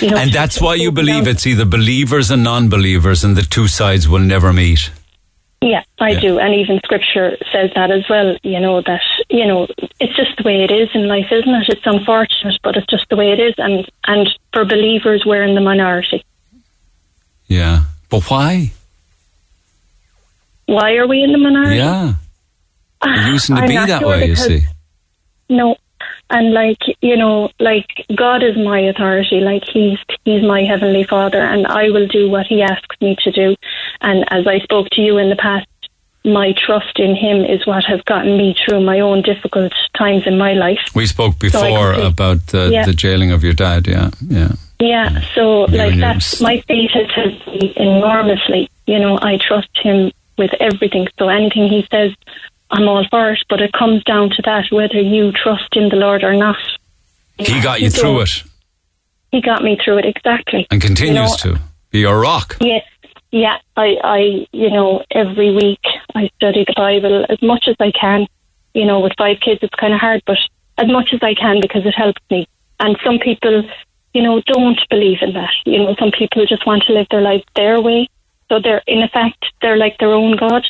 [0.00, 3.66] You know, and that's why you believe it's either believers and non-believers, and the two
[3.66, 4.90] sides will never meet.
[5.62, 6.20] Yeah, I Yeah.
[6.20, 8.36] do, and even Scripture says that as well.
[8.42, 9.66] You know that you know
[10.00, 11.68] it's just the way it is in life, isn't it?
[11.68, 15.54] It's unfortunate, but it's just the way it is, and and for believers, we're in
[15.54, 16.24] the minority.
[17.46, 18.72] Yeah, but why?
[20.66, 21.76] Why are we in the minority?
[21.76, 22.14] Yeah,
[23.02, 24.26] Ah, it used to be that sure way.
[24.28, 24.62] You see.
[25.50, 25.76] No.
[26.30, 31.40] And like, you know, like God is my authority, like he's he's my heavenly father
[31.40, 33.56] and I will do what he asks me to do.
[34.00, 35.66] And as I spoke to you in the past,
[36.24, 40.36] my trust in him is what has gotten me through my own difficult times in
[40.38, 40.78] my life.
[40.94, 42.84] We spoke before see- about the, Yeah.
[42.84, 43.86] the jailing of your dad.
[43.86, 44.52] Yeah, yeah.
[44.78, 48.70] Yeah, so You like that's my faith has helped me enormously.
[48.86, 51.06] You know, I trust him with everything.
[51.18, 52.12] So anything he says,
[52.70, 53.40] I'm all for it.
[53.48, 56.56] But it comes down to that whether you trust in the Lord or not.
[57.38, 58.42] He got you through it
[59.32, 60.66] He got me through it exactly.
[60.70, 62.56] and continues You know, to be your rock.
[62.60, 62.84] Yes,
[63.32, 63.58] yeah.
[63.76, 65.80] I, I, you know, every week
[66.14, 68.26] I study the Bible as much as I can.
[68.74, 70.38] You know, with five kids, it's kind of hard, but
[70.78, 72.46] as much as I can because it helps me.
[72.78, 73.64] And some people,
[74.14, 75.52] you know, don't believe in that.
[75.66, 78.08] You know, some people just want to live their life their way.
[78.48, 80.64] So they're, in effect, they're like their own God.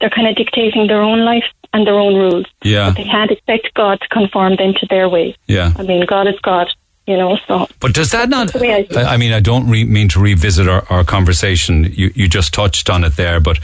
[0.00, 2.46] They're kind of dictating their own life and their own rules.
[2.62, 5.36] Yeah, They can't expect God to conform them to their way.
[5.46, 5.72] yeah.
[5.76, 6.68] I mean, God is God.
[7.08, 8.50] You know, so But does that not?
[8.56, 8.84] I.
[8.96, 11.84] I mean, I don't re- mean to revisit our, our conversation.
[11.84, 13.60] You you just touched on it there, but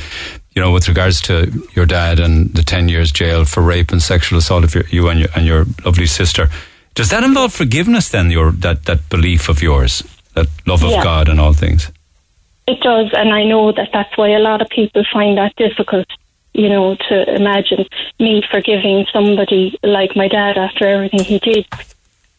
[0.55, 4.01] you know, with regards to your dad and the 10 years jail for rape and
[4.01, 6.51] sexual assault of your, you and your, and your lovely sister,
[6.95, 10.05] does that involve forgiveness then, your, that, that belief of yours,
[10.35, 11.03] that love of Yeah.
[11.03, 11.91] God and all things?
[12.69, 16.07] It does, and I know that that's why a lot of people find that difficult.
[16.55, 17.87] You know, to imagine
[18.21, 21.67] me forgiving somebody like my dad after everything he did.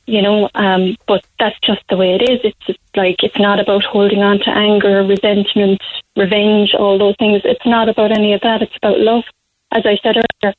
[0.06, 2.42] You know, um, but that's just the way it is.
[2.44, 5.82] It's just like it's not about holding on to anger, resentment,
[6.18, 7.42] revenge, all those things.
[7.46, 8.62] It's not about any of that.
[8.62, 9.24] It's about love.
[9.72, 10.54] As I said earlier,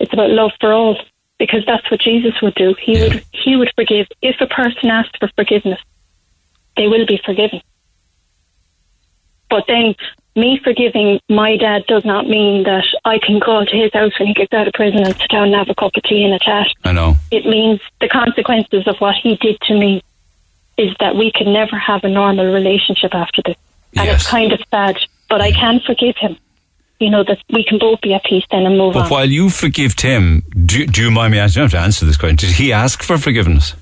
[0.00, 0.96] it's about love for all
[1.38, 2.74] because that's what Jesus would do.
[2.80, 5.80] He would he would forgive if a person asks for forgiveness.
[6.76, 7.60] They will be forgiven.
[9.50, 9.94] But then
[10.36, 14.28] me forgiving my dad does not mean that I can go to his house when
[14.28, 16.34] he gets out of prison and sit down and have a cup of tea and
[16.34, 16.68] a chat.
[16.84, 17.16] I know.
[17.30, 20.02] It means the consequences of what he did to me
[20.76, 23.56] is that we can never have a normal relationship after this.
[23.96, 24.96] And it's kind of sad,
[25.28, 26.36] but I can forgive him.
[27.00, 29.10] You know, that we can both be at peace then and move But on.
[29.10, 31.62] while you forgive him, do, do you mind me asking?
[31.62, 32.36] You don't have to answer this question.
[32.36, 33.74] Did he ask for forgiveness?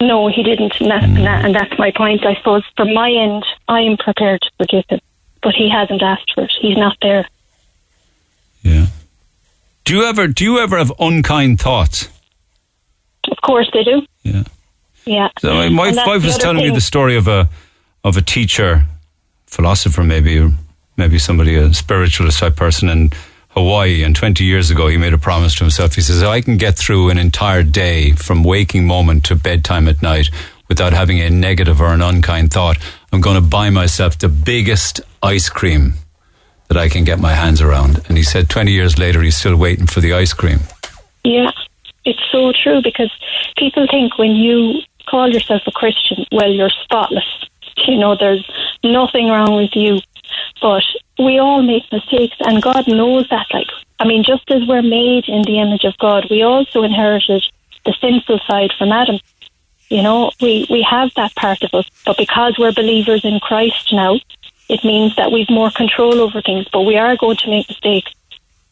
[0.00, 2.26] No, he didn't, and, that, and, that, and that's my point.
[2.26, 5.00] I suppose from my end, I am prepared to forgive him,
[5.42, 6.52] but he hasn't asked for it.
[6.60, 7.26] He's not there.
[8.62, 8.86] Yeah.
[9.84, 12.08] Do you ever do you ever have unkind thoughts?
[13.30, 14.02] Of course, they do.
[14.22, 14.42] Yeah.
[15.06, 15.28] Yeah.
[15.38, 17.48] So my my And wife was telling me the story of a
[18.04, 18.84] of a teacher,
[19.46, 20.50] philosopher maybe, or
[20.96, 23.10] maybe somebody a spiritualist type person in
[23.56, 24.02] Hawaii.
[24.02, 25.94] And twenty years ago, he made a promise to himself.
[25.94, 30.02] He says, "I can get through an entire day from waking moment to bedtime at
[30.02, 30.28] night
[30.68, 32.76] without having a negative or an unkind thought.
[33.12, 35.94] I'm going to buy myself the biggest ice cream."
[36.68, 38.00] That I can get my hands around.
[38.08, 40.58] And he said 20 years later, he's still waiting for the ice cream.
[41.22, 41.52] Yeah,
[42.04, 43.12] it's so true because
[43.56, 47.24] people think when you call yourself a Christian, well, you're spotless.
[47.86, 48.44] You know, there's
[48.82, 50.00] nothing wrong with you.
[50.60, 50.84] But
[51.18, 53.46] we all make mistakes, and God knows that.
[53.52, 53.68] Like,
[53.98, 57.44] I mean, just as we're made in the image of God, we also inherited
[57.84, 59.18] the sinful side from Adam.
[59.88, 63.92] You know, we, we have that part of us, but because we're believers in Christ
[63.92, 64.18] now,
[64.68, 68.12] it means that we've more control over things, but we are going to make mistakes.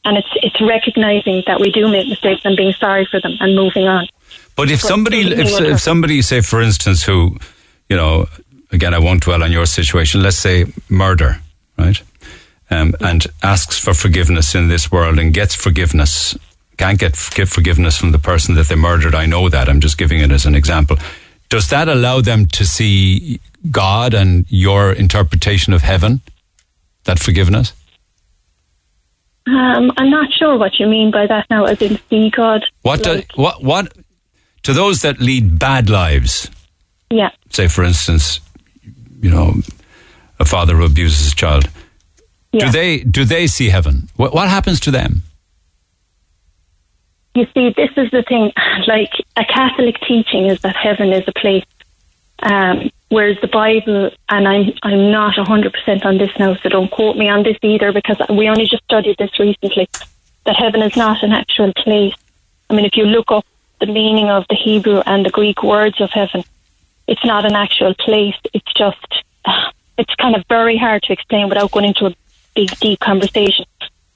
[0.05, 3.55] And it's it's recognizing that we do make mistakes and being sorry for them and
[3.55, 4.07] moving on.
[4.55, 7.39] But if But somebody, if, if somebody, say, for instance, who,
[7.89, 8.27] you know,
[8.71, 10.23] again, I won't dwell on your situation.
[10.23, 11.41] Let's say murder,
[11.79, 12.01] right?
[12.71, 16.37] Um, and asks for forgiveness in this world and gets forgiveness,
[16.77, 19.15] can't get get forgiveness from the person that they murdered.
[19.15, 19.69] I know that.
[19.69, 20.97] I'm just giving it as an example.
[21.51, 23.39] Does that allow them to see
[23.71, 26.21] God and your interpretation of heaven?
[27.05, 27.73] That forgiveness?
[29.47, 32.65] Um, I'm not sure what you mean by that now, as in see God.
[32.83, 33.03] What?
[33.03, 33.63] do, what?
[33.63, 33.93] What?
[34.63, 36.51] To those that lead bad lives,
[37.11, 37.31] Yeah.
[37.51, 38.41] say for instance,
[39.21, 39.55] you know,
[40.39, 41.69] a father who abuses his child.
[42.53, 42.67] Yeah.
[42.67, 44.09] Do they do they see heaven?
[44.17, 45.23] What, what happens to them?
[47.35, 48.53] You see, this is the thing.
[48.87, 51.65] Like a Catholic teaching is that heaven is a place,
[52.43, 56.91] um, whereas the Bible, and I'm I'm not hundred percent on this now, so don't
[56.91, 59.89] quote me on this either, because we only just studied this recently.
[60.45, 62.15] That heaven is not an actual place.
[62.69, 63.47] I mean, if you look up
[63.81, 66.45] the meaning of the Hebrew and the Greek words of heaven,
[67.07, 68.37] it's not an actual place.
[68.53, 69.25] It's just
[69.99, 72.15] it's kind of very hard to explain without going into a
[72.55, 73.65] big deep conversation.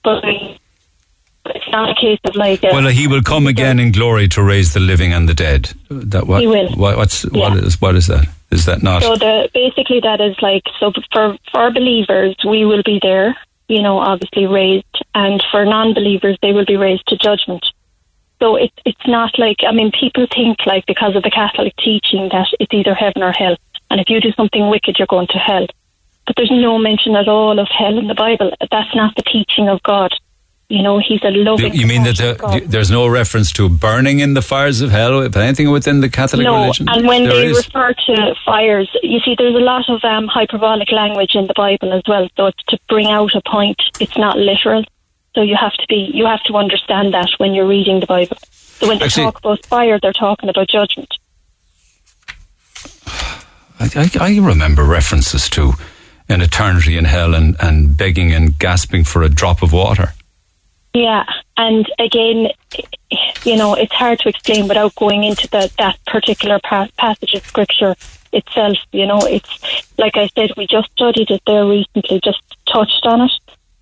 [0.02, 4.28] But it's not a case of like a, Well, he will come again in glory
[4.28, 5.72] to raise the living and the dead.
[5.90, 6.40] That what?
[6.40, 6.70] He will.
[6.74, 7.64] What, what's what Yeah.
[7.64, 8.26] is what is that?
[8.50, 9.02] Is that not?
[9.02, 13.36] So the basically that is like so for for believers we will be there,
[13.68, 17.64] you know, obviously raised, and for non-believers they will be raised to judgment.
[18.40, 22.28] So it, it's not like I mean people think like because of the Catholic teaching
[22.32, 23.56] that it's either heaven or hell,
[23.90, 25.66] and if you do something wicked you're going to hell.
[26.26, 28.52] But there's no mention at all of hell in the Bible.
[28.70, 30.12] That's not the teaching of God.
[30.68, 31.72] You know, He's a loving.
[31.72, 35.22] you mean that the, there's no reference to burning in the fires of hell?
[35.22, 37.66] If anything within the Catholic no, religion, and when There they is.
[37.66, 41.94] refer to fires, you see, there's a lot of um, hyperbolic language in the Bible
[41.94, 42.28] as well.
[42.36, 43.80] So it's to bring out a point.
[43.98, 44.84] It's not literal.
[45.34, 48.36] So you have to be, you have to understand that when you're reading the Bible.
[48.50, 51.14] So when they Actually- talk about fire, they're talking about judgment.
[53.80, 55.74] I, I, remember references to
[56.28, 60.12] an eternity in hell and, and begging and gasping for a drop of water.
[60.94, 61.24] Yeah,
[61.56, 62.48] and again,
[63.44, 67.46] you know, it's hard to explain without going into the, that particular pa- passage of
[67.46, 67.94] scripture
[68.32, 68.76] itself.
[68.92, 73.22] You know, it's like I said, we just studied it there recently, just touched on
[73.22, 73.32] it,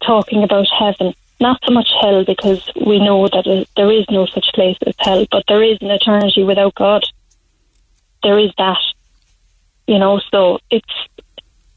[0.05, 1.15] talking about heaven.
[1.41, 5.27] Not so much hell because we know that there is no such place as hell,
[5.31, 7.05] but there is an eternity without God.
[8.23, 8.79] There is that,
[9.87, 10.21] you know.
[10.31, 10.87] So it's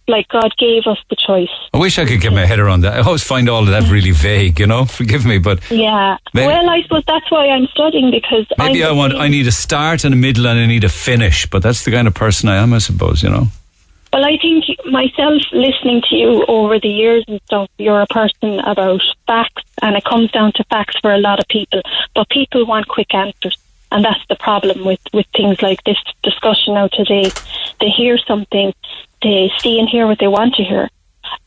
[0.07, 1.49] like God gave us the choice.
[1.73, 2.94] I wish I could get my head around that.
[2.94, 4.86] I always find all of that really vague, you know?
[4.99, 6.18] Forgive me, but Yeah.
[6.34, 9.48] Maybe- well, I suppose that's why I'm studying because maybe I'm I want, I need
[9.48, 12.15] a start and a middle and I need a finish, but that's the kind of
[12.15, 13.48] person I am, I suppose, you know?
[14.11, 18.60] Well, I think myself listening to you over the years and stuff, you're a person
[18.61, 21.84] about facts, and it comes down to facts for a lot of people.
[22.15, 23.56] But people want quick answers,
[23.91, 27.32] and that's the problem with with things like this discussion now today.
[27.80, 28.74] They hear something,
[29.22, 30.90] they see and hear what they want to hear,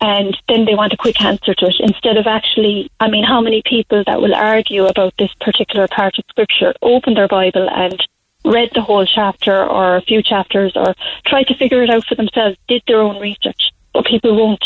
[0.00, 2.90] and then they want a quick answer to it instead of actually.
[3.00, 7.14] I mean, how many people that will argue about this particular part of scripture open
[7.14, 8.00] their Bible and
[8.44, 10.94] read the whole chapter or a few chapters or
[11.26, 14.64] try to figure it out for themselves, did their own research, but people won't.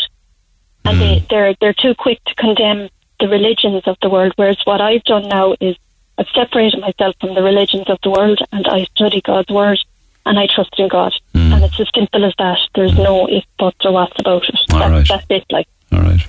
[0.85, 1.27] And they, hmm.
[1.29, 2.89] they're, they're too quick to condemn
[3.21, 5.77] the religions of the world, whereas what I've done now is
[6.19, 9.79] I've separated myself from the religions of the world and I study God's word
[10.25, 11.13] and I trust in God.
[11.35, 12.59] And it's as simple as that.
[12.75, 14.55] There's no if, buts or whats about it.
[14.73, 15.09] All that's, right.
[15.09, 15.69] that's it, like.
[15.93, 16.21] All right.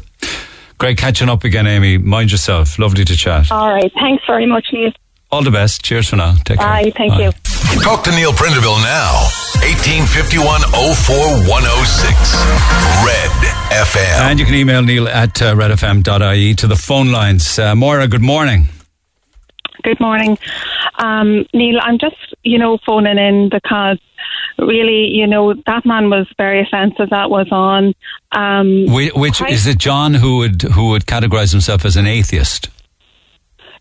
[0.78, 1.98] Great catching up again, Amy.
[1.98, 2.78] Mind yourself.
[2.78, 3.52] Lovely to chat.
[3.52, 3.92] All right.
[3.94, 4.92] Thanks very much, Neil.
[5.32, 5.84] All the best.
[5.84, 6.36] Cheers for now.
[6.46, 6.68] Take care.
[6.68, 6.92] Bye.
[6.96, 7.32] Thank you.
[7.82, 9.28] Talk to Neil Prendeville now.
[9.66, 12.14] 1851 04106.
[13.04, 13.32] Red
[13.72, 14.30] FM.
[14.30, 17.60] And you can email Neil at uh, redfm.ie to the phone lines.
[17.60, 18.70] Uh, Moira, good morning.
[19.88, 20.38] Good morning.
[21.00, 23.98] Um, Neil, I'm just, you know, phoning in because
[24.60, 27.10] really, you know, that man was very offensive.
[27.12, 27.94] That was on.
[28.34, 29.78] Um, Which, which is it?
[29.78, 32.70] John who would who would categorize himself as an atheist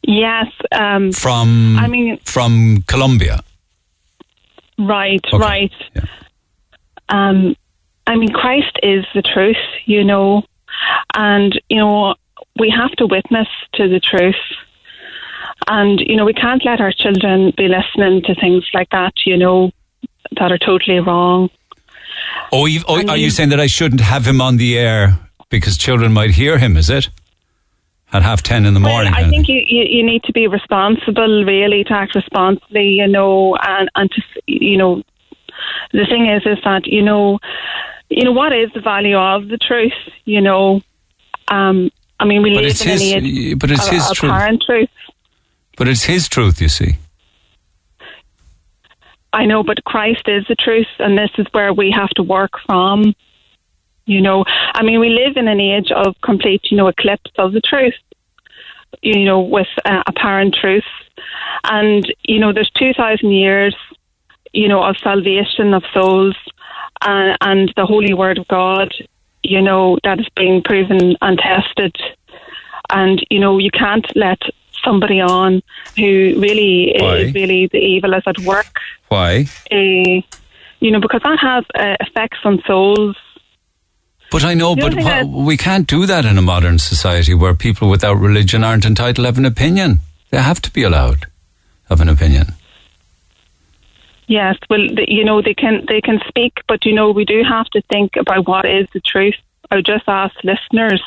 [0.06, 0.46] Yes.
[0.70, 3.40] Um, from I mean, from Colombia.
[4.78, 5.72] right, right.
[7.08, 7.56] Um,
[8.06, 9.56] I mean, Christ is the truth,
[9.86, 10.44] you know,
[11.16, 12.14] and, you know,
[12.60, 14.36] we have to witness to the truth.
[15.66, 19.36] And, you know, we can't let our children be listening to things like that, you
[19.36, 19.72] know,
[20.38, 21.50] that are totally wrong.
[22.52, 25.18] Oh, oh are you saying that I shouldn't have him on the air
[25.50, 26.76] because children might hear him?
[26.76, 27.08] Is it
[28.12, 29.12] at half ten in the morning?
[29.14, 33.56] I think you, you, you need to be responsible, really, to act responsibly, you know,
[33.56, 35.02] and, and to, you know,
[35.92, 37.38] the thing is, is that, you know,
[38.08, 39.92] you know, what is the value of the truth,
[40.24, 40.80] you know?
[41.48, 44.32] Um, I mean, we But live in his- an age but it's of his truth.
[44.32, 44.88] apparent truth.
[45.76, 46.98] But it's his truth, you see.
[49.32, 52.52] I know, but Christ is the truth, and this is where we have to work
[52.64, 53.14] from.
[54.06, 57.52] You know, I mean, we live in an age of complete, you know, eclipse of
[57.52, 57.94] the truth.
[59.02, 60.84] You know, with uh, apparent truth,
[61.64, 63.76] and you know, there's two thousand years,
[64.52, 66.36] you know, of salvation of souls,
[67.02, 68.94] and, and the holy word of God.
[69.42, 71.94] You know, that is being proven and tested,
[72.90, 74.40] and you know, you can't let
[74.86, 75.50] somebody on
[75.96, 76.10] who
[76.46, 77.16] really Why?
[77.16, 78.72] is really the evil is at work
[79.08, 79.32] Why?
[79.70, 80.20] uh,
[80.84, 83.16] you know, because that has uh, effects on souls.
[84.30, 87.88] But I know, but wha- we can't do that in a modern society where people
[87.88, 90.00] without religion aren't entitled to have an opinion.
[90.30, 91.28] They have to be allowed to
[91.88, 92.46] have an opinion.
[94.28, 97.42] Yes, well, the, you know, they can they can speak, but you know, we do
[97.48, 99.36] have to think about what is the truth.
[99.70, 101.02] I would just ask listeners,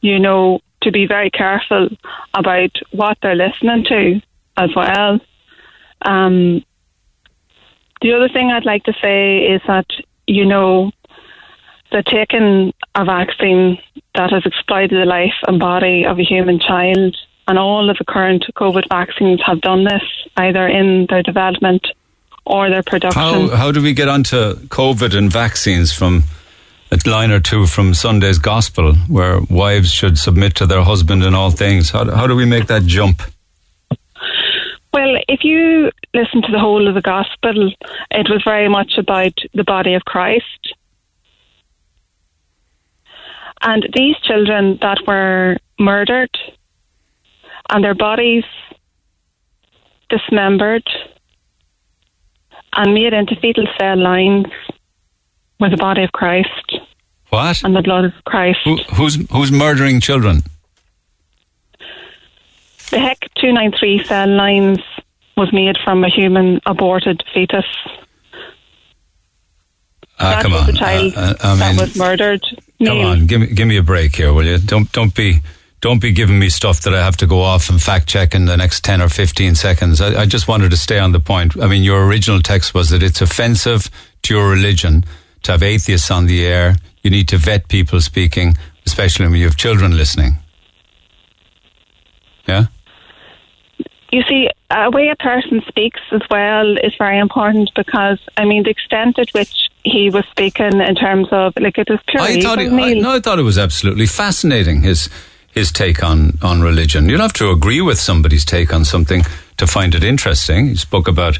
[0.00, 1.88] you know, to be very careful
[2.34, 4.20] about what they're listening to
[4.56, 5.20] as well.
[6.02, 6.64] Um,
[8.00, 9.86] the other thing I'd like to say is that
[10.26, 10.92] you know,
[11.90, 13.78] the taking a vaccine
[14.14, 17.16] that has exploited the life and body of a human child,
[17.48, 20.02] and all of the current COVID vaccines have done this
[20.36, 21.86] either in their development
[22.44, 23.20] or their production.
[23.20, 26.24] How how do we get onto COVID and vaccines from
[26.92, 31.34] a line or two from Sunday's Gospel, where wives should submit to their husband in
[31.34, 31.90] all things?
[31.90, 33.22] How how do we make that jump?
[34.92, 37.72] Well, if you listen to the whole of the gospel,
[38.10, 40.74] it was very much about the body of Christ.
[43.62, 46.36] And these children that were murdered
[47.70, 48.44] and their bodies
[50.10, 50.86] dismembered
[52.74, 54.46] and made into fetal cell lines
[55.60, 56.48] were the body of Christ
[57.30, 57.62] What?
[57.64, 58.58] and the blood of Christ.
[58.64, 60.42] Who, who's who's murdering children?
[62.90, 64.78] The HEK 293 cell lines
[65.36, 67.64] was made from a human aborted fetus.
[70.18, 70.66] Ah, that come was on.
[70.66, 72.42] the child Uh, I that mean, was murdered.
[72.44, 72.58] Come
[72.98, 73.06] Neil.
[73.08, 74.58] on, give me give me a break here, will you?
[74.58, 75.40] Don't don't be
[75.80, 78.44] don't be giving me stuff that I have to go off and fact check in
[78.44, 80.00] the next ten or fifteen seconds.
[80.00, 81.56] I, I just wanted to stay on the point.
[81.60, 83.88] I mean, your original text was that it's offensive
[84.22, 85.04] to your religion
[85.42, 86.76] to have atheists on the air.
[87.02, 88.56] You need to vet people speaking,
[88.86, 90.36] especially when you have children listening.
[92.46, 92.66] Yeah.
[94.10, 98.62] You see, a way a person speaks as well is very important because, I mean,
[98.64, 102.40] the extent at which he was speaking in terms of, like, it was pure I
[102.40, 105.08] thought, it, I, no, I thought it was absolutely fascinating his
[105.52, 107.08] his take on on religion.
[107.08, 109.22] You don't have to agree with somebody's take on something
[109.58, 110.68] to find it interesting.
[110.68, 111.38] He spoke about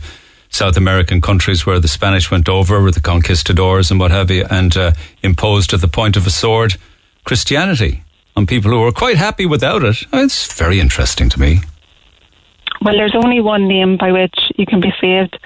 [0.52, 4.44] South American countries where the Spanish went over with the conquistadors and what have you,
[4.50, 4.92] and uh,
[5.22, 6.76] imposed at the point of a sword
[7.24, 8.04] Christianity
[8.36, 10.04] on people who were quite happy without it.
[10.12, 11.60] It's very interesting to me.
[12.82, 15.38] Well, there's only one name by which you can be saved,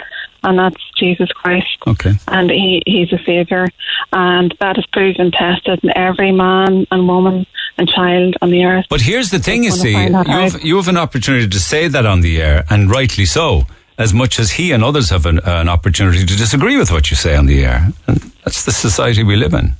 [0.43, 1.79] and that's Jesus Christ.
[1.87, 2.15] Okay.
[2.29, 3.69] And he, he's a saviour,
[4.13, 7.47] and that is proven tested in every man and woman
[7.79, 8.87] and child on the earth.
[8.89, 11.49] But here's the thing, you see, you wanna find that have, you have an opportunity
[11.49, 13.67] to say that on the air, and rightly so,
[13.99, 17.17] as much as he and others have an, an opportunity to disagree with what you
[17.17, 17.89] say on the air.
[18.07, 19.75] And that's the society we live in.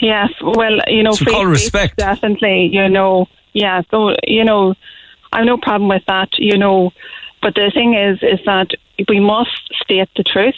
[0.00, 1.96] Yes, well, you know, So call respect.
[1.96, 2.68] definitely.
[2.72, 3.82] You know, yeah.
[3.90, 4.74] So you know,
[5.32, 6.28] I've no problem with that.
[6.38, 6.90] You know,
[7.40, 8.68] but the thing is, is that
[9.08, 9.50] we must
[9.82, 10.54] state the truth.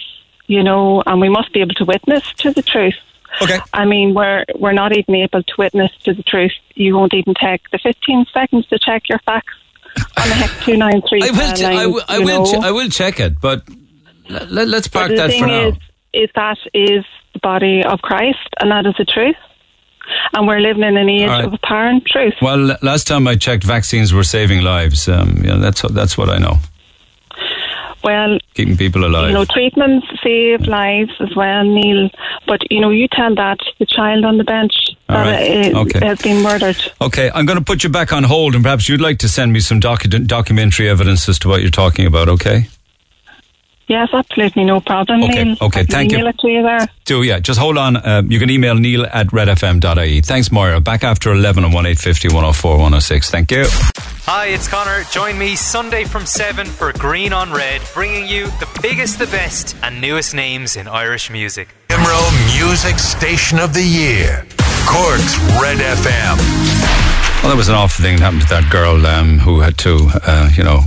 [0.47, 2.95] You know, and we must be able to witness to the truth.
[3.43, 3.59] Okay.
[3.73, 6.53] I mean, we're we're not even able to witness to the truth.
[6.75, 9.55] You won't even take the 15 seconds to check your facts
[10.17, 11.23] on the HEK two nine three.
[11.23, 13.63] I will, ch- I will, I will, ch- I will check it, but
[14.29, 15.69] let, us park that for now.
[15.69, 15.75] is,
[16.13, 19.37] is that is the body of Christ, and that is the truth.
[20.35, 21.45] And we're living in an age right.
[21.45, 22.35] of apparent truth.
[22.41, 25.09] Well, last time I checked, vaccines were saving lives.
[25.09, 26.59] Um, you know, that's that's what I know.
[28.07, 29.29] Well, Keeping people alive.
[29.29, 32.09] you know, treatments save lives as well, Neil.
[32.47, 34.73] But you know, you tell that to the child on the bench
[35.09, 35.75] All that right.
[35.75, 36.07] uh, Okay.
[36.07, 36.77] has been murdered.
[37.01, 39.53] Okay, I'm going to put you back on hold, and perhaps you'd like to send
[39.53, 42.29] me some docu- documentary evidence as to what you're talking about.
[42.29, 42.69] Okay?
[43.89, 45.57] Yes, absolutely, no problem, Okay, Neil.
[45.61, 46.19] okay, thank you.
[46.19, 46.89] email it to you there.
[47.05, 47.39] Do yeah.
[47.39, 47.97] Just hold on.
[47.97, 50.21] Uh, you can email Neil at redfm.ie.
[50.23, 50.81] Thanks, Moira.
[50.81, 53.31] Back after 11 on 1850 104 106.
[53.31, 53.65] Thank you.
[54.27, 55.05] Hi, it's Connor.
[55.13, 59.77] Join me Sunday from 7 for Green on Red, bringing you the biggest, the best,
[59.85, 61.69] and newest names in Irish music.
[61.91, 64.45] IMRO Music Station of the Year.
[64.85, 66.39] Cork's Red FM.
[67.43, 70.11] Well, that was an awful thing that happened to that girl um, who had to,
[70.27, 70.81] uh, you know,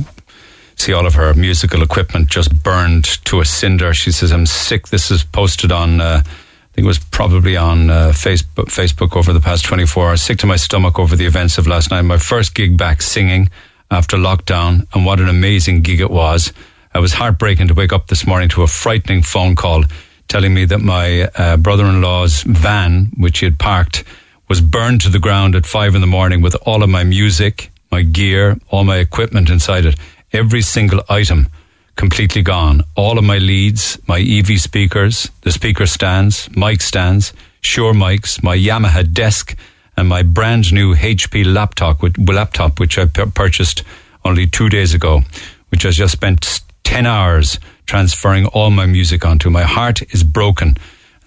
[0.80, 3.94] see all of her musical equipment just burned to a cinder.
[3.94, 6.02] She says, "I'm sick." This is posted on.
[6.02, 10.22] Uh, I think it was probably on uh, Facebook, Facebook over the past 24 hours.
[10.22, 12.04] Sick to my stomach over the events of last night.
[12.04, 13.50] My first gig back singing
[13.92, 16.54] after lockdown, and what an amazing gig it was.
[16.94, 19.84] I was heartbreaking to wake up this morning to a frightening phone call
[20.28, 24.04] telling me that my uh, brother-in-law's van, which he had parked,
[24.48, 27.72] was burned to the ground at five in the morning with all of my music,
[27.92, 29.96] my gear, all my equipment inside it.
[30.32, 31.48] Every single item
[31.96, 32.84] completely gone.
[32.96, 38.56] All of my leads, my EV speakers, the speaker stands, mic stands, Shure mics, my
[38.56, 39.58] Yamaha desk,
[39.98, 43.84] and my brand new HP laptop, laptop, which I purchased
[44.24, 45.24] only two days ago,
[45.70, 49.50] which I just spent 10 hours transferring all my music onto.
[49.50, 50.78] My heart is broken,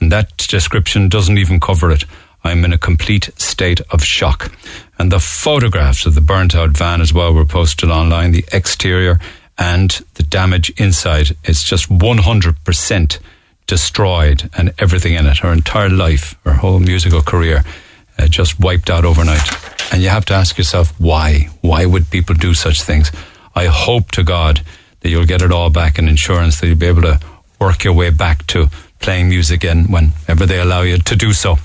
[0.01, 2.05] and that description doesn't even cover it.
[2.45, 4.51] I'm in a complete state of shock.
[5.03, 9.19] And the photographs of the burnt out van as well were posted online, the exterior
[9.59, 11.37] and the damage inside.
[11.43, 13.19] It's just 100%
[13.67, 15.39] destroyed and everything in it.
[15.39, 17.65] Her entire life, her whole musical career,
[18.17, 19.43] uh, just wiped out overnight.
[19.93, 21.49] And you have to ask yourself, why?
[21.63, 23.11] Why would people do such things?
[23.57, 24.65] I hope to God
[25.01, 27.19] that you'll get it all back in insurance, that you'll be able to
[27.59, 28.69] work your way back to
[29.03, 31.59] playing music in whenever they allow you to do so.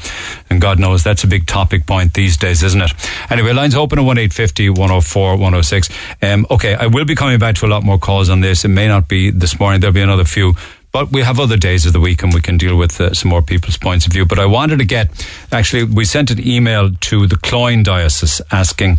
[0.50, 2.92] And God knows that's a big topic point these days, isn't it?
[3.30, 5.90] Anyway, lines open at 1850 104 106.
[6.22, 8.66] Um, okay, I will be coming back to a lot more calls on this.
[8.66, 10.56] It may not be this morning, there'll be another few.
[10.92, 13.30] But we have other days of the week and we can deal with uh, some
[13.30, 14.26] more people's points of view.
[14.26, 15.10] But I wanted to get,
[15.52, 18.98] actually, we sent an email to the Cloyne Diocese asking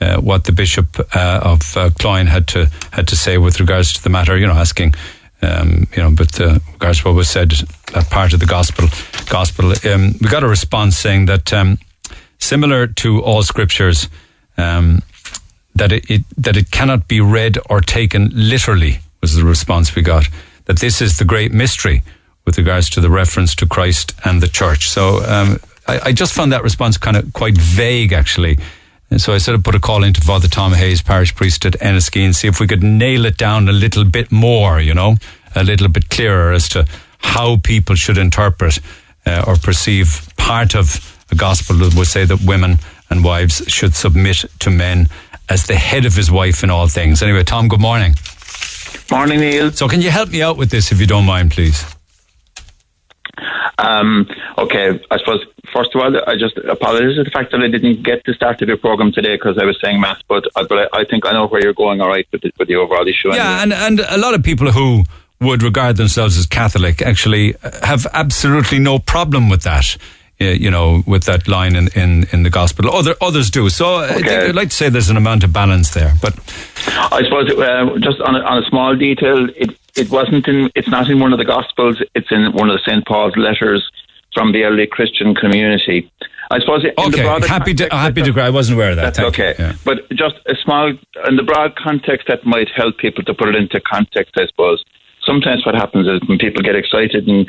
[0.00, 3.92] uh, what the Bishop uh, of uh, Cloyne had to had to say with regards
[3.94, 4.36] to the matter.
[4.36, 4.94] You know, asking,
[5.42, 7.50] um, you know, but uh, regards what was said,
[7.92, 8.86] that part of the gospel.
[9.28, 9.72] Gospel.
[9.90, 11.78] Um, we got a response saying that um,
[12.38, 14.08] similar to all scriptures,
[14.56, 15.02] um,
[15.74, 20.02] that it, it that it cannot be read or taken literally was the response we
[20.02, 20.28] got.
[20.66, 22.02] That this is the great mystery
[22.44, 24.88] with regards to the reference to Christ and the church.
[24.88, 28.58] So um, I, I just found that response kind of quite vague, actually.
[29.10, 31.72] And so I sort of put a call into Father Tom Hayes, parish priest at
[31.74, 35.16] Enniskeane, and see if we could nail it down a little bit more, you know,
[35.54, 36.86] a little bit clearer as to
[37.18, 38.78] how people should interpret
[39.26, 42.78] uh, or perceive part of the gospel that would say that women
[43.08, 45.08] and wives should submit to men
[45.48, 47.22] as the head of his wife in all things.
[47.22, 48.14] Anyway, Tom, good morning.
[49.10, 49.72] Morning, Neil.
[49.72, 51.84] So, can you help me out with this if you don't mind, please?
[53.80, 54.26] Um,
[54.58, 55.40] okay, I suppose
[55.72, 58.60] first of all, I just apologise for the fact that I didn't get to start
[58.62, 61.24] of your program today because I was saying mass, but, I- but I, I think
[61.26, 62.00] I know where you're going.
[62.00, 63.32] All right, with the, with the overall issue.
[63.34, 65.04] Yeah, and, and a lot of people who
[65.40, 69.96] would regard themselves as Catholic actually have absolutely no problem with that.
[70.40, 73.70] uh, You know, with that line in, in, in the gospel, other others do.
[73.70, 76.12] So I think I'd like to say there's an amount of balance there.
[76.20, 76.34] But
[76.86, 80.70] I suppose uh, just on a, on a small detail, it it wasn't in.
[80.74, 82.02] It's not in one of the Gospels.
[82.14, 83.88] It's in one of the Saint Paul's letters
[84.34, 86.10] from the early Christian community.
[86.50, 86.84] I suppose.
[86.98, 88.42] Okay, happy to happy to agree.
[88.42, 89.14] I wasn't aware of that.
[89.14, 89.54] That's Thank okay.
[89.58, 89.74] Yeah.
[89.84, 90.88] But just a small,
[91.28, 94.82] in the broad context, that might help people to put it into context, I suppose.
[95.24, 97.48] Sometimes what happens is when people get excited and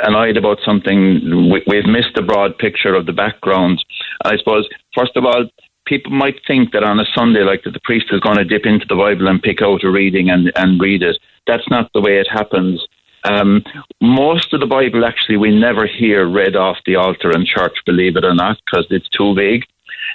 [0.00, 3.84] annoyed about something, we, we've missed the broad picture of the background.
[4.24, 5.46] I suppose, first of all,
[5.88, 8.66] people might think that on a Sunday, like that the priest is going to dip
[8.66, 11.16] into the Bible and pick out a reading and, and read it.
[11.46, 12.86] That's not the way it happens.
[13.24, 13.64] Um,
[14.00, 18.16] most of the Bible, actually, we never hear read off the altar in church, believe
[18.16, 19.64] it or not, because it's too big.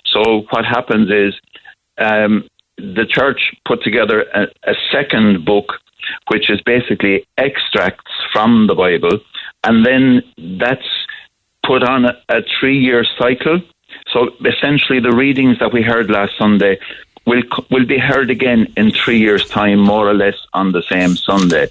[0.05, 1.33] So what happens is
[1.97, 2.47] um,
[2.77, 5.73] the church put together a, a second book,
[6.27, 9.19] which is basically extracts from the Bible,
[9.63, 10.21] and then
[10.59, 10.87] that's
[11.65, 13.61] put on a, a three-year cycle.
[14.13, 16.77] So essentially, the readings that we heard last Sunday
[17.25, 17.41] will
[17.71, 21.67] will be heard again in three years' time, more or less on the same Sunday.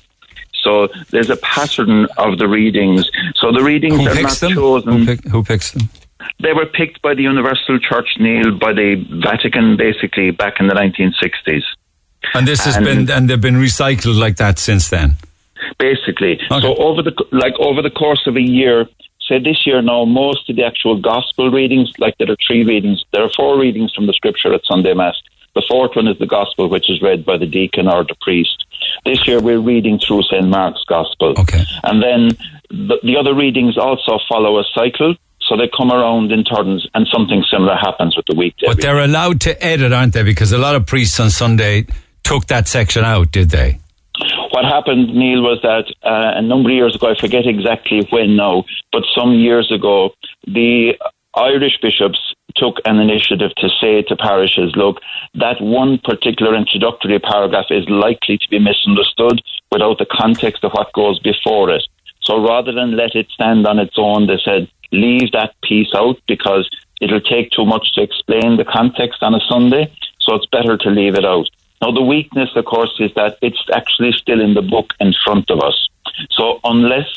[0.64, 3.08] So there's a pattern of the readings.
[3.36, 4.52] So the readings Who are not them?
[4.52, 4.92] chosen.
[4.98, 5.88] Who, pick, who picks them?
[6.40, 10.74] They were picked by the Universal Church, Neil, by the Vatican, basically back in the
[10.74, 11.62] 1960s.
[12.34, 15.16] And this has And- been and they've been recycled like that since then.
[15.78, 16.40] basically.
[16.48, 18.86] So over the like over the course of a year,
[19.28, 23.04] say this year now, most of the actual gospel readings, like there are three readings,
[23.12, 25.16] there are four readings from the scripture at Sunday Mass.
[25.54, 28.64] The fourth one is the gospel, which is read by the deacon or the priest.
[29.04, 30.46] This year we're reading through St.
[30.46, 31.34] Mark's gospel.
[31.38, 31.62] Okay.
[31.82, 32.28] And then
[32.70, 35.14] the, the other readings also follow a cycle.
[35.40, 38.66] So they come around in turns and something similar happens with the weekday.
[38.66, 40.22] But they're allowed to edit, aren't they?
[40.22, 41.86] Because a lot of priests on Sunday
[42.22, 43.81] took that section out, did they?
[44.52, 48.36] What happened, Neil, was that uh, a number of years ago, I forget exactly when
[48.36, 50.10] now, but some years ago,
[50.46, 50.92] the
[51.34, 52.20] Irish bishops
[52.54, 55.00] took an initiative to say to parishes, look,
[55.32, 60.92] that one particular introductory paragraph is likely to be misunderstood without the context of what
[60.92, 61.84] goes before it.
[62.20, 66.18] So rather than let it stand on its own, they said, leave that piece out
[66.28, 66.68] because
[67.00, 70.90] it'll take too much to explain the context on a Sunday, so it's better to
[70.90, 71.48] leave it out.
[71.82, 75.50] Now, the weakness, of course, is that it's actually still in the book in front
[75.50, 75.88] of us.
[76.30, 77.08] So, unless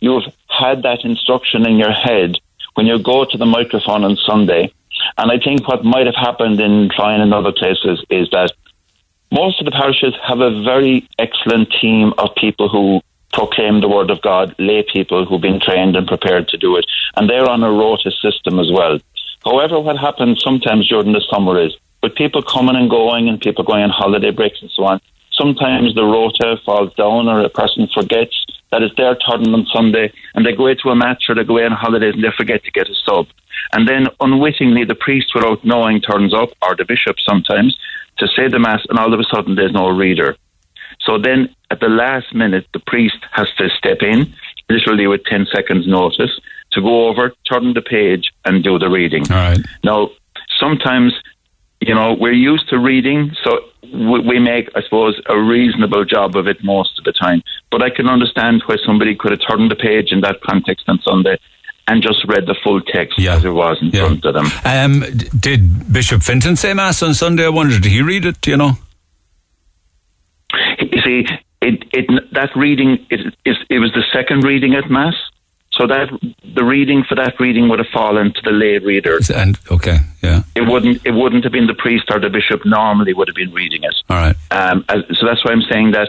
[0.00, 2.36] you've had that instruction in your head
[2.74, 4.72] when you go to the microphone on Sunday,
[5.18, 8.52] and I think what might have happened in Trine and other places is that
[9.30, 13.02] most of the parishes have a very excellent team of people who
[13.34, 16.86] proclaim the word of God, lay people who've been trained and prepared to do it,
[17.16, 18.98] and they're on a rota system as well.
[19.44, 21.76] However, what happens sometimes during the summer is
[22.06, 25.00] with people coming and going and people going on holiday breaks and so on,
[25.32, 28.36] sometimes the rota falls down or a person forgets
[28.70, 31.42] that it's their turn on Sunday and they go away to a match or they
[31.42, 33.26] go away on holidays and they forget to get a sub.
[33.72, 37.76] And then unwittingly the priest without knowing turns up, or the bishop sometimes,
[38.18, 40.36] to say the mass and all of a sudden there's no reader.
[41.00, 44.32] So then at the last minute the priest has to step in,
[44.68, 49.24] literally with 10 seconds notice, to go over, turn the page and do the reading.
[49.32, 49.58] All right.
[49.82, 50.10] Now,
[50.58, 51.12] sometimes,
[51.86, 56.36] you know, we're used to reading, so we, we make, I suppose, a reasonable job
[56.36, 57.42] of it most of the time.
[57.70, 60.98] But I can understand why somebody could have turned the page in that context on
[61.02, 61.38] Sunday
[61.88, 64.46] and just read the full text as it was in front of them.
[64.64, 65.04] Um,
[65.38, 67.44] did Bishop Fintan say Mass on Sunday?
[67.44, 68.40] I wondered, did he read it?
[68.40, 68.72] Do you know?
[70.80, 71.26] You see,
[71.62, 75.14] it, it that reading is, is it was the second reading at mass,
[75.76, 76.08] so that
[76.54, 79.18] the reading for that reading would have fallen to the lay reader.
[79.34, 83.12] And okay, yeah, it wouldn't it wouldn't have been the priest or the bishop normally
[83.12, 83.94] would have been reading it.
[84.08, 84.36] All right.
[84.50, 86.08] Um, so that's why I'm saying that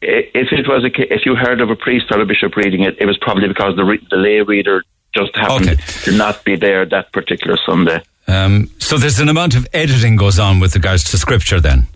[0.00, 2.96] if it was a if you heard of a priest or a bishop reading it,
[3.00, 6.84] it was probably because the re- the lay reader just happened to not be there
[6.86, 8.02] that particular Sunday.
[8.26, 11.88] Um, so there's an amount of editing goes on with regards to Scripture then.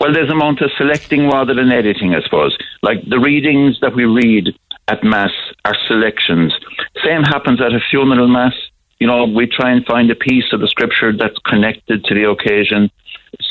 [0.00, 2.56] Well, there's an amount of selecting rather than editing, I suppose.
[2.82, 4.56] Like the readings that we read
[4.88, 5.30] at Mass
[5.64, 6.54] are selections.
[7.04, 8.54] Same happens at a funeral Mass.
[9.00, 12.30] You know, we try and find a piece of the scripture that's connected to the
[12.30, 12.90] occasion.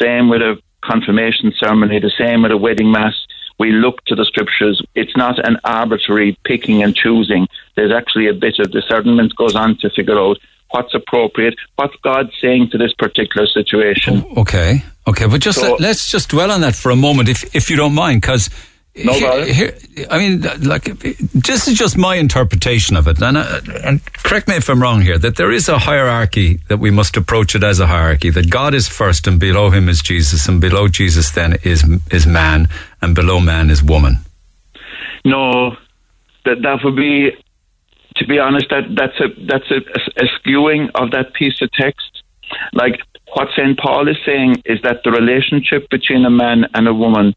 [0.01, 3.13] Same with a confirmation ceremony, the same with a wedding Mass.
[3.57, 4.81] We look to the scriptures.
[4.95, 7.47] It's not an arbitrary picking and choosing.
[7.75, 10.37] There's actually a bit of discernment goes on to figure out
[10.71, 14.25] what's appropriate, what's God saying to this particular situation.
[14.37, 17.55] Okay, okay, but just So- let, us just dwell on that for a moment, if
[17.55, 18.49] if you don't mind, because
[19.03, 19.73] No Here- here-
[20.09, 20.85] I mean, like,
[21.33, 25.01] this is just my interpretation of it, and, uh, and correct me if I'm wrong
[25.01, 25.17] here.
[25.17, 28.29] That there is a hierarchy that we must approach it as a hierarchy.
[28.29, 32.25] That God is first, and below Him is Jesus, and below Jesus then is is
[32.25, 32.69] man,
[33.01, 34.19] and below man is woman.
[35.25, 35.75] No,
[36.45, 37.31] that that would be,
[38.15, 39.79] to be honest, that that's a that's a,
[40.23, 42.23] a skewing of that piece of text.
[42.71, 43.01] Like
[43.33, 47.35] what Saint Paul is saying is that the relationship between a man and a woman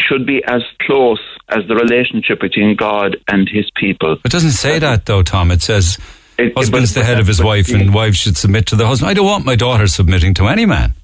[0.00, 4.16] should be as close as the relationship between God and His people.
[4.24, 5.50] It doesn't say that though, Tom.
[5.50, 5.98] It says
[6.38, 9.10] It- husband's but- the head of his wife, and wives should submit to the husband.
[9.10, 10.94] I don't want my daughter submitting to any man.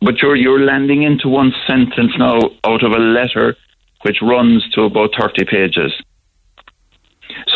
[0.00, 3.56] But you're you're landing into one sentence now out of a letter
[4.02, 5.92] which runs to about thirty pages.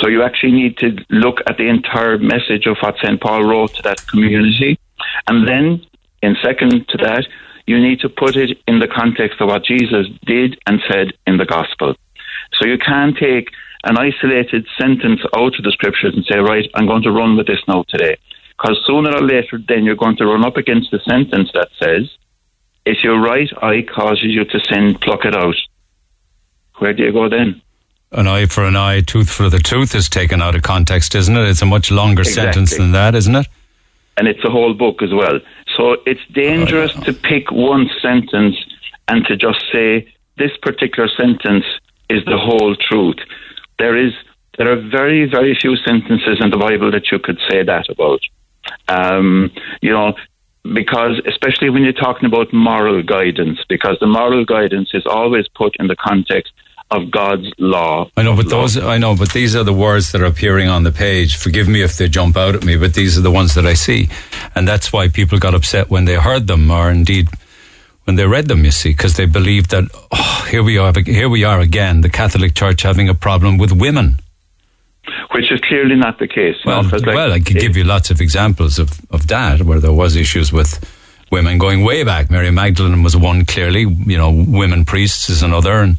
[0.01, 3.21] So you actually need to look at the entire message of what St.
[3.21, 4.79] Paul wrote to that community.
[5.27, 5.83] And then,
[6.23, 7.27] in second to that,
[7.71, 11.37] you need to put it in the context of what Jesus did and said in
[11.37, 11.95] the gospel.
[12.59, 13.49] So you can't take
[13.85, 17.47] an isolated sentence out of the scriptures and say, right, I'm going to run with
[17.47, 18.19] this now today.
[18.59, 22.11] Because sooner or later, then you're going to run up against the sentence that says,
[22.85, 25.55] if your right eye causes you to sin, pluck it out.
[26.79, 27.63] Where do you go then?
[28.11, 31.37] An eye for an eye, tooth for the tooth is taken out of context, isn't
[31.37, 31.49] it?
[31.49, 33.47] It's a much longer sentence than that, isn't it?
[34.21, 35.41] And it's a whole book as well.
[35.79, 38.55] So it's dangerous to pick one sentence
[39.09, 41.65] and to just say this particular sentence
[42.11, 43.17] is the whole truth.
[43.79, 44.13] There is
[44.59, 48.21] there are very very few sentences in the Bible that you could say that about.
[48.89, 50.13] Um, you know,
[50.75, 55.77] because especially when you're talking about moral guidance, because the moral guidance is always put
[55.81, 56.53] in the context
[56.91, 58.11] of God's law.
[58.17, 60.83] I know, but those I know, but these are the words that are appearing on
[60.83, 61.37] the page.
[61.37, 63.75] Forgive me if they jump out at me, but these are the ones that I
[63.75, 64.09] see,
[64.55, 67.29] and that's why people got upset when they heard them, or indeed
[68.05, 68.65] when they read them.
[68.65, 72.11] You see, because they believed that oh, here we are, here we are again, the
[72.11, 74.19] Catholic Church having a problem with women.
[75.33, 76.57] Which is clearly not the case.
[76.65, 79.63] Well, know, 'cause, like, well, I could give you lots of examples of, of that
[79.63, 80.79] where there was issues with
[81.31, 82.31] women going way back.
[82.31, 83.83] Mary Magdalene was one clearly.
[83.83, 85.99] You know, women priests is another, and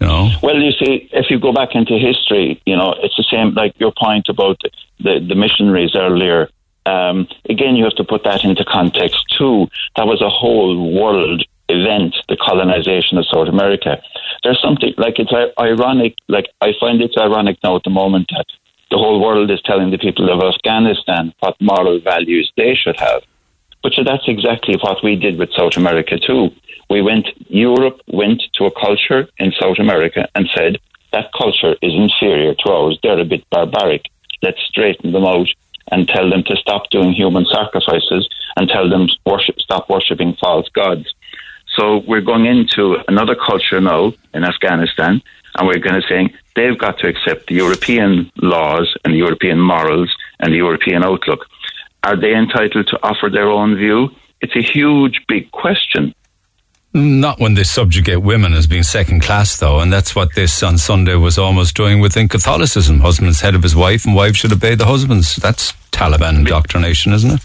[0.00, 0.30] you know.
[0.42, 3.78] Well, you see, if you go back into history, you know, it's the same, like
[3.78, 4.60] your point about
[4.98, 6.48] the, the missionaries earlier.
[6.86, 9.68] Um, again, you have to put that into context too.
[9.96, 14.02] That was a whole world event, the colonization of South America.
[14.42, 18.46] There's something, like, it's ironic, like, I find it's ironic now at the moment that
[18.90, 23.22] the whole world is telling the people of Afghanistan what moral values they should have.
[23.82, 26.50] But so that's exactly what we did with South America too.
[26.90, 30.78] We went, Europe went to a culture in South America and said
[31.12, 32.98] that culture is inferior to ours.
[33.02, 34.06] They're a bit barbaric.
[34.42, 35.48] Let's straighten them out
[35.90, 40.68] and tell them to stop doing human sacrifices and tell them worship, stop worshipping false
[40.68, 41.12] gods.
[41.76, 45.22] So we're going into another culture now in Afghanistan,
[45.56, 49.60] and we're going to saying they've got to accept the European laws and the European
[49.60, 51.46] morals and the European outlook.
[52.02, 54.10] Are they entitled to offer their own view?
[54.40, 56.14] It's a huge, big question.
[56.92, 60.76] Not when they subjugate women as being second class, though, and that's what this on
[60.76, 63.00] Sunday was almost doing within Catholicism.
[63.00, 65.36] Husband's head of his wife, and wife should obey the husbands.
[65.36, 67.40] That's Taliban indoctrination, isn't it?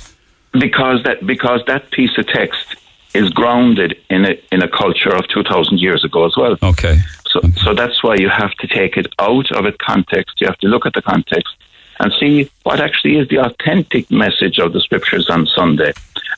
[0.59, 2.75] because that because that piece of text
[3.13, 6.57] is grounded in a in a culture of two thousand years ago as well.
[6.63, 6.99] Okay.
[7.27, 10.39] So so that's why you have to take it out of its context.
[10.39, 11.53] You have to look at the context
[11.99, 15.93] and see what actually is the authentic message of the scriptures on Sunday.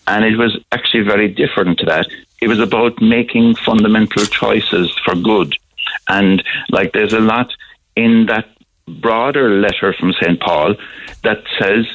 [0.08, 2.08] And it was actually very different to that.
[2.42, 5.56] It was about making fundamental choices for good.
[6.08, 7.52] And like there's a lot
[7.96, 8.48] in that
[8.88, 10.40] broader letter from St.
[10.40, 10.76] Paul
[11.24, 11.86] that says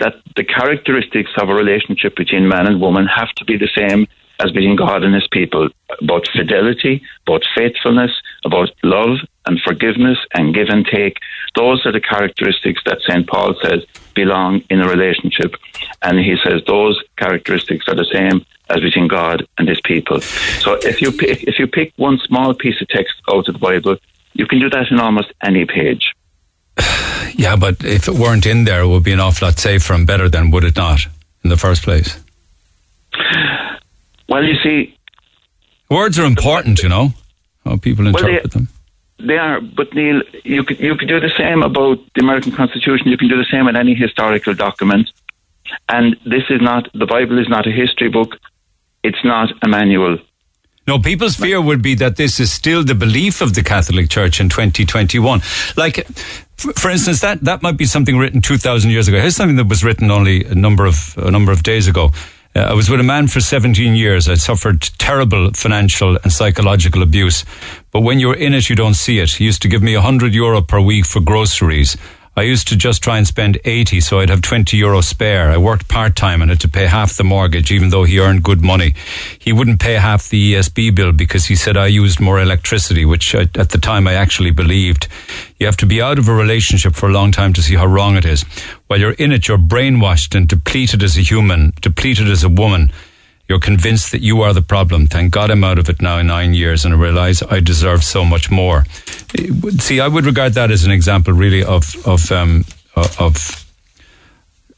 [0.00, 4.06] that the characteristics of a relationship between man and woman have to be the same
[4.40, 5.68] as between God and his people
[6.00, 8.10] about fidelity, about faithfulness,
[8.44, 11.18] about love and forgiveness and give and take.
[11.56, 13.26] Those are the characteristics that St.
[13.26, 15.54] Paul says belong in a relationship.
[16.02, 20.20] And he says those characteristics are the same as between God and his people.
[20.20, 23.58] So if you pick, if you pick one small piece of text out of the
[23.58, 23.96] Bible,
[24.32, 26.12] you can do that in almost any page.
[27.34, 30.06] Yeah, but if it weren't in there, it would be an awful lot safer and
[30.06, 31.06] better than would it not
[31.44, 32.18] in the first place?
[34.28, 34.96] Well, you see,
[35.88, 37.14] Words are important, you know,
[37.64, 38.68] how people Well, they- interpret them.
[39.26, 43.08] They are, but Neil, you could you could do the same about the American Constitution.
[43.08, 45.10] You can do the same with any historical document.
[45.88, 48.36] And this is not the Bible is not a history book.
[49.02, 50.18] It's not a manual.
[50.86, 54.40] No, people's fear would be that this is still the belief of the Catholic Church
[54.40, 55.40] in 2021.
[55.76, 56.06] Like,
[56.56, 59.20] for instance, that, that might be something written 2,000 years ago.
[59.20, 62.10] Here's something that was written only a number of, a number of days ago.
[62.54, 64.28] Uh, I was with a man for 17 years.
[64.28, 67.44] I suffered terrible financial and psychological abuse.
[67.92, 69.30] But when you're in it, you don't see it.
[69.30, 71.96] He used to give me 100 euro per week for groceries.
[72.40, 75.50] I used to just try and spend 80 so I'd have 20 euro spare.
[75.50, 78.42] I worked part time and had to pay half the mortgage even though he earned
[78.42, 78.94] good money.
[79.38, 83.34] He wouldn't pay half the ESB bill because he said I used more electricity, which
[83.34, 85.06] I, at the time I actually believed.
[85.58, 87.84] You have to be out of a relationship for a long time to see how
[87.84, 88.42] wrong it is.
[88.86, 92.90] While you're in it, you're brainwashed and depleted as a human, depleted as a woman.
[93.50, 95.08] You're convinced that you are the problem.
[95.08, 98.04] Thank God I'm out of it now in nine years and I realize I deserve
[98.04, 98.84] so much more.
[99.80, 102.64] See, I would regard that as an example really of, of, um,
[102.94, 103.66] of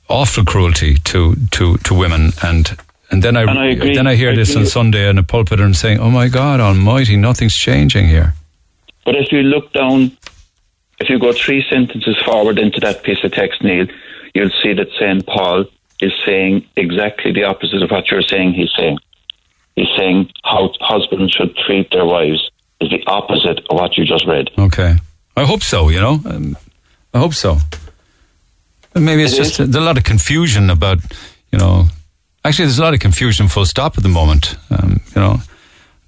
[0.09, 2.79] awful cruelty to, to, to women and
[3.11, 4.65] and then I, And I then I hear I this on.
[4.65, 8.33] Sunday in a pulpit and I'm saying, "Oh my God Almighty, nothing's changing here."
[9.05, 10.17] But if you look down,
[10.99, 13.87] if you go three sentences forward into that piece of text, Neil,
[14.35, 15.27] you'll see that St.
[15.27, 15.67] Paul
[16.03, 18.99] is saying exactly the opposite of what you're saying he's saying.
[19.77, 22.51] He's saying how husbands should treat their wives
[22.81, 24.51] is the opposite of what you just read.
[24.59, 24.97] Okay,
[25.37, 25.89] I hope so.
[25.89, 26.57] You know, um,
[27.15, 27.59] I hope so.
[28.95, 30.99] Maybe it's It just there's a lot of confusion about,
[31.51, 31.87] you know,
[32.45, 33.49] actually there's a lot of confusion.
[33.49, 34.57] Full stop at the moment.
[34.71, 35.37] Um, you know,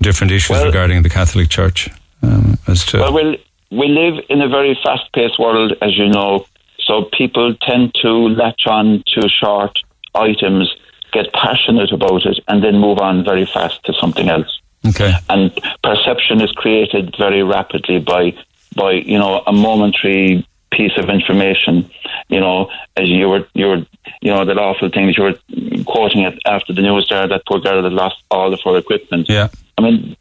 [0.02, 1.88] different issues regarding the Catholic Church
[2.22, 2.98] um, as to.
[2.98, 3.36] Well, we'll,
[3.70, 6.44] we live in a very fast paced world, as you know,
[6.80, 9.78] so people tend to latch on to short
[10.14, 10.74] items,
[11.12, 14.60] get passionate about it, and then move on very fast to something else.
[14.86, 15.12] Okay.
[15.28, 18.36] And perception is created very rapidly by,
[18.76, 21.90] by you know, a momentary piece of information.
[22.28, 23.86] You know, as you were, you were,
[24.20, 27.42] you know, that awful thing that you were quoting it after the news there, that
[27.46, 29.28] poor girl that lost all of her equipment.
[29.28, 29.48] Yeah.
[29.78, 30.16] I mean,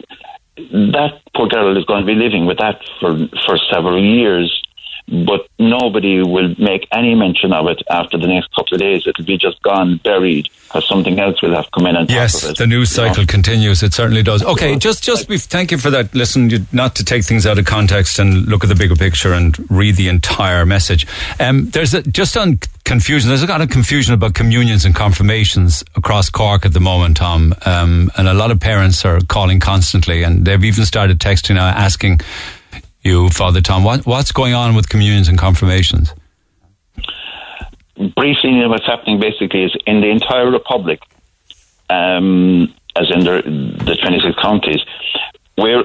[0.56, 4.62] that poor girl is going to be living with that for for several years.
[5.26, 9.04] But nobody will make any mention of it after the next couple of days.
[9.06, 12.44] It'll be just gone, buried, because something else will have come in on top Yes,
[12.44, 12.58] of it.
[12.58, 13.84] the news cycle continues.
[13.84, 14.44] It certainly does.
[14.44, 16.16] Okay, just just be, thank you for that.
[16.16, 19.34] Listen, you, not to take things out of context and look at the bigger picture
[19.34, 21.06] and read the entire message.
[21.40, 23.30] Um, there's a, just on confusion.
[23.30, 27.54] There's a lot of confusion about communions and confirmations across Cork at the moment, Tom.
[27.68, 31.68] Um, and a lot of parents are calling constantly, and they've even started texting now
[31.68, 32.20] asking
[33.04, 36.14] you, Father Tom, what, what's going on with communions and confirmations?
[38.16, 41.00] briefly, what's happening basically is in the entire republic,
[41.90, 43.42] um, as in the,
[43.86, 44.82] the 26 counties,
[45.58, 45.84] we're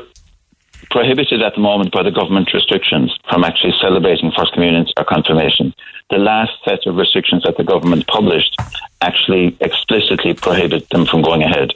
[0.90, 5.74] prohibited at the moment by the government restrictions from actually celebrating First Communions or confirmations.
[6.08, 8.56] The last set of restrictions that the government published
[9.02, 11.72] actually explicitly prohibit them from going ahead.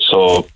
[0.00, 0.48] So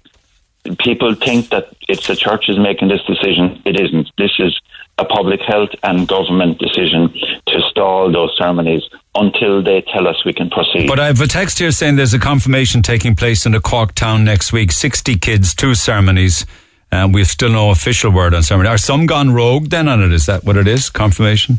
[0.79, 3.63] people think that it's the church is making this decision.
[3.65, 4.11] It isn't.
[4.19, 4.59] This is
[4.99, 7.13] a public health and government decision
[7.47, 8.83] to stall those ceremonies
[9.15, 10.89] until they tell us we can proceed.
[10.89, 13.95] But I have a text here saying there's a confirmation taking place in a Cork
[13.95, 14.73] town next week.
[14.73, 16.47] 60 kids, two ceremonies.
[16.91, 18.69] And we've still no official word on ceremony.
[18.71, 20.13] Are some gone rogue then on it?
[20.13, 20.89] Is that what it is?
[20.89, 21.59] Confirmation?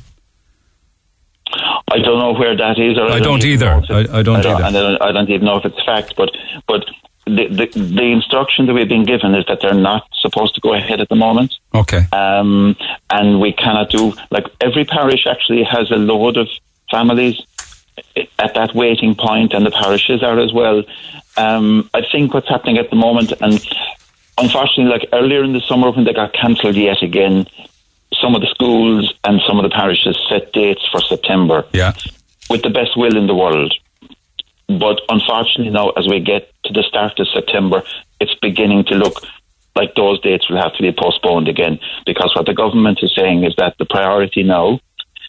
[1.90, 2.98] I don't know where that is.
[2.98, 3.66] Or I don't even either.
[3.66, 4.64] know if it- I- I don't I either.
[4.66, 6.16] and I don't, I don't even know if it's fact.
[6.18, 6.30] But
[6.68, 6.84] but
[7.28, 10.74] the, the the instruction that we've been given is that they're not supposed to go
[10.74, 11.54] ahead at the moment.
[11.74, 12.06] Okay.
[12.12, 12.76] Um,
[13.10, 16.48] and we cannot do like every parish actually has a load of
[16.90, 17.40] families
[18.40, 20.84] at that waiting point, and the parishes are as well.
[21.36, 23.54] Um, I think what's happening at the moment, and
[24.38, 27.48] unfortunately, like earlier in the summer when they got cancelled yet again,
[28.22, 31.94] some of the schools and some of the parishes set dates for September Yeah.
[32.50, 33.74] with the best will in the world.
[34.68, 37.84] But unfortunately, now as we get to the start of September,
[38.20, 39.24] it's beginning to look
[39.76, 43.44] like those dates will have to be postponed again because what the government is saying
[43.44, 44.80] is that the priority now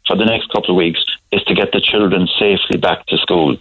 [0.07, 3.57] for the next couple of weeks is to get the children safely back to school,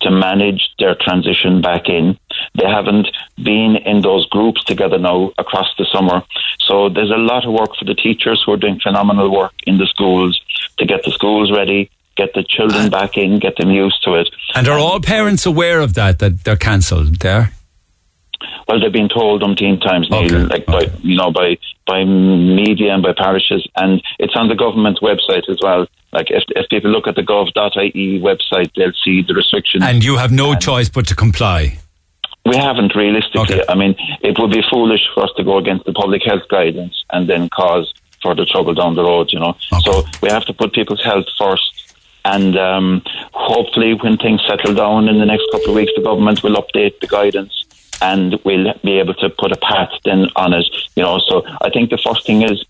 [0.00, 2.18] to manage their transition back in.
[2.56, 6.22] They haven't been in those groups together now across the summer.
[6.58, 9.78] So there's a lot of work for the teachers who are doing phenomenal work in
[9.78, 10.40] the schools
[10.78, 11.88] to get the schools ready,
[12.22, 14.28] get the children back in, get them used to it.
[14.54, 17.52] And are all parents aware of that, that they're cancelled there?
[18.66, 23.02] Well, they've been told umpteen times, Neil, like by you know by by media and
[23.02, 25.86] by parishes, and it's on the government website as well.
[26.12, 29.84] Like if if people look at the gov.ie website, they'll see the restrictions.
[29.84, 31.78] And you have no choice but to comply.
[32.44, 33.62] We haven't realistically.
[33.68, 37.04] I mean, it would be foolish for us to go against the public health guidance
[37.12, 37.92] and then cause
[38.22, 39.32] further trouble down the road.
[39.32, 41.91] You know, so we have to put people's health first.
[42.24, 46.42] And um, hopefully, when things settle down in the next couple of weeks, the government
[46.42, 47.64] will update the guidance
[48.00, 50.66] and we'll be able to put a path then on it.
[50.96, 52.64] You know, so I think the first thing is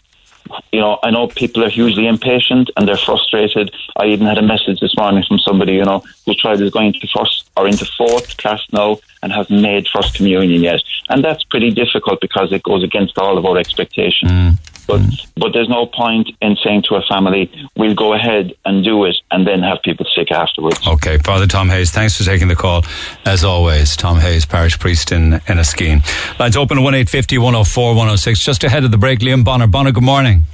[0.72, 3.74] you know, I know people are hugely impatient and they're frustrated.
[3.96, 6.92] I even had a message this morning from somebody, you know, whose child is going
[6.94, 10.82] to first or into fourth class now and hasn't made first communion yet.
[11.08, 14.58] And that's pretty difficult because it goes against all of our expectations.
[14.86, 15.00] But
[15.36, 19.16] but there's no point in saying to a family, we'll go ahead and do it
[19.30, 20.80] and then have people sick afterwards.
[20.86, 22.84] Okay, Father Tom Hayes, thanks for taking the call.
[23.24, 26.02] As always, Tom Hayes, parish priest in Enniskeane.
[26.38, 28.40] Lines open at 1850 104 106.
[28.40, 29.66] Just ahead of the break, Liam Bonner.
[29.66, 30.44] Bonner, good morning.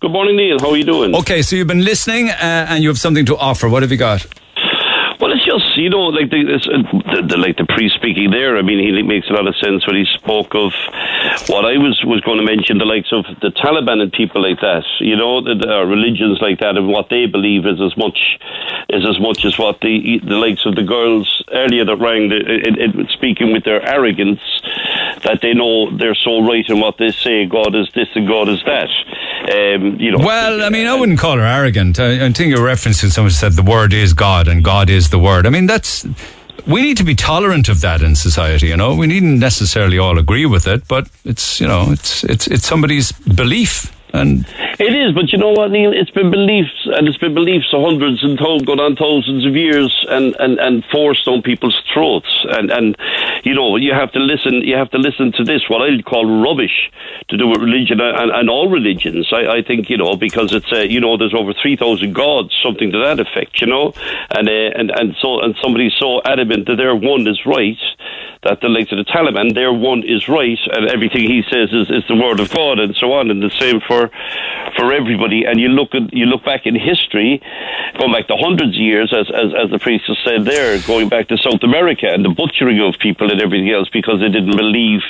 [0.00, 0.58] Good morning, Neil.
[0.60, 1.14] How are you doing?
[1.14, 3.68] Okay, so you've been listening uh, and you have something to offer.
[3.68, 4.26] What have you got?
[5.76, 6.58] You know, like the, uh,
[7.14, 8.56] the, the like the priest speaking there.
[8.56, 10.72] I mean, he makes a lot of sense when he spoke of
[11.48, 14.60] what I was was going to mention, the likes of the Taliban and people like
[14.60, 14.84] that.
[15.00, 18.38] You know, the, the religions like that, and what they believe is as much
[18.88, 22.36] is as much as what the the likes of the girls earlier that rang, the,
[22.36, 24.40] it, it, speaking with their arrogance,
[25.24, 27.46] that they know they're so right in what they say.
[27.46, 28.88] God is this and God is that.
[29.44, 30.24] Um, you know.
[30.24, 31.98] Well, I mean, I wouldn't call her arrogant.
[31.98, 35.18] I, I think you're referencing someone said the word is God and God is the
[35.18, 35.46] word.
[35.46, 36.06] I mean, that's.
[36.66, 38.94] We need to be tolerant of that in society, you know.
[38.94, 43.12] We needn't necessarily all agree with it, but it's, you know, it's it's it's somebody's
[43.12, 44.46] belief and
[44.78, 45.92] It is, but you know what, Neil?
[45.92, 49.56] It's been beliefs, and it's been beliefs for hundreds and to- gone on thousands of
[49.56, 52.46] years, and, and, and forced on people's throats.
[52.50, 52.96] And, and
[53.42, 54.62] you know, you have to listen.
[54.62, 56.90] You have to listen to this, what I call rubbish,
[57.28, 59.32] to do with religion and, and all religions.
[59.32, 62.56] I, I think you know because it's uh, you know there's over three thousand gods,
[62.62, 63.60] something to that effect.
[63.60, 63.94] You know,
[64.30, 67.78] and uh, and and so and somebody's so adamant that their one is right
[68.44, 71.90] that the likes of the Taliban, their one is right, and everything he says is,
[71.90, 74.03] is the word of God, and so on, and the same for
[74.76, 75.44] for everybody.
[75.44, 77.40] And you look at you look back in history,
[77.98, 81.08] going back to hundreds of years, as as, as the priest has said there, going
[81.08, 84.56] back to South America and the butchering of people and everything else because they didn't
[84.56, 85.00] believe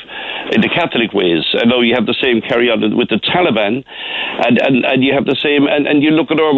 [0.52, 1.44] in the Catholic ways.
[1.54, 3.84] And now you have the same carry on with the Taliban,
[4.46, 5.66] and and, and you have the same.
[5.66, 6.52] And, and you look at our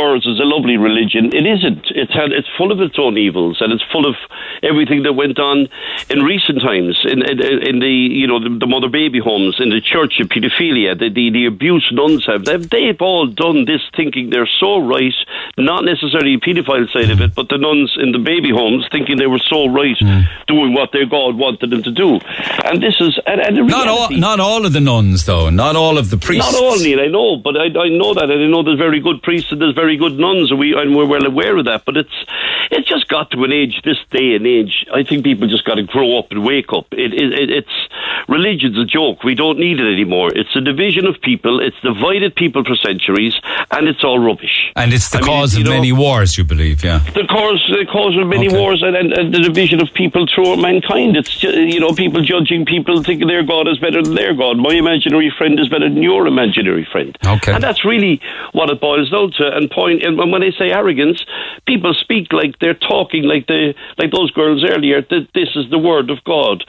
[0.00, 1.34] ours is a lovely religion.
[1.34, 1.90] It isn't.
[1.90, 4.16] It's had, it's full of its own evils, and it's full of
[4.62, 5.68] everything that went on
[6.08, 9.70] in recent times in in, in the you know the, the mother baby homes in
[9.70, 12.44] the church of paedophilia, the, the the abuse nuns have.
[12.44, 15.14] They've they've all done this thinking they're so right,
[15.56, 19.16] not necessarily the paedophile side of it, but the nuns in the baby homes thinking
[19.16, 20.20] they were so right, hmm.
[20.46, 22.20] doing what their God wanted them to do.
[22.64, 25.98] And this is and, and not all not all of the nuns though, not all
[25.98, 26.52] of the priests.
[26.52, 29.00] not all, Neil, I know, but I, I know that, and I know there's very
[29.00, 31.84] good priests and there's very good nuns, and, we, and we're well aware of that.
[31.84, 32.14] But it's
[32.70, 34.86] it's just got to an age, this day and age.
[34.92, 36.86] I think people just got to grow up and wake up.
[36.92, 37.76] It, it, it, it's
[38.28, 39.22] religion's a joke.
[39.22, 40.30] We don't need it anymore.
[40.34, 41.55] It's a division of people.
[41.60, 43.34] It's divided people for centuries,
[43.70, 44.72] and it's all rubbish.
[44.76, 46.98] And it's the I cause you of know- many wars, you believe, yeah.
[47.14, 50.58] the cause the cause of many wars and, and, and the division of people throughout
[50.58, 51.16] mankind.
[51.16, 54.58] It's you know people judging people thinking their God is better than their God.
[54.58, 57.16] My imaginary friend is better than your imaginary friend.
[57.26, 57.52] Okay.
[57.52, 58.20] and that's really
[58.52, 59.56] what it boils down to.
[59.56, 61.24] And point and when I say arrogance,
[61.66, 65.02] people speak like they're talking like the like those girls earlier.
[65.02, 66.64] That this is the word of God.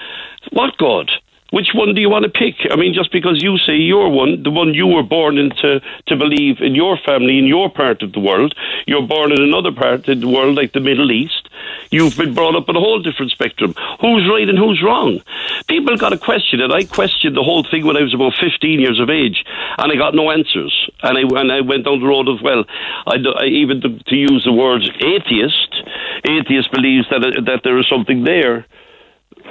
[0.52, 1.12] What God?
[1.52, 2.56] Which one do you want to pick?
[2.70, 6.16] I mean, just because you say your one, the one you were born into to
[6.16, 8.54] believe in your family, in your part of the world,
[8.86, 11.48] you're born in another part of the world, like the Middle East.
[11.90, 13.74] You've been brought up in a whole different spectrum.
[14.02, 15.22] Who's right and who's wrong?
[15.70, 16.70] People got to question it.
[16.70, 19.46] I questioned the whole thing when I was about 15 years of age,
[19.78, 20.90] and I got no answers.
[21.02, 22.66] And I, and I went down the road of, well,
[23.06, 25.76] I, I even to, to use the word atheist,
[26.26, 28.66] atheist believes that, that there is something there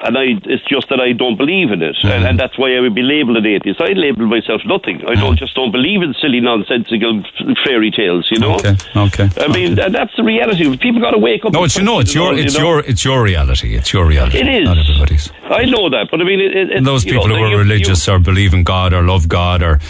[0.04, 2.80] and I, it's just that I don't believe in it, and, and that's why I
[2.80, 3.80] would be labelled an atheist.
[3.80, 5.02] I label myself nothing.
[5.06, 8.28] I don't just don't believe in silly, nonsensical f- fairy tales.
[8.30, 8.54] You know.
[8.56, 9.28] Okay, okay.
[9.38, 10.76] I mean, and that's the reality.
[10.76, 11.52] People got to wake up.
[11.52, 12.66] No, it's you know, it's your, it's you know?
[12.66, 13.74] your, it's your reality.
[13.74, 14.38] It's your reality.
[14.38, 14.64] It is.
[14.64, 15.30] Not everybody's.
[15.44, 17.58] I know that, but I mean, it, it, And those people know, who are you-
[17.58, 19.80] religious or believe in God or love God or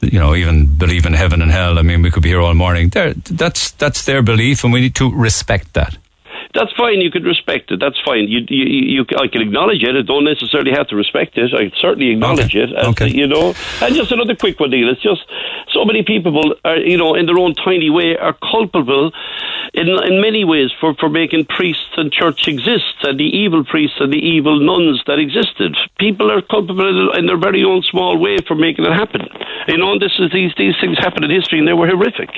[0.00, 1.78] you know even believe in heaven and hell.
[1.78, 2.90] I mean, we could be here all morning.
[2.90, 5.96] They're, that's that's their belief, and we need to respect that.
[6.56, 7.00] That's fine.
[7.00, 7.80] You could respect it.
[7.80, 8.28] That's fine.
[8.28, 9.94] You, you, you, I can acknowledge it.
[9.94, 11.52] I don't necessarily have to respect it.
[11.52, 12.72] I certainly acknowledge it.
[12.72, 14.88] As, You know, and just another quick one, Neil.
[14.90, 15.22] It's just
[15.72, 19.12] so many people are, you know, in their own tiny way, are culpable
[19.74, 23.98] in in many ways for for making priests and church exist, and the evil priests
[24.00, 25.76] and the evil nuns that existed.
[25.98, 29.22] People are culpable in, their very own small way for making it happen.
[29.68, 32.30] You know, and this is these these things happen in history, and they were horrific.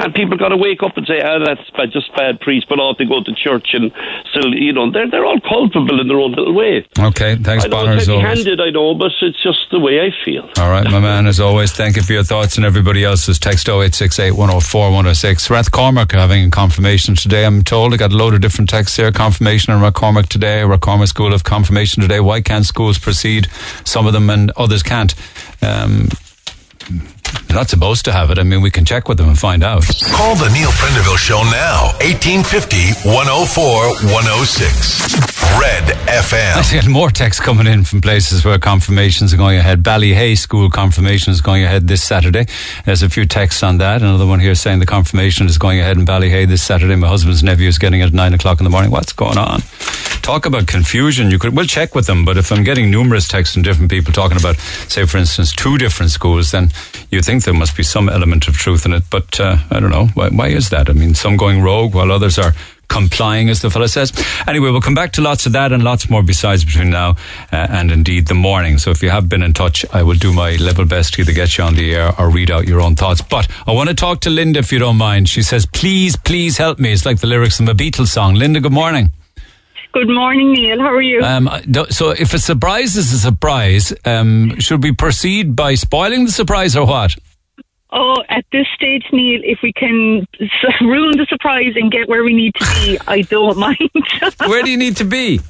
[0.00, 2.78] And people got to wake up and say, ah, that's bad, just bad priests, but
[2.80, 3.92] ought to go to church and
[4.30, 6.86] still, you know, they're, they're all culpable in their own little way.
[6.98, 10.48] Okay, thanks, Bonner, it's heavy-handed, I know, but it's just the way I feel.
[10.56, 13.38] All right, my man, as always, thank you for your thoughts and everybody else's.
[13.38, 15.48] Text 0868 104 106.
[15.48, 17.92] Rathcormac having a confirmation today, I'm told.
[17.92, 19.12] I got a load of different texts here.
[19.12, 22.20] Confirmation on Rathcormac today, Rathcormac School of Confirmation today.
[22.20, 23.48] Why can't schools proceed?
[23.84, 25.14] Some of them and others can't.
[25.62, 26.08] Um,
[27.46, 28.38] They're not supposed to have it.
[28.38, 29.84] I mean, we can check with them and find out.
[30.12, 31.92] Call the Neil Prendeville Show now.
[32.00, 35.30] 1850 104 106.
[35.58, 36.56] Red FM.
[36.56, 39.82] I see more texts coming in from places where confirmations are going ahead.
[39.82, 42.46] Ballyhay School confirmation is going ahead this Saturday.
[42.84, 44.02] There's a few texts on that.
[44.02, 46.94] Another one here saying the confirmation is going ahead in Ballyhay this Saturday.
[46.94, 48.90] My husband's nephew is getting it at nine o'clock in the morning.
[48.90, 49.62] What's going on?
[50.22, 51.30] Talk about confusion.
[51.30, 54.12] You could we'll check with them, but if I'm getting numerous texts from different people
[54.12, 54.56] talking about,
[54.88, 56.70] say, for instance, two different schools, then
[57.10, 59.04] you think there must be some element of truth in it.
[59.10, 60.88] But uh, I don't know why, why is that.
[60.88, 62.54] I mean, some going rogue while others are
[62.88, 64.12] complying, as the fellow says.
[64.46, 67.10] Anyway, we'll come back to lots of that and lots more besides between now
[67.52, 68.78] uh, and indeed the morning.
[68.78, 71.32] So if you have been in touch, I will do my level best to either
[71.32, 73.22] get you on the air or read out your own thoughts.
[73.22, 75.28] But I want to talk to Linda if you don't mind.
[75.28, 76.92] She says, please, please help me.
[76.92, 78.34] It's like the lyrics from a Beatles song.
[78.34, 79.10] Linda, good morning.
[79.92, 80.78] Good morning, Neil.
[80.78, 81.20] How are you?
[81.20, 81.48] Um,
[81.90, 86.76] so if a surprise is a surprise, um, should we proceed by spoiling the surprise
[86.76, 87.16] or what?
[87.92, 90.24] Oh, at this stage, Neil, if we can
[90.80, 93.78] ruin the surprise and get where we need to be, I don't mind.
[94.46, 95.40] Where do you need to be?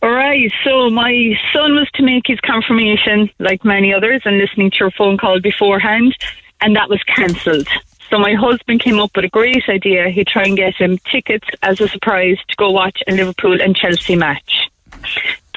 [0.00, 0.50] All right.
[0.62, 4.90] So my son was to make his confirmation, like many others, and listening to your
[4.92, 6.16] phone call beforehand,
[6.60, 7.66] and that was cancelled.
[8.10, 10.08] So my husband came up with a great idea.
[10.08, 13.74] He'd try and get him tickets as a surprise to go watch a Liverpool and
[13.74, 14.70] Chelsea match.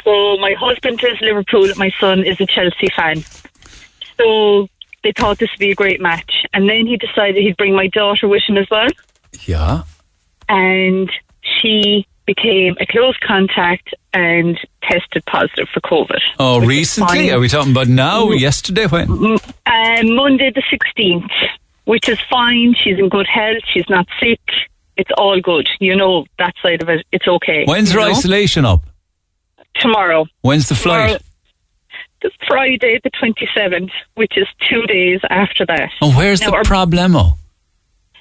[0.04, 3.24] So my husband is Liverpool, my son is a Chelsea fan.
[4.18, 4.68] So
[5.04, 6.46] they thought this would be a great match.
[6.54, 8.88] And then he decided he'd bring my daughter with him as well.
[9.46, 9.84] Yeah.
[10.50, 11.12] And
[11.42, 16.20] she became a close contact and tested positive for COVID.
[16.40, 17.32] Oh, recently?
[17.32, 18.32] Are we talking about now?
[18.32, 18.86] Yesterday?
[18.86, 19.08] When?
[19.08, 21.30] Mm, uh, Monday the 16th,
[21.88, 22.76] which is fine.
[22.82, 23.64] She's in good health.
[23.74, 24.42] She's not sick.
[24.98, 25.68] It's all good.
[25.80, 27.64] You know, that side of it, it's okay.
[27.66, 28.10] When's her know?
[28.12, 28.82] isolation up?
[29.76, 30.26] Tomorrow.
[30.42, 31.08] When's the flight?
[31.08, 31.22] Tomorrow-
[32.24, 35.90] The Friday the 27th, which is two days after that.
[36.02, 37.38] Oh, where's Now, the problemo?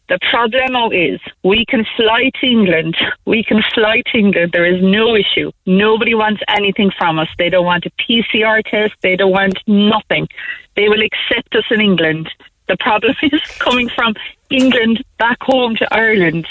[0.08, 2.94] The problemo is we can fly to England.
[3.24, 4.52] We can fly to England.
[4.52, 5.50] There is no issue.
[5.64, 7.28] Nobody wants anything from us.
[7.38, 8.92] They don't want a PCR test.
[9.02, 10.28] They don't want nothing.
[10.76, 12.28] They will accept us in England.
[12.68, 14.14] The problem is coming from
[14.50, 16.46] England back home to Ireland.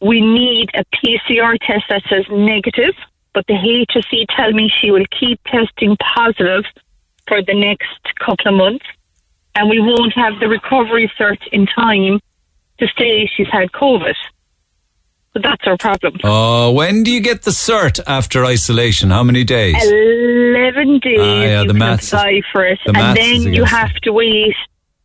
[0.00, 2.94] We need a PCR test that says negative,
[3.32, 6.64] but the HSE tell me she will keep testing positive
[7.26, 7.88] for the next
[8.18, 8.84] couple of months
[9.54, 12.20] and we won't have the recovery cert in time
[12.78, 14.14] to say she's had COVID.
[15.32, 16.18] So that's our problem.
[16.22, 19.10] Oh, when do you get the cert after isolation?
[19.10, 19.74] How many days?
[19.82, 23.94] 11 days Ah, yeah, you the can maths apply for it, and then you have
[24.02, 24.54] to wait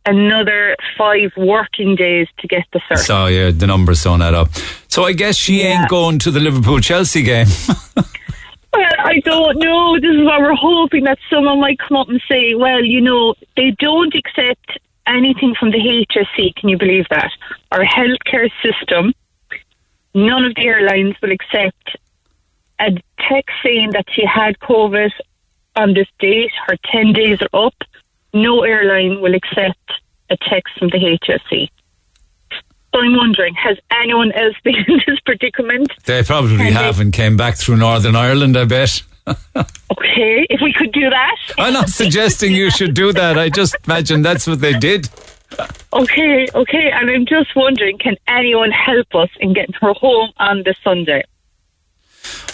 [0.06, 2.98] another five working days to get the cert.
[2.98, 4.52] So yeah, the numbers don't add up.
[4.88, 7.46] So I guess she ain't going to the Liverpool Chelsea game.
[8.72, 9.98] Well, I don't know.
[9.98, 13.34] This is what we're hoping that someone might come up and say, well, you know,
[13.56, 16.54] they don't accept anything from the HSE.
[16.54, 17.32] Can you believe that?
[17.72, 19.12] Our healthcare system,
[20.14, 21.96] none of the airlines will accept
[22.78, 22.92] a
[23.28, 25.10] text saying that she had COVID
[25.76, 26.52] on this date.
[26.66, 27.74] Her 10 days are up.
[28.32, 29.78] No airline will accept
[30.30, 31.68] a text from the HSE.
[32.94, 35.92] So I'm wondering, has anyone else been in this predicament?
[36.06, 38.56] they probably And they- have and came back through Northern Ireland.
[38.56, 39.02] I bet.
[39.92, 41.36] Okay, if we could do that.
[41.58, 43.38] I'm not suggesting you should do that.
[43.38, 45.08] I just imagine that's what they did.
[45.92, 50.62] Okay, okay, and I'm just wondering, can anyone help us in getting her home on
[50.64, 51.22] the Sunday?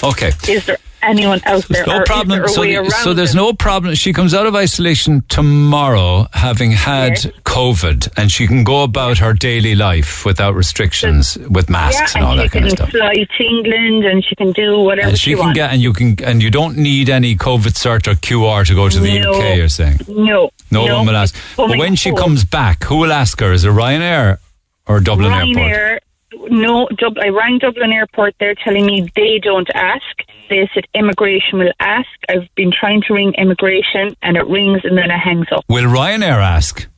[0.03, 0.31] Okay.
[0.49, 1.87] Is there anyone out there?
[1.87, 2.47] No problem.
[2.49, 3.95] So, the- so there's no problem.
[3.95, 9.33] She comes out of isolation tomorrow, having had COVID, and she can go about her
[9.33, 12.91] daily life without restrictions, with masks yeah, and all and that she kind of stuff.
[12.91, 15.57] She can fly to England and she can do whatever And she can wants.
[15.57, 18.89] get, and you can, and you don't need any COVID cert or QR to go
[18.89, 19.33] to the No.
[19.33, 19.57] UK.
[19.57, 21.35] You're saying no, no, one will ask.
[21.57, 23.53] But when she comes back, who will ask her?
[23.53, 24.39] Is it Ryanair
[24.87, 26.03] or Dublin Airport?
[26.49, 28.35] No, Dub- I rang Dublin Airport.
[28.39, 30.05] They're telling me they don't ask.
[30.49, 32.09] They said immigration will ask.
[32.29, 35.65] I've been trying to ring immigration and it rings and then it hangs up.
[35.69, 36.89] Will Ryanair ask?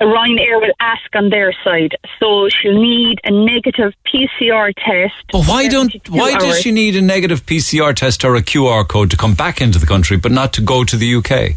[0.00, 1.96] Ryanair will ask on their side.
[2.20, 5.14] So she'll need a negative PCR test.
[5.32, 5.90] But why don't?
[5.90, 9.34] 72 Why does she need a negative PCR test or a QR code to come
[9.34, 11.56] back into the country, but not to go to the UK?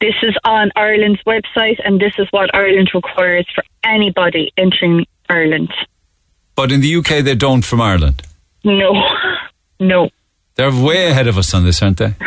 [0.00, 5.72] This is on Ireland's website, and this is what Ireland requires for anybody entering Ireland.
[6.60, 8.20] But in the UK, they don't from Ireland.
[8.64, 8.92] No,
[9.80, 10.10] no.
[10.56, 12.14] They're way ahead of us on this, aren't they?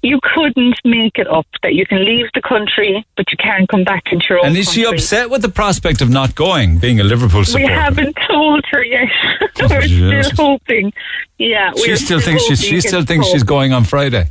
[0.00, 3.82] You couldn't make it up that you can leave the country, but you can't come
[3.82, 7.00] back into your own And is she upset with the prospect of not going, being
[7.00, 7.66] a Liverpool supporter?
[7.66, 9.08] We haven't told her yet.
[9.60, 10.92] we're still hoping.
[11.36, 14.28] Yeah, she still thinks she's, she still thinks she's going on Friday.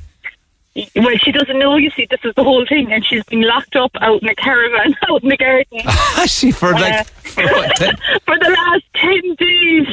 [0.96, 1.76] Well, she doesn't know.
[1.78, 4.36] You see, this is the whole thing, and she's been locked up out in a
[4.36, 5.80] caravan out in the garden.
[6.28, 7.78] she for like Uh, for what,
[8.26, 9.88] for the last ten days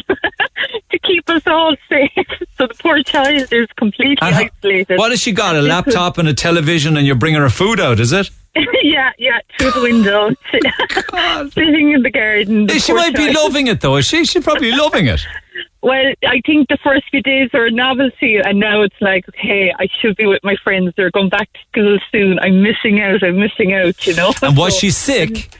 [0.91, 2.11] to keep us all safe.
[2.59, 4.99] So the poor child is completely And isolated.
[4.99, 5.57] what has she got?
[5.57, 8.31] A laptop and a television, and you're bringing her food out, is it?
[8.83, 10.31] yeah, yeah, through the window,
[11.51, 12.67] sitting in the garden.
[12.67, 13.97] the she might be loving it though.
[13.97, 14.25] Is she?
[14.25, 15.21] She's probably loving it.
[15.83, 19.73] Well, I think the first few days are a novelty, and now it's like, okay,
[19.79, 20.93] I should be with my friends.
[20.97, 22.39] They're going back to school soon.
[22.39, 23.23] I'm missing out.
[23.23, 24.07] I'm missing out.
[24.07, 24.33] You know.
[24.43, 25.55] And was So- she sick?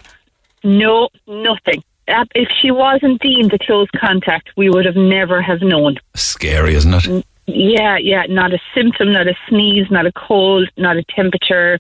[0.63, 1.85] No, nothing.
[2.09, 5.97] Uh, If she wasn't deemed a close contact, we would have never have known.
[6.15, 7.27] Scary, isn't it?
[7.47, 11.79] Yeah, yeah, not a symptom, not a sneeze, not a cold, not a temperature,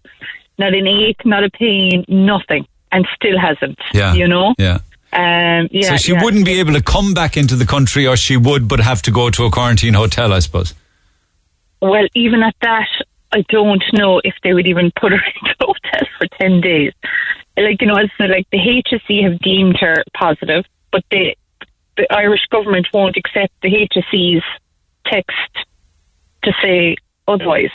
[0.58, 3.78] not an ache, not a pain, nothing, and still hasn't.
[3.92, 4.14] Yeah.
[4.14, 4.54] you know.
[4.58, 4.78] Yeah.
[5.12, 5.90] Um, yeah.
[5.90, 6.22] so she yeah.
[6.22, 9.10] wouldn't be able to come back into the country, or she would, but have to
[9.10, 10.74] go to a quarantine hotel, I suppose.
[11.80, 12.88] Well, even at that,
[13.32, 16.92] I don't know if they would even put her into a hotel for ten days.
[17.56, 21.36] Like you know, it's like the HSE have deemed her positive, but the
[21.96, 24.42] the Irish government won't accept the HSE's
[25.06, 25.66] text
[26.42, 26.96] to say
[27.28, 27.70] otherwise.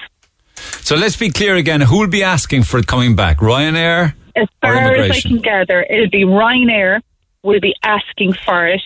[0.82, 1.82] So let's be clear again.
[1.82, 3.38] Who will be asking for it coming back?
[3.38, 7.02] Ryanair As far as I can gather, it'll be Ryanair
[7.44, 8.82] will be asking for it,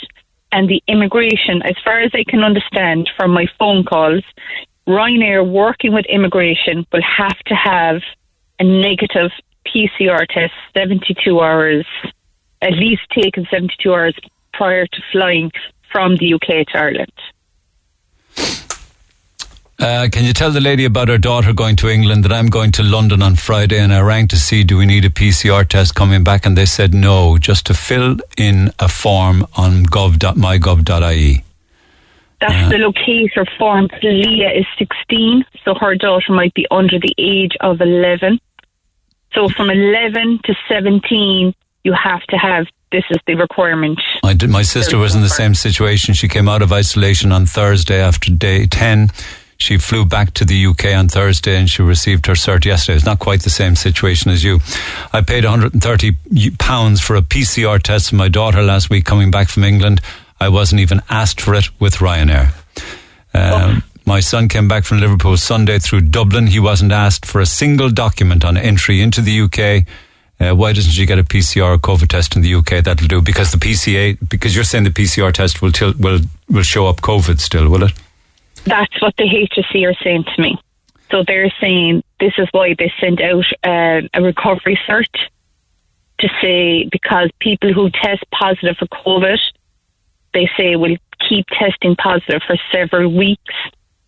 [0.51, 4.23] and the immigration, as far as I can understand from my phone calls,
[4.87, 8.01] Ryanair working with immigration will have to have
[8.59, 9.31] a negative
[9.65, 11.85] PCR test 72 hours,
[12.61, 14.15] at least taken 72 hours
[14.53, 15.51] prior to flying
[15.91, 17.13] from the UK to Ireland.
[19.83, 22.71] Uh, can you tell the lady about her daughter going to England that I'm going
[22.71, 25.93] to London on Friday and I rang to see do we need a PCR test
[25.93, 31.43] coming back and they said no, just to fill in a form on gov.mygov.ie.
[32.39, 33.89] That's the locator form.
[34.01, 38.39] Leah is 16, so her daughter might be under the age of 11.
[39.33, 41.53] So from 11 to 17,
[41.83, 43.99] you have to have this is the requirement.
[44.37, 46.13] Did, my sister was in the same situation.
[46.13, 49.09] She came out of isolation on Thursday after day 10.
[49.63, 52.97] She flew back to the UK on Thursday and she received her cert yesterday.
[52.97, 54.59] It's not quite the same situation as you.
[55.13, 56.11] I paid 130
[56.59, 60.01] pounds for a PCR test for my daughter last week coming back from England.
[60.37, 62.53] I wasn't even asked for it with Ryanair.
[63.33, 66.47] Um, My son came back from Liverpool Sunday through Dublin.
[66.47, 69.87] He wasn't asked for a single document on entry into the UK.
[70.41, 72.83] Uh, why doesn't she get a PCR or COVID test in the UK?
[72.83, 76.19] That'll do because the PCA because you're saying the PCR test will will
[76.49, 77.93] will show up COVID still, will it?
[78.65, 80.57] That's what the HSE are saying to me.
[81.11, 85.05] So they're saying this is why they sent out uh, a recovery cert
[86.19, 89.37] to say because people who test positive for COVID,
[90.33, 90.95] they say will
[91.27, 93.53] keep testing positive for several weeks,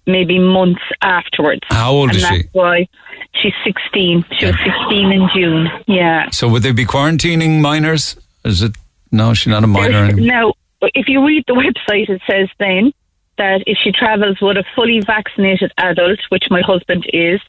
[0.07, 1.61] maybe months afterwards.
[1.69, 2.49] How old and is that's she?
[2.53, 2.87] Why
[3.35, 4.25] she's 16.
[4.39, 5.67] She was 16 in June.
[5.87, 6.29] Yeah.
[6.31, 8.15] So would they be quarantining minors?
[8.43, 8.75] Is it
[9.11, 9.33] no?
[9.33, 10.07] She's not a minor.
[10.07, 10.25] There's-.
[10.25, 11.53] Now, if you read the
[11.89, 12.93] website, it says then
[13.37, 17.41] that if she travels with a fully vaccinated adult, which my husband is,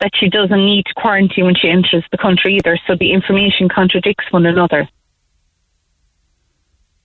[0.00, 2.78] that she doesn't need to quarantine when she enters the country either.
[2.86, 4.88] So the information contradicts one another.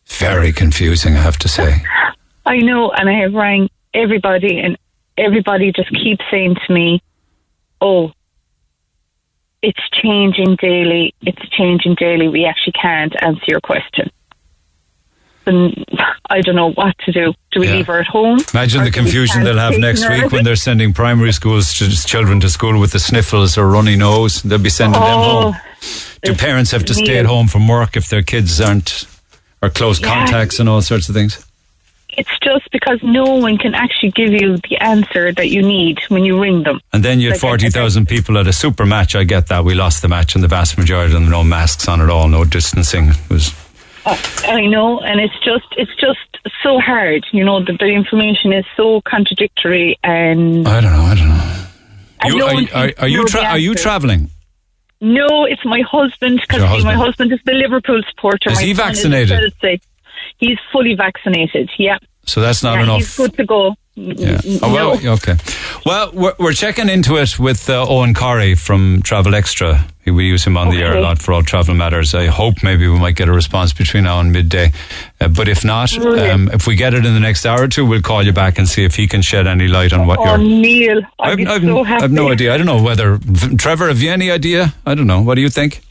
[0.07, 1.83] Very confusing, I have to say.
[2.45, 4.77] I know, and I have rang everybody, and
[5.17, 7.01] everybody just keeps saying to me,
[7.81, 8.13] "Oh,
[9.61, 11.13] it's changing daily.
[11.21, 12.29] It's changing daily.
[12.29, 14.09] We actually can't answer your question."
[15.47, 15.85] And
[16.29, 17.33] I don't know what to do.
[17.51, 17.75] Do we Yeah.
[17.77, 18.39] leave her at home?
[18.53, 20.13] Imagine the confusion they'll have next her?
[20.13, 21.73] week when they're sending primary schools
[22.05, 24.41] children to school with the sniffles or runny nose.
[24.41, 25.55] They'll be sending them Oh, home.
[26.23, 29.05] Do parents have to stay at home from work if their kids aren't
[29.61, 30.07] or close Yeah.
[30.13, 31.43] contacts and all sorts of things?
[32.17, 36.25] It's just because no one can actually give you the answer that you need when
[36.25, 36.79] you ring them.
[36.91, 39.15] And then you had Like, I- 40,000 people at a super match.
[39.15, 39.63] I get that.
[39.63, 42.27] We lost the match and the vast majority of them, no masks on at all,
[42.27, 43.09] no distancing.
[43.09, 43.53] It was
[44.07, 46.19] I know, and it's just it's just
[46.63, 47.25] so hard.
[47.31, 51.01] You know, the, the information is so contradictory, and I don't know.
[51.01, 51.63] I don't know.
[52.25, 54.29] You, no are, you- are, are you tra- are you traveling?
[54.99, 57.31] No, it's my husband because my husband.
[57.31, 58.49] is the Liverpool supporter.
[58.49, 59.53] Is my he vaccinated?
[59.61, 59.81] Chelsea.
[60.37, 61.69] He's fully vaccinated.
[61.77, 62.97] Yeah, So that's not yeah, enough.
[62.97, 63.75] He's good to go.
[63.97, 64.39] Yeah.
[64.61, 65.13] Oh, well, no.
[65.13, 65.35] okay.
[65.85, 69.87] Well, we're, we're checking into it with uh, Eoghan Corry from Travel Extra.
[70.05, 72.13] We use him on the air a lot for all travel matters.
[72.15, 74.71] I hope maybe we might get a response between now and midday.
[75.19, 77.85] Uh, but if not, um, if we get it in the next hour or two,
[77.85, 80.25] we'll call you back and see if he can shed any light on what Oh,
[80.25, 80.37] you're.
[80.37, 82.03] Neil, I'd I've, be I've, so happy.
[82.05, 82.53] I've no idea.
[82.53, 83.19] I don't know whether
[83.57, 83.87] Trevor.
[83.89, 84.73] Have you any idea?
[84.85, 85.21] I don't know.
[85.21, 85.81] What do you think?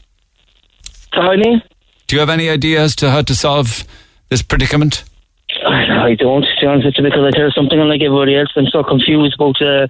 [1.13, 1.63] Tony?
[2.07, 3.83] Do you have any idea as to how to solve
[4.29, 5.03] this predicament?
[6.07, 8.49] I, I don't, to be honest with you, because I hear something unlike everybody else.
[8.55, 9.87] I'm so confused about uh,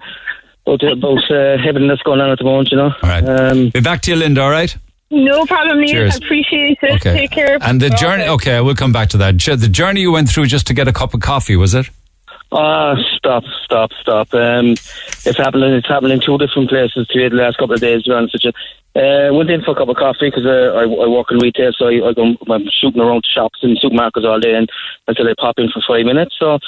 [0.66, 2.92] about, about uh, everything that's going on at the moment, you know.
[3.02, 3.24] All right.
[3.24, 4.42] Um, Be back to you, Linda.
[4.42, 4.76] All right.
[5.10, 5.88] No problem, Neil.
[5.88, 6.14] Cheers.
[6.14, 6.94] I appreciate it.
[6.96, 7.14] Okay.
[7.14, 7.56] Take care.
[7.62, 8.24] And the journey.
[8.24, 9.38] Okay, we'll come back to that.
[9.38, 11.88] The journey you went through just to get a cup of coffee, was it?
[12.52, 14.34] Ah, stop, stop, stop.
[14.34, 15.72] Um, it's happening.
[15.72, 17.28] It's happening in two different places today.
[17.28, 18.52] The last couple of days, to be honest with you.
[18.96, 21.72] Uh, went in for a cup of coffee because uh, I, I work in retail,
[21.76, 24.68] so I, I go, I'm shooting around shops and supermarkets all day and,
[25.06, 26.34] until I pop in for five minutes.
[26.38, 26.58] So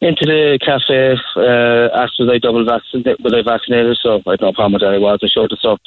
[0.00, 3.96] into the cafe, uh, asked was I double vaccinated, was I vaccinated?
[4.02, 4.94] So I had no problem with that.
[4.94, 5.20] I was.
[5.22, 5.80] I showed the stuff.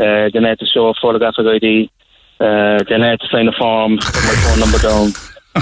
[0.00, 1.90] Uh, then I had to show a photographic ID.
[2.38, 5.12] Uh, then I had to sign a form, put my phone number down.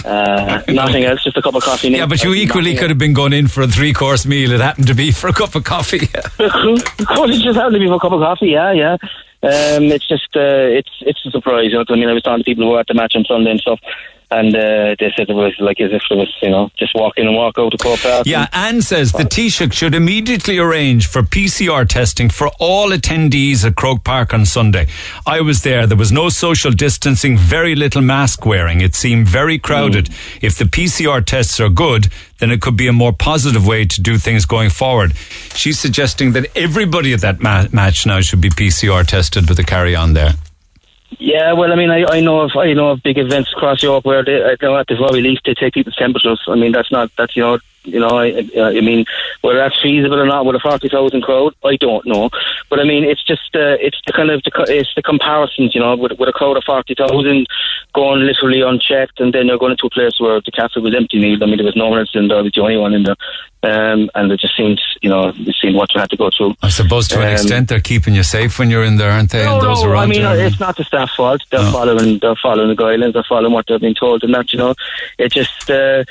[0.05, 1.91] Uh, nothing else, just a cup of coffee.
[1.91, 4.53] Yeah, but you equally could have been going in for a three course meal.
[4.53, 6.09] It happened to be for a cup of coffee.
[6.39, 8.49] well, it just happened to be for a cup of coffee.
[8.49, 8.97] Yeah, yeah.
[9.43, 11.71] Um, it's just uh, it's it's a surprise.
[11.71, 13.25] You know, I mean, I was talking to people who were at the match on
[13.25, 13.79] Sunday and stuff,
[14.31, 17.15] and uh, they said it was like as if it was you know just walk
[17.17, 18.27] in and walk out of Croke Park.
[18.27, 23.77] Yeah, Anne says the Taoiseach should immediately arrange for PCR testing for all attendees at
[23.77, 24.87] Croke Park on Sunday.
[25.27, 25.87] I was there.
[25.87, 28.81] There was no social distancing, very little mask wearing.
[28.81, 30.11] It seemed very crowded.
[30.41, 34.01] If the PCR tests are good, then it could be a more positive way to
[34.01, 35.17] do things going forward.
[35.55, 39.65] She's suggesting that everybody at that ma- match now should be PCR tested with a
[39.65, 40.35] carry on there.
[41.19, 44.05] Yeah, well, I mean, I, I know of I know of big events across Europe
[44.05, 46.43] where they, at the very least they take people's temperatures.
[46.49, 49.05] I mean, that's not that's you know you know I I mean
[49.43, 52.31] whether that's feasible or not with a forty thousand crowd, I don't know.
[52.71, 55.81] But I mean, it's just uh, it's the kind of the, it's the comparisons, you
[55.81, 57.47] know, with, with a crowd of forty thousand
[57.95, 61.21] going literally unchecked, and then you're going into a place where the cafe was empty.
[61.21, 61.43] Neil.
[61.43, 62.39] I mean, there was no one else in there.
[62.39, 63.17] I was the only one in there,
[63.63, 66.55] um, and it just seemed you know it seemed what you had to go through.
[66.63, 69.31] I suppose to an Um, extent they're keeping you safe when you're in there, aren't
[69.31, 69.45] they?
[69.45, 70.47] No, and those no, around I mean, you.
[70.47, 71.43] it's not the staff fault.
[71.51, 71.71] They're No.
[71.73, 73.13] following, they're following the guidelines.
[73.13, 74.75] They're following what they've been told, and that you know,
[75.19, 76.05] it just, uh,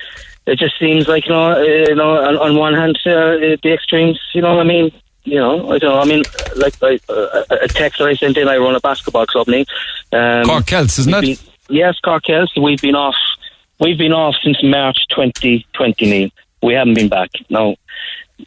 [0.46, 3.74] it just seems like you know, uh, you know, on, on one hand, uh, the
[3.74, 4.20] extremes.
[4.34, 4.92] You know, I mean,
[5.24, 6.00] you know, I don't know.
[6.00, 6.24] I mean,
[6.56, 8.48] like I, uh, a text that I sent in.
[8.48, 9.68] I run a basketball club, Nick.
[10.12, 11.22] Um, Cork Celts, isn't it?
[11.22, 12.58] been- yes, Cork Celts.
[12.58, 13.16] We've been off.
[13.80, 16.10] We've been off since March 2020.
[16.10, 16.30] Neil.
[16.62, 17.30] We haven't been back.
[17.50, 17.76] No.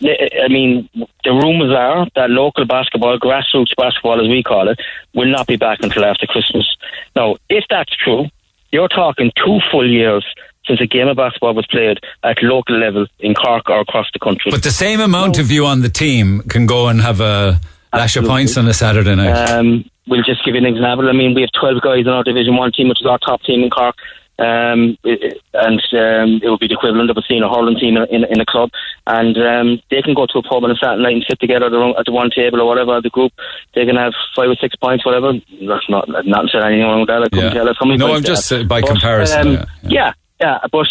[0.02, 4.78] I mean, the rumours are that local basketball, grassroots basketball as we call it,
[5.14, 6.76] will not be back until after Christmas.
[7.14, 8.26] Now, if that's true,
[8.72, 10.24] you're talking two full years
[10.66, 14.18] since a game of basketball was played at local level in Cork or across the
[14.18, 14.50] country.
[14.50, 17.60] But the same amount of you on the team can go and have a
[17.92, 19.50] lash of points on a Saturday night.
[19.50, 21.08] Um, we'll just give you an example.
[21.08, 23.42] I mean, we have 12 guys in our Division 1 team, which is our top
[23.42, 23.96] team in Cork.
[24.38, 28.04] Um, it- and um, it would be the equivalent of a senior hurling team in,
[28.14, 28.68] in, in a club.
[29.06, 31.66] And um, they can go to a pub on a Saturday night and sit together
[31.66, 33.32] at the, at the one table or whatever, the group.
[33.74, 35.32] They can have five or six points, whatever.
[35.32, 37.22] That's not, not saying anything wrong with that.
[37.22, 37.50] I couldn't yeah.
[37.54, 40.58] tell us how many No, I'm just, uh, by But, comparison, um, yeah, yeah, yeah.
[40.70, 40.88] But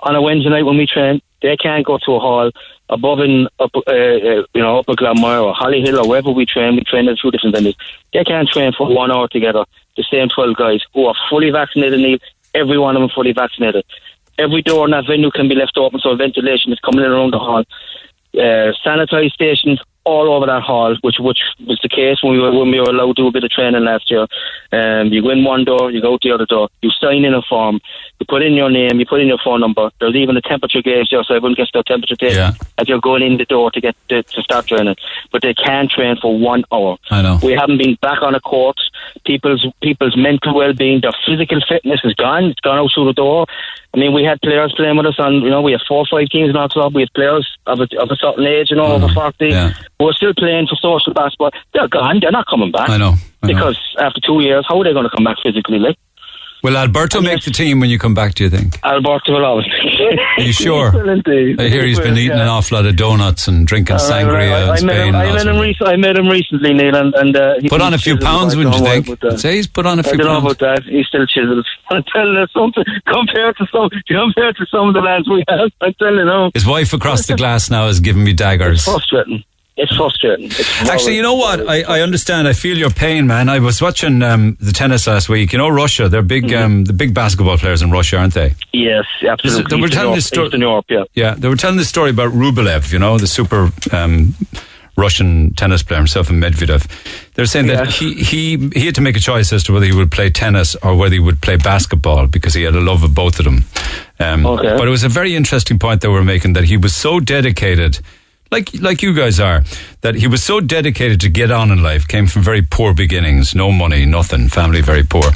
[0.00, 2.50] on a Wednesday night when we train, they can't go to a hall
[2.88, 6.76] above in up, uh, uh, you know, Upper Glanmire or Hollyhill or wherever we train.
[6.76, 7.76] We train at two different venues.
[8.12, 9.64] They can't train for one hour together.
[9.96, 12.20] The same twelve guys who are fully vaccinated.
[12.54, 13.84] Every one of them fully vaccinated.
[14.38, 17.32] Every door in that venue can be left open so ventilation is coming in around
[17.32, 17.64] the hall.
[18.34, 22.52] Uh, sanitized stations all over that hall, which which was the case when we were
[22.56, 24.26] when we were allowed to do a bit of training last year.
[24.72, 27.34] Um, you go in one door, you go out the other door, you sign in
[27.34, 27.80] a form,
[28.18, 29.90] you put in your name, you put in your phone number.
[30.00, 32.38] There's even a temperature gauge there, so everyone gets their temperature taken
[32.78, 34.96] as you're going in the door to get to, to start training.
[35.30, 36.96] But they can train for one hour.
[37.10, 37.38] I know.
[37.42, 38.78] We haven't been back on a court.
[39.24, 42.44] People's people's mental well being, their physical fitness is gone.
[42.44, 43.46] It's gone out through the door.
[43.94, 46.06] I mean, we had players playing with us, and you know, we have four or
[46.10, 46.94] five teams in our club.
[46.94, 49.48] We have players of a, of a certain age, you know, over forty,
[49.98, 51.50] who are still playing for social basketball.
[51.74, 52.18] They're gone.
[52.20, 52.88] They're not coming back.
[52.88, 53.14] I know.
[53.42, 53.54] I know.
[53.54, 55.78] Because after two years, how are they going to come back physically?
[55.78, 55.96] Like
[56.60, 58.80] Will Alberto make the team when you come back, do you think?
[58.84, 59.66] Alberto will always.
[60.38, 60.88] Are you sure?
[60.92, 62.42] I hear he's been eating yeah.
[62.42, 65.14] an awful lot of donuts and drinking Uh, sangria I, I, in I met him,
[65.14, 67.80] and I met him, rec- I met him recently, Neil, and, and uh, he- Put
[67.80, 69.22] on a few pounds, wouldn't you think?
[69.24, 70.56] uh, Say he's put on a few don't know pounds.
[70.60, 70.82] about that.
[70.82, 71.64] He still chisels.
[71.90, 75.70] I'm telling you something compared to some compared to some of the lads we have.
[75.80, 76.50] I'm telling you, no.
[76.54, 78.82] His wife across the glass now is giving me daggers.
[78.84, 79.44] frustrating.
[79.80, 80.46] It's frustrating.
[80.46, 81.66] It's Actually, you know what?
[81.68, 82.48] I, I understand.
[82.48, 83.48] I feel your pain, man.
[83.48, 85.52] I was watching um, the tennis last week.
[85.52, 86.08] You know, Russia.
[86.08, 86.64] They're big, Mm-hmm.
[86.64, 88.54] um, the big basketball players in Russia, aren't they?
[88.72, 89.64] Yes, absolutely.
[89.70, 90.46] They were Eastern telling Europe, this story.
[90.46, 91.04] Eastern Europe, yeah.
[91.14, 92.92] Yeah, they were telling this story about Rublev.
[92.92, 94.34] You know, the super um,
[94.96, 96.86] Russian tennis player himself, and Medvedev.
[97.34, 99.92] They're saying that he, he he had to make a choice as to whether he
[99.94, 103.14] would play tennis or whether he would play basketball because he had a love of
[103.14, 103.64] both of them.
[104.18, 104.76] Um, Okay.
[104.76, 108.00] But it was a very interesting point they were making that he was so dedicated.
[108.50, 109.62] Like, like you guys are,
[110.00, 113.54] that he was so dedicated to get on in life, came from very poor beginnings,
[113.54, 115.30] no money, nothing, family very poor,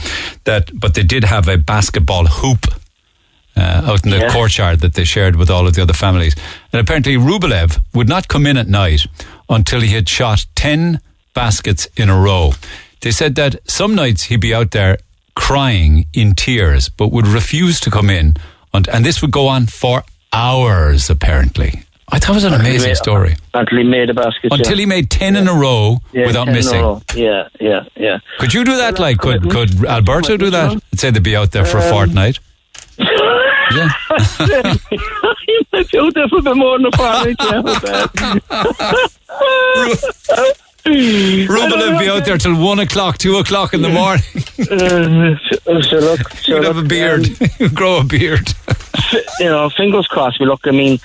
[0.45, 2.67] that, but they did have a basketball hoop
[3.55, 4.33] uh, out in the Yeah.
[4.33, 6.35] courtyard that they shared with all of the other families.
[6.73, 9.07] And apparently, Rublev would not come in at night
[9.51, 10.99] until he had shot 10
[11.35, 12.53] baskets in a row.
[13.03, 14.97] They said that some nights he'd be out there
[15.35, 18.37] crying in tears, but would refuse to come in.
[18.73, 20.03] And, and this would go on for
[20.33, 21.83] hours, apparently.
[22.15, 23.37] I thought it was an Until amazing made- story.
[23.55, 24.53] Until he made a basket.
[24.53, 24.81] Until yeah.
[24.81, 26.81] he made 10 in a row Yeah, without 10 in a missing.
[26.83, 27.03] row.
[27.15, 28.19] Yeah, yeah, yeah.
[28.39, 28.99] Could you do that?
[28.99, 30.73] Like, could, could Alberto do that?
[30.93, 32.39] I'd say they'd be out there for a Um, fortnight.
[33.75, 33.89] Yeah.
[35.73, 37.63] I feel there for a bit more than a fortnight, yeah.
[40.85, 44.25] Ruben would be out there till one o'clock, two o'clock in the morning.
[44.61, 47.27] Uh, so look, so You'd have a beard.
[47.61, 48.53] um, grow a beard.
[49.39, 50.41] you know, fingers crossed.
[50.41, 50.61] We look.
[50.67, 50.99] I mean,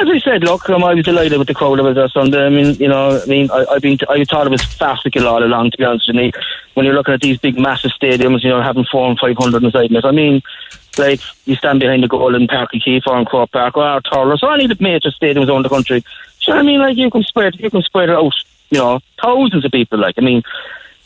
[0.00, 2.46] as I said, look, um, I was delighted with the crowd of there Sunday.
[2.46, 5.44] I mean, you know, I mean, I, I've been, I thought it was farcical all
[5.44, 5.72] along.
[5.72, 6.32] To be honest with me,
[6.74, 9.62] when you're looking at these big, massive stadiums, you know, having four and five hundred
[9.64, 10.04] inside it.
[10.04, 10.42] I mean,
[10.98, 14.42] like you stand behind the goal in Páirc Uí Chaoimh or in Park or Thurles
[14.42, 16.04] or any of the major stadiums around the country.
[16.40, 18.34] So I mean, like you can spread, you can spread it out.
[18.70, 19.98] You know, thousands of people.
[19.98, 20.42] Like I mean.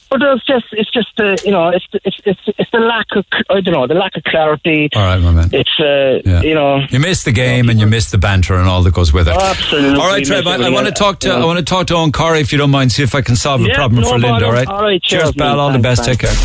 [0.08, 3.24] But there's just, it's just, uh, you know, it's, it's, it's, it's the lack of,
[3.50, 4.88] I don't know, the lack of clarity.
[4.94, 5.48] All right, my man.
[5.52, 6.42] It's, uh, Yeah.
[6.42, 9.12] you know, You miss the game and you miss the banter and all that goes
[9.12, 9.34] with it.
[9.36, 9.98] Absolutely.
[10.00, 10.46] All right, Trev.
[10.46, 11.42] I, I want to talk to Yeah.
[11.42, 12.92] I want to talk to Eoghan Corry if you don't mind.
[12.92, 14.28] See if I can solve a problem no for Linda.
[14.28, 14.46] bother.
[14.46, 14.68] All right.
[14.68, 15.54] All right, Cheers, cheers, pal.
[15.56, 15.60] mate.
[15.60, 16.04] All the best.
[16.04, 16.36] Thanks, Take care.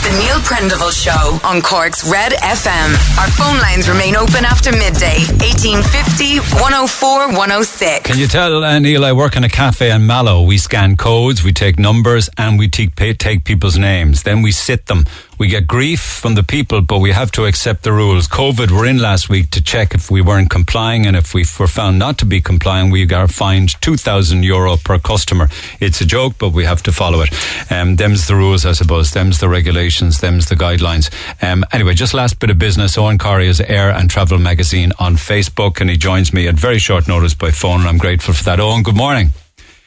[0.00, 2.88] The Neil Prendeville Show on Cork's Red FM.
[3.20, 5.20] Our phone lines remain open after midday.
[5.44, 8.06] 1850 104 106.
[8.06, 9.04] Can you tell uh, Neil?
[9.04, 10.42] I work in a cafe in Mallow.
[10.42, 14.22] We scan codes, we take numbers, and we take pay, take people's names.
[14.22, 15.04] Then we sit them.
[15.38, 18.28] We get grief from the people, but we have to accept the rules.
[18.28, 21.66] COVID, we're in last week to check if we weren't complying, and if we were
[21.66, 25.48] found not to be complying, we got fined two thousand euro per customer.
[25.80, 27.30] It's a joke, but we have to follow it.
[27.72, 29.12] Um, them's the rules, I suppose.
[29.12, 30.20] Them's the regulations.
[30.20, 31.10] Them's the guidelines.
[31.42, 32.96] Um, anyway, just last bit of business.
[32.96, 36.78] Eoghan Corry is Air and Travel Magazine on Facebook, and he joins me at very
[36.78, 38.58] short notice by phone, and I'm grateful for that.
[38.58, 39.32] Eoghan, good morning.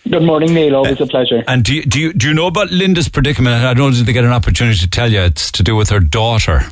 [0.10, 0.76] Good morning, Neil.
[0.76, 1.44] Always a pleasure.
[1.48, 3.64] And do you, do you do you know about Linda's predicament?
[3.64, 5.22] I don't think they get an opportunity to tell you.
[5.22, 6.64] It's to do with her daughter.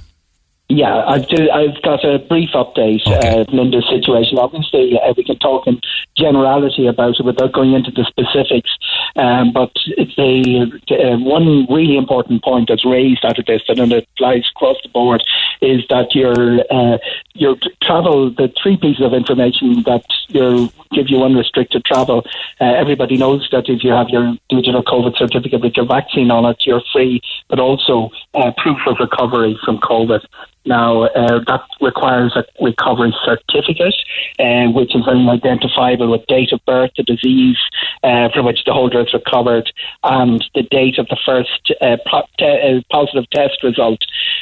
[0.71, 4.37] Yeah, I've, ju- I've got a brief update uh, of Linda's situation.
[4.37, 5.81] Obviously, uh, we can talk in
[6.15, 8.71] generality about it without going into the specifics.
[9.17, 9.71] Um, but
[10.17, 14.77] a, uh, one really important point that's raised out of this, and it applies across
[14.81, 15.21] the board,
[15.61, 16.97] is that your uh,
[17.33, 22.25] your travel, the three pieces of information that your give you unrestricted travel.
[22.59, 26.45] Uh, everybody knows that if you have your digital COVID certificate with your vaccine on
[26.45, 30.21] it, you're free, but also uh, proof of recovery from COVID.
[30.65, 33.95] Now, uh, that requires a recovery certificate,
[34.37, 37.57] uh, which is identifiable with date of birth, the disease
[38.03, 39.71] uh, from which the holder has recovered,
[40.03, 42.45] and the date of the first uh, po- te-
[42.77, 43.99] uh, positive test result.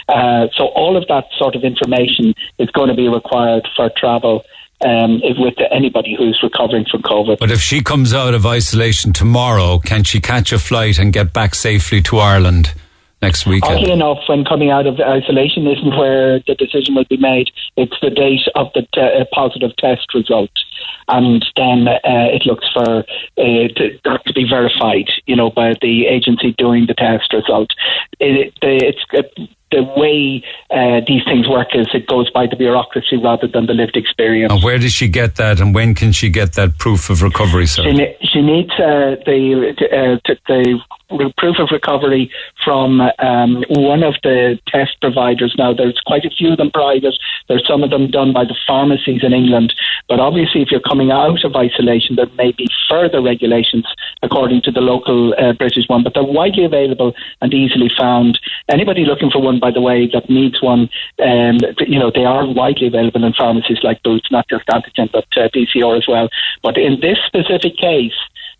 [0.09, 4.43] Uh, so, all of that sort of information is going to be required for travel.
[4.81, 7.39] Um, with anybody who's recovering from COVID.
[7.39, 11.33] But if she comes out of isolation tomorrow, can she catch a flight and get
[11.33, 12.73] back safely to Ireland
[13.21, 13.75] next weekend?
[13.75, 17.49] Oddly enough, when coming out of isolation isn't where the decision will be made.
[17.75, 20.51] It's the date of the te- uh, positive test result.
[21.07, 23.03] And then uh, it looks for uh,
[23.37, 27.71] to, to be verified, you know, by the agency doing the test result.
[28.19, 32.55] It, it, it's uh, the way uh, these things work is it goes by the
[32.55, 34.51] bureaucracy rather than the lived experience.
[34.51, 35.59] And where does she get that?
[35.59, 37.83] And when can she get that proof of recovery, sir?
[37.83, 40.79] She, ne- she needs uh, the uh, the
[41.37, 42.31] proof of recovery
[42.63, 45.55] from um, one of the test providers.
[45.57, 47.15] Now, there's quite a few of them private.
[47.47, 49.73] There's some of them done by the pharmacies in England.
[50.07, 53.85] But obviously, if you're coming out of isolation, there may be further regulations
[54.21, 56.03] according to the local uh, British one.
[56.03, 58.39] But they're widely available and easily found.
[58.69, 60.89] Anybody looking for one, by the way, that needs one,
[61.23, 65.25] um, you know, they are widely available in pharmacies like Boots, not just antigen, but
[65.37, 66.29] uh, PCR as well.
[66.63, 68.13] But in this specific case,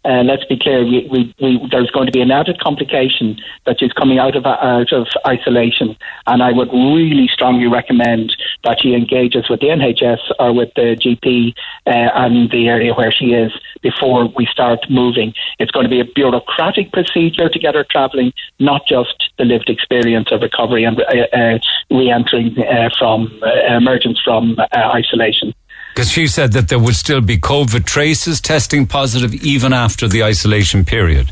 [0.05, 3.81] uh, let's be clear, we, we, we, there's going to be an added complication that
[3.81, 5.95] is coming out of out of isolation,
[6.25, 10.95] and I would really strongly recommend that she engages with the NHS or with the
[10.95, 11.53] GP
[11.85, 13.51] uh, and the area where she is
[13.81, 15.33] before we start moving.
[15.59, 19.69] It's going to be a bureaucratic procedure to get her travelling, not just the lived
[19.69, 21.59] experience of recovery and uh, uh,
[21.91, 25.53] re-entering uh, from uh, emergence from uh, isolation.
[25.89, 30.23] Because she said that there would still be COVID traces testing positive even after the
[30.23, 31.31] isolation period.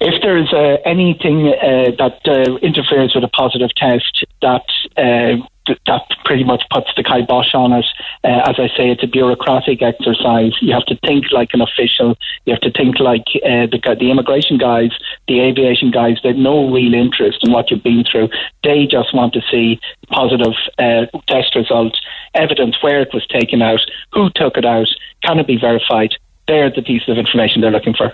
[0.00, 4.64] if there's uh, anything uh, that uh, interferes with a positive test, that
[4.96, 7.86] uh, that pretty much puts the kibosh on it.
[8.22, 10.52] Uh, as I say, it's a bureaucratic exercise.
[10.60, 12.16] You have to think like an official.
[12.44, 14.90] You have to think like uh, the the immigration guys,
[15.28, 16.18] the aviation guys.
[16.22, 18.28] They've no real interest in what you've been through.
[18.62, 19.80] They just want to see
[20.10, 22.00] positive uh, test results,
[22.34, 23.80] evidence where it was taken out,
[24.12, 24.88] who took it out,
[25.22, 26.14] can it be verified.
[26.46, 28.12] they're the pieces of information they're looking for.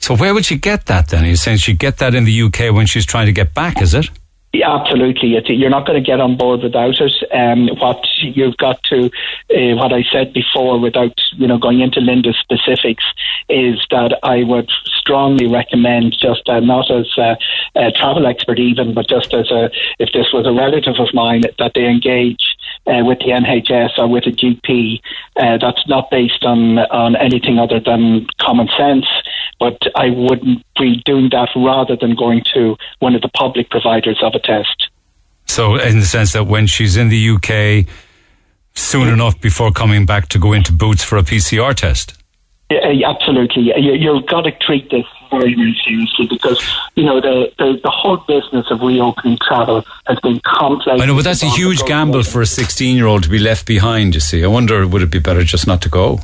[0.00, 1.24] So where would she get that then?
[1.24, 3.94] You're saying she'd get that in the UK when she's trying to get back, is
[3.94, 4.10] it?
[4.62, 5.36] Absolutely.
[5.36, 7.12] It, you're not going to get on board without it.
[7.32, 12.00] Um, what you've got to, uh, what I said before, without you know going into
[12.00, 13.04] Linda's specifics,
[13.48, 17.36] is that I would strongly recommend, just uh, not as a,
[17.76, 21.42] a travel expert even, but just as a, if this was a relative of mine,
[21.58, 22.55] that they engage
[22.86, 25.00] uh, with the NHS or with a GP.
[25.36, 29.06] Uh, that's not based on on anything other than common sense.
[29.58, 34.18] But I wouldn't be doing that rather than going to one of the public providers
[34.22, 34.88] of a test.
[35.46, 37.86] So, in the sense that when she's in the UK,
[38.74, 42.14] soon enough before coming back to go into Boots for a PCR test.
[42.70, 43.72] Yeah, absolutely.
[43.76, 45.54] You, you've got to treat this very,
[45.84, 46.62] seriously because,
[46.94, 51.00] you know, the, the, the whole business of reopening travel has been complex.
[51.00, 53.66] I know, but that's a huge gamble for a 16 year old to be left
[53.66, 54.44] behind, you see.
[54.44, 56.20] I wonder, would it be better just not to go?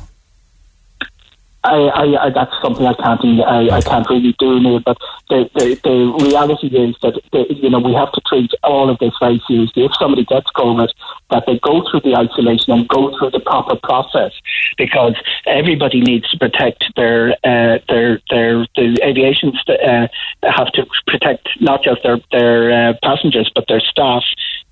[1.63, 4.97] I, I, I, that's something I can't I, I can't really do Neil, but
[5.29, 8.99] the, the, the reality is that the, you know we have to treat all of
[8.99, 9.85] this very seriously.
[9.85, 10.89] If somebody gets COVID,
[11.31, 14.33] that they go through the isolation and go through the proper process,
[14.77, 15.15] because
[15.45, 20.07] everybody needs to protect their uh, their their the aviations uh,
[20.43, 24.23] have to protect not just their their uh, passengers but their staff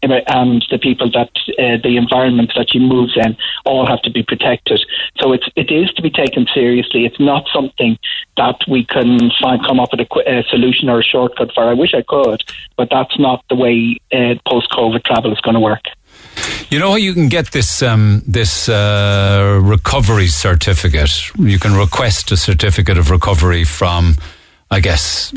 [0.01, 1.29] and the people that
[1.59, 4.81] uh, the environment that you move in all have to be protected.
[5.19, 7.05] So it's it is to be taken seriously.
[7.05, 7.97] It's not something
[8.37, 11.69] that we can find come up with a, a solution or a shortcut for.
[11.69, 12.41] I wish I could,
[12.77, 15.83] but that's not the way uh, post COVID travel is going to work.
[16.69, 21.35] You know how you can get this um, this uh, recovery certificate.
[21.37, 24.15] You can request a certificate of recovery from,
[24.69, 25.33] I guess,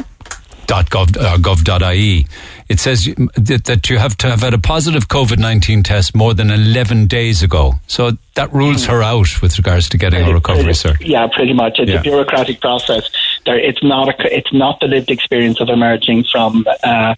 [0.66, 2.27] .gov, uh, gov.ie
[2.69, 6.51] it says that you have to have had a positive COVID 19 test more than
[6.51, 7.74] 11 days ago.
[7.86, 8.93] So that rules hmm.
[8.93, 10.97] her out with regards to getting a recovery cert.
[11.01, 11.78] Yeah, pretty much.
[11.78, 12.01] It's Yeah.
[12.01, 13.09] a bureaucratic process.
[13.47, 17.15] There, it's not a, it's not the lived experience of emerging from uh,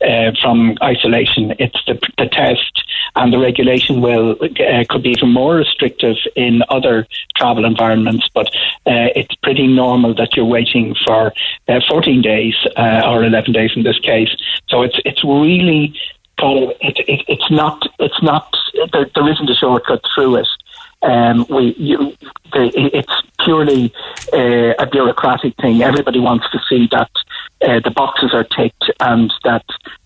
[0.00, 1.54] uh, from isolation.
[1.58, 2.84] It's the, the test,
[3.16, 7.06] and the regulation will uh, could be even more restrictive in other
[7.36, 8.28] travel environments.
[8.34, 8.48] But
[8.86, 11.32] uh, it's pretty normal that you're waiting for
[11.68, 14.30] uh, 14 days uh, or 11 days in this case.
[14.68, 15.94] So it's it's really
[16.38, 18.54] kind of it, it, it's not it's not
[18.92, 20.48] there, there isn't a shortcut through it.
[21.00, 22.16] Um, we you,
[22.52, 23.12] the, it's
[23.44, 23.92] purely
[24.32, 25.82] uh, a bureaucratic thing.
[25.82, 27.10] Everybody wants to see that
[27.62, 29.64] uh, the boxes are ticked and that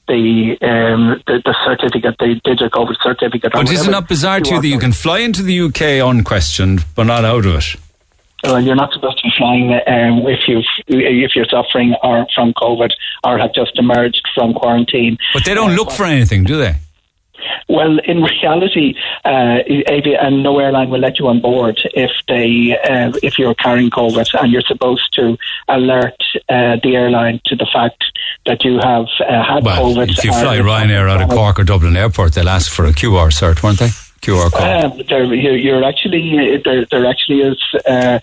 [0.08, 3.52] the um, the, the certificate, the digital COVID certificate.
[3.52, 6.84] But is it not bizarre to you that you can fly into the UK unquestioned,
[6.94, 7.76] but not out of it?
[8.44, 12.52] Well, you're not supposed to be flying um, if you if you're suffering or from
[12.54, 12.90] COVID
[13.24, 15.16] or have just emerged from quarantine.
[15.32, 16.74] But they don't look for anything, do they?
[17.68, 18.94] Well, in reality,
[19.24, 23.90] uh, and no airline will let you on board if they uh, if you're carrying
[23.90, 25.36] COVID, and you're supposed to
[25.68, 28.04] alert uh, the airline to the fact
[28.46, 30.10] that you have uh, had Well, COVID.
[30.10, 33.28] if you fly Ryanair out of Cork or Dublin Airport, they'll ask for a QR
[33.28, 33.90] cert, won't they?
[34.22, 34.84] QR code.
[34.84, 36.86] Um, there, you're, actually there.
[36.86, 37.58] There actually is.
[37.86, 38.20] Uh,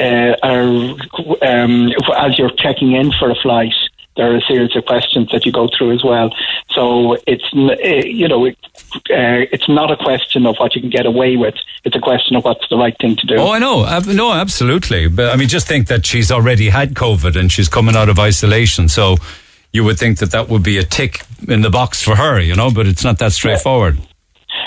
[0.00, 0.64] uh, are,
[1.42, 3.74] um, as you're checking in for a flight,
[4.16, 6.30] there are a series of questions that you go through as well.
[6.70, 8.56] So it's uh, you know it,
[9.10, 11.54] uh, it's not a question of what you can get away with.
[11.84, 13.36] It's a question of what's the right thing to do.
[13.36, 13.84] Oh, I know.
[13.86, 15.08] Ab- No, absolutely.
[15.08, 18.18] But I mean, just think that she's already had COVID and she's coming out of
[18.18, 18.88] isolation.
[18.88, 19.16] So
[19.72, 22.54] you would think that that would be a tick in the box for her, you
[22.54, 23.98] know, but it's not that straightforward.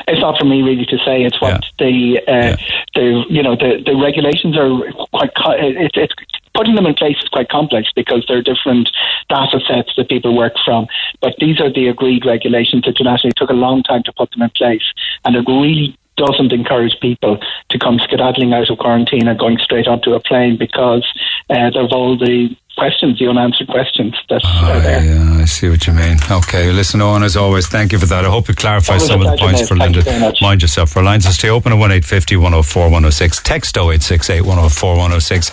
[0.09, 1.23] It's not for me really to say.
[1.23, 2.55] It's what the uh,
[2.93, 4.69] the you know the the regulations are
[5.11, 5.31] quite.
[5.35, 6.13] Co- it, it's
[6.57, 8.89] putting them in place is quite complex because there are different
[9.29, 10.87] data sets that people work from.
[11.21, 13.29] But these are the agreed regulations internationally.
[13.29, 14.83] It took a long time to put them in place,
[15.23, 17.37] and it really doesn't encourage people
[17.69, 21.05] to come skedaddling out of quarantine and going straight onto a plane because
[21.51, 25.03] uh, of all the questions, the unanswered questions that are ah, uh, there.
[25.03, 26.17] Yeah, I see what you mean.
[26.29, 28.23] Okay, listen, Eoghan, as always, thank you for that.
[28.25, 29.67] I hope it clarifies some of the points mate.
[29.67, 30.11] for Thank you Linda.
[30.11, 30.41] very much.
[30.41, 30.95] Mind yourself.
[30.95, 33.41] Our lines will stay open at 1850 104 106.
[33.43, 35.51] Text 0868 104 106.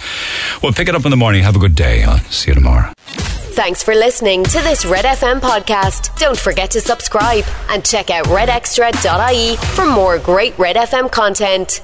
[0.62, 1.42] We'll pick it up in the morning.
[1.42, 2.04] Have a good day.
[2.04, 2.92] I'll see you tomorrow.
[3.54, 6.18] Thanks for listening to this Red FM podcast.
[6.18, 11.80] Don't forget to subscribe and check out redextra.ie for more great Red FM content.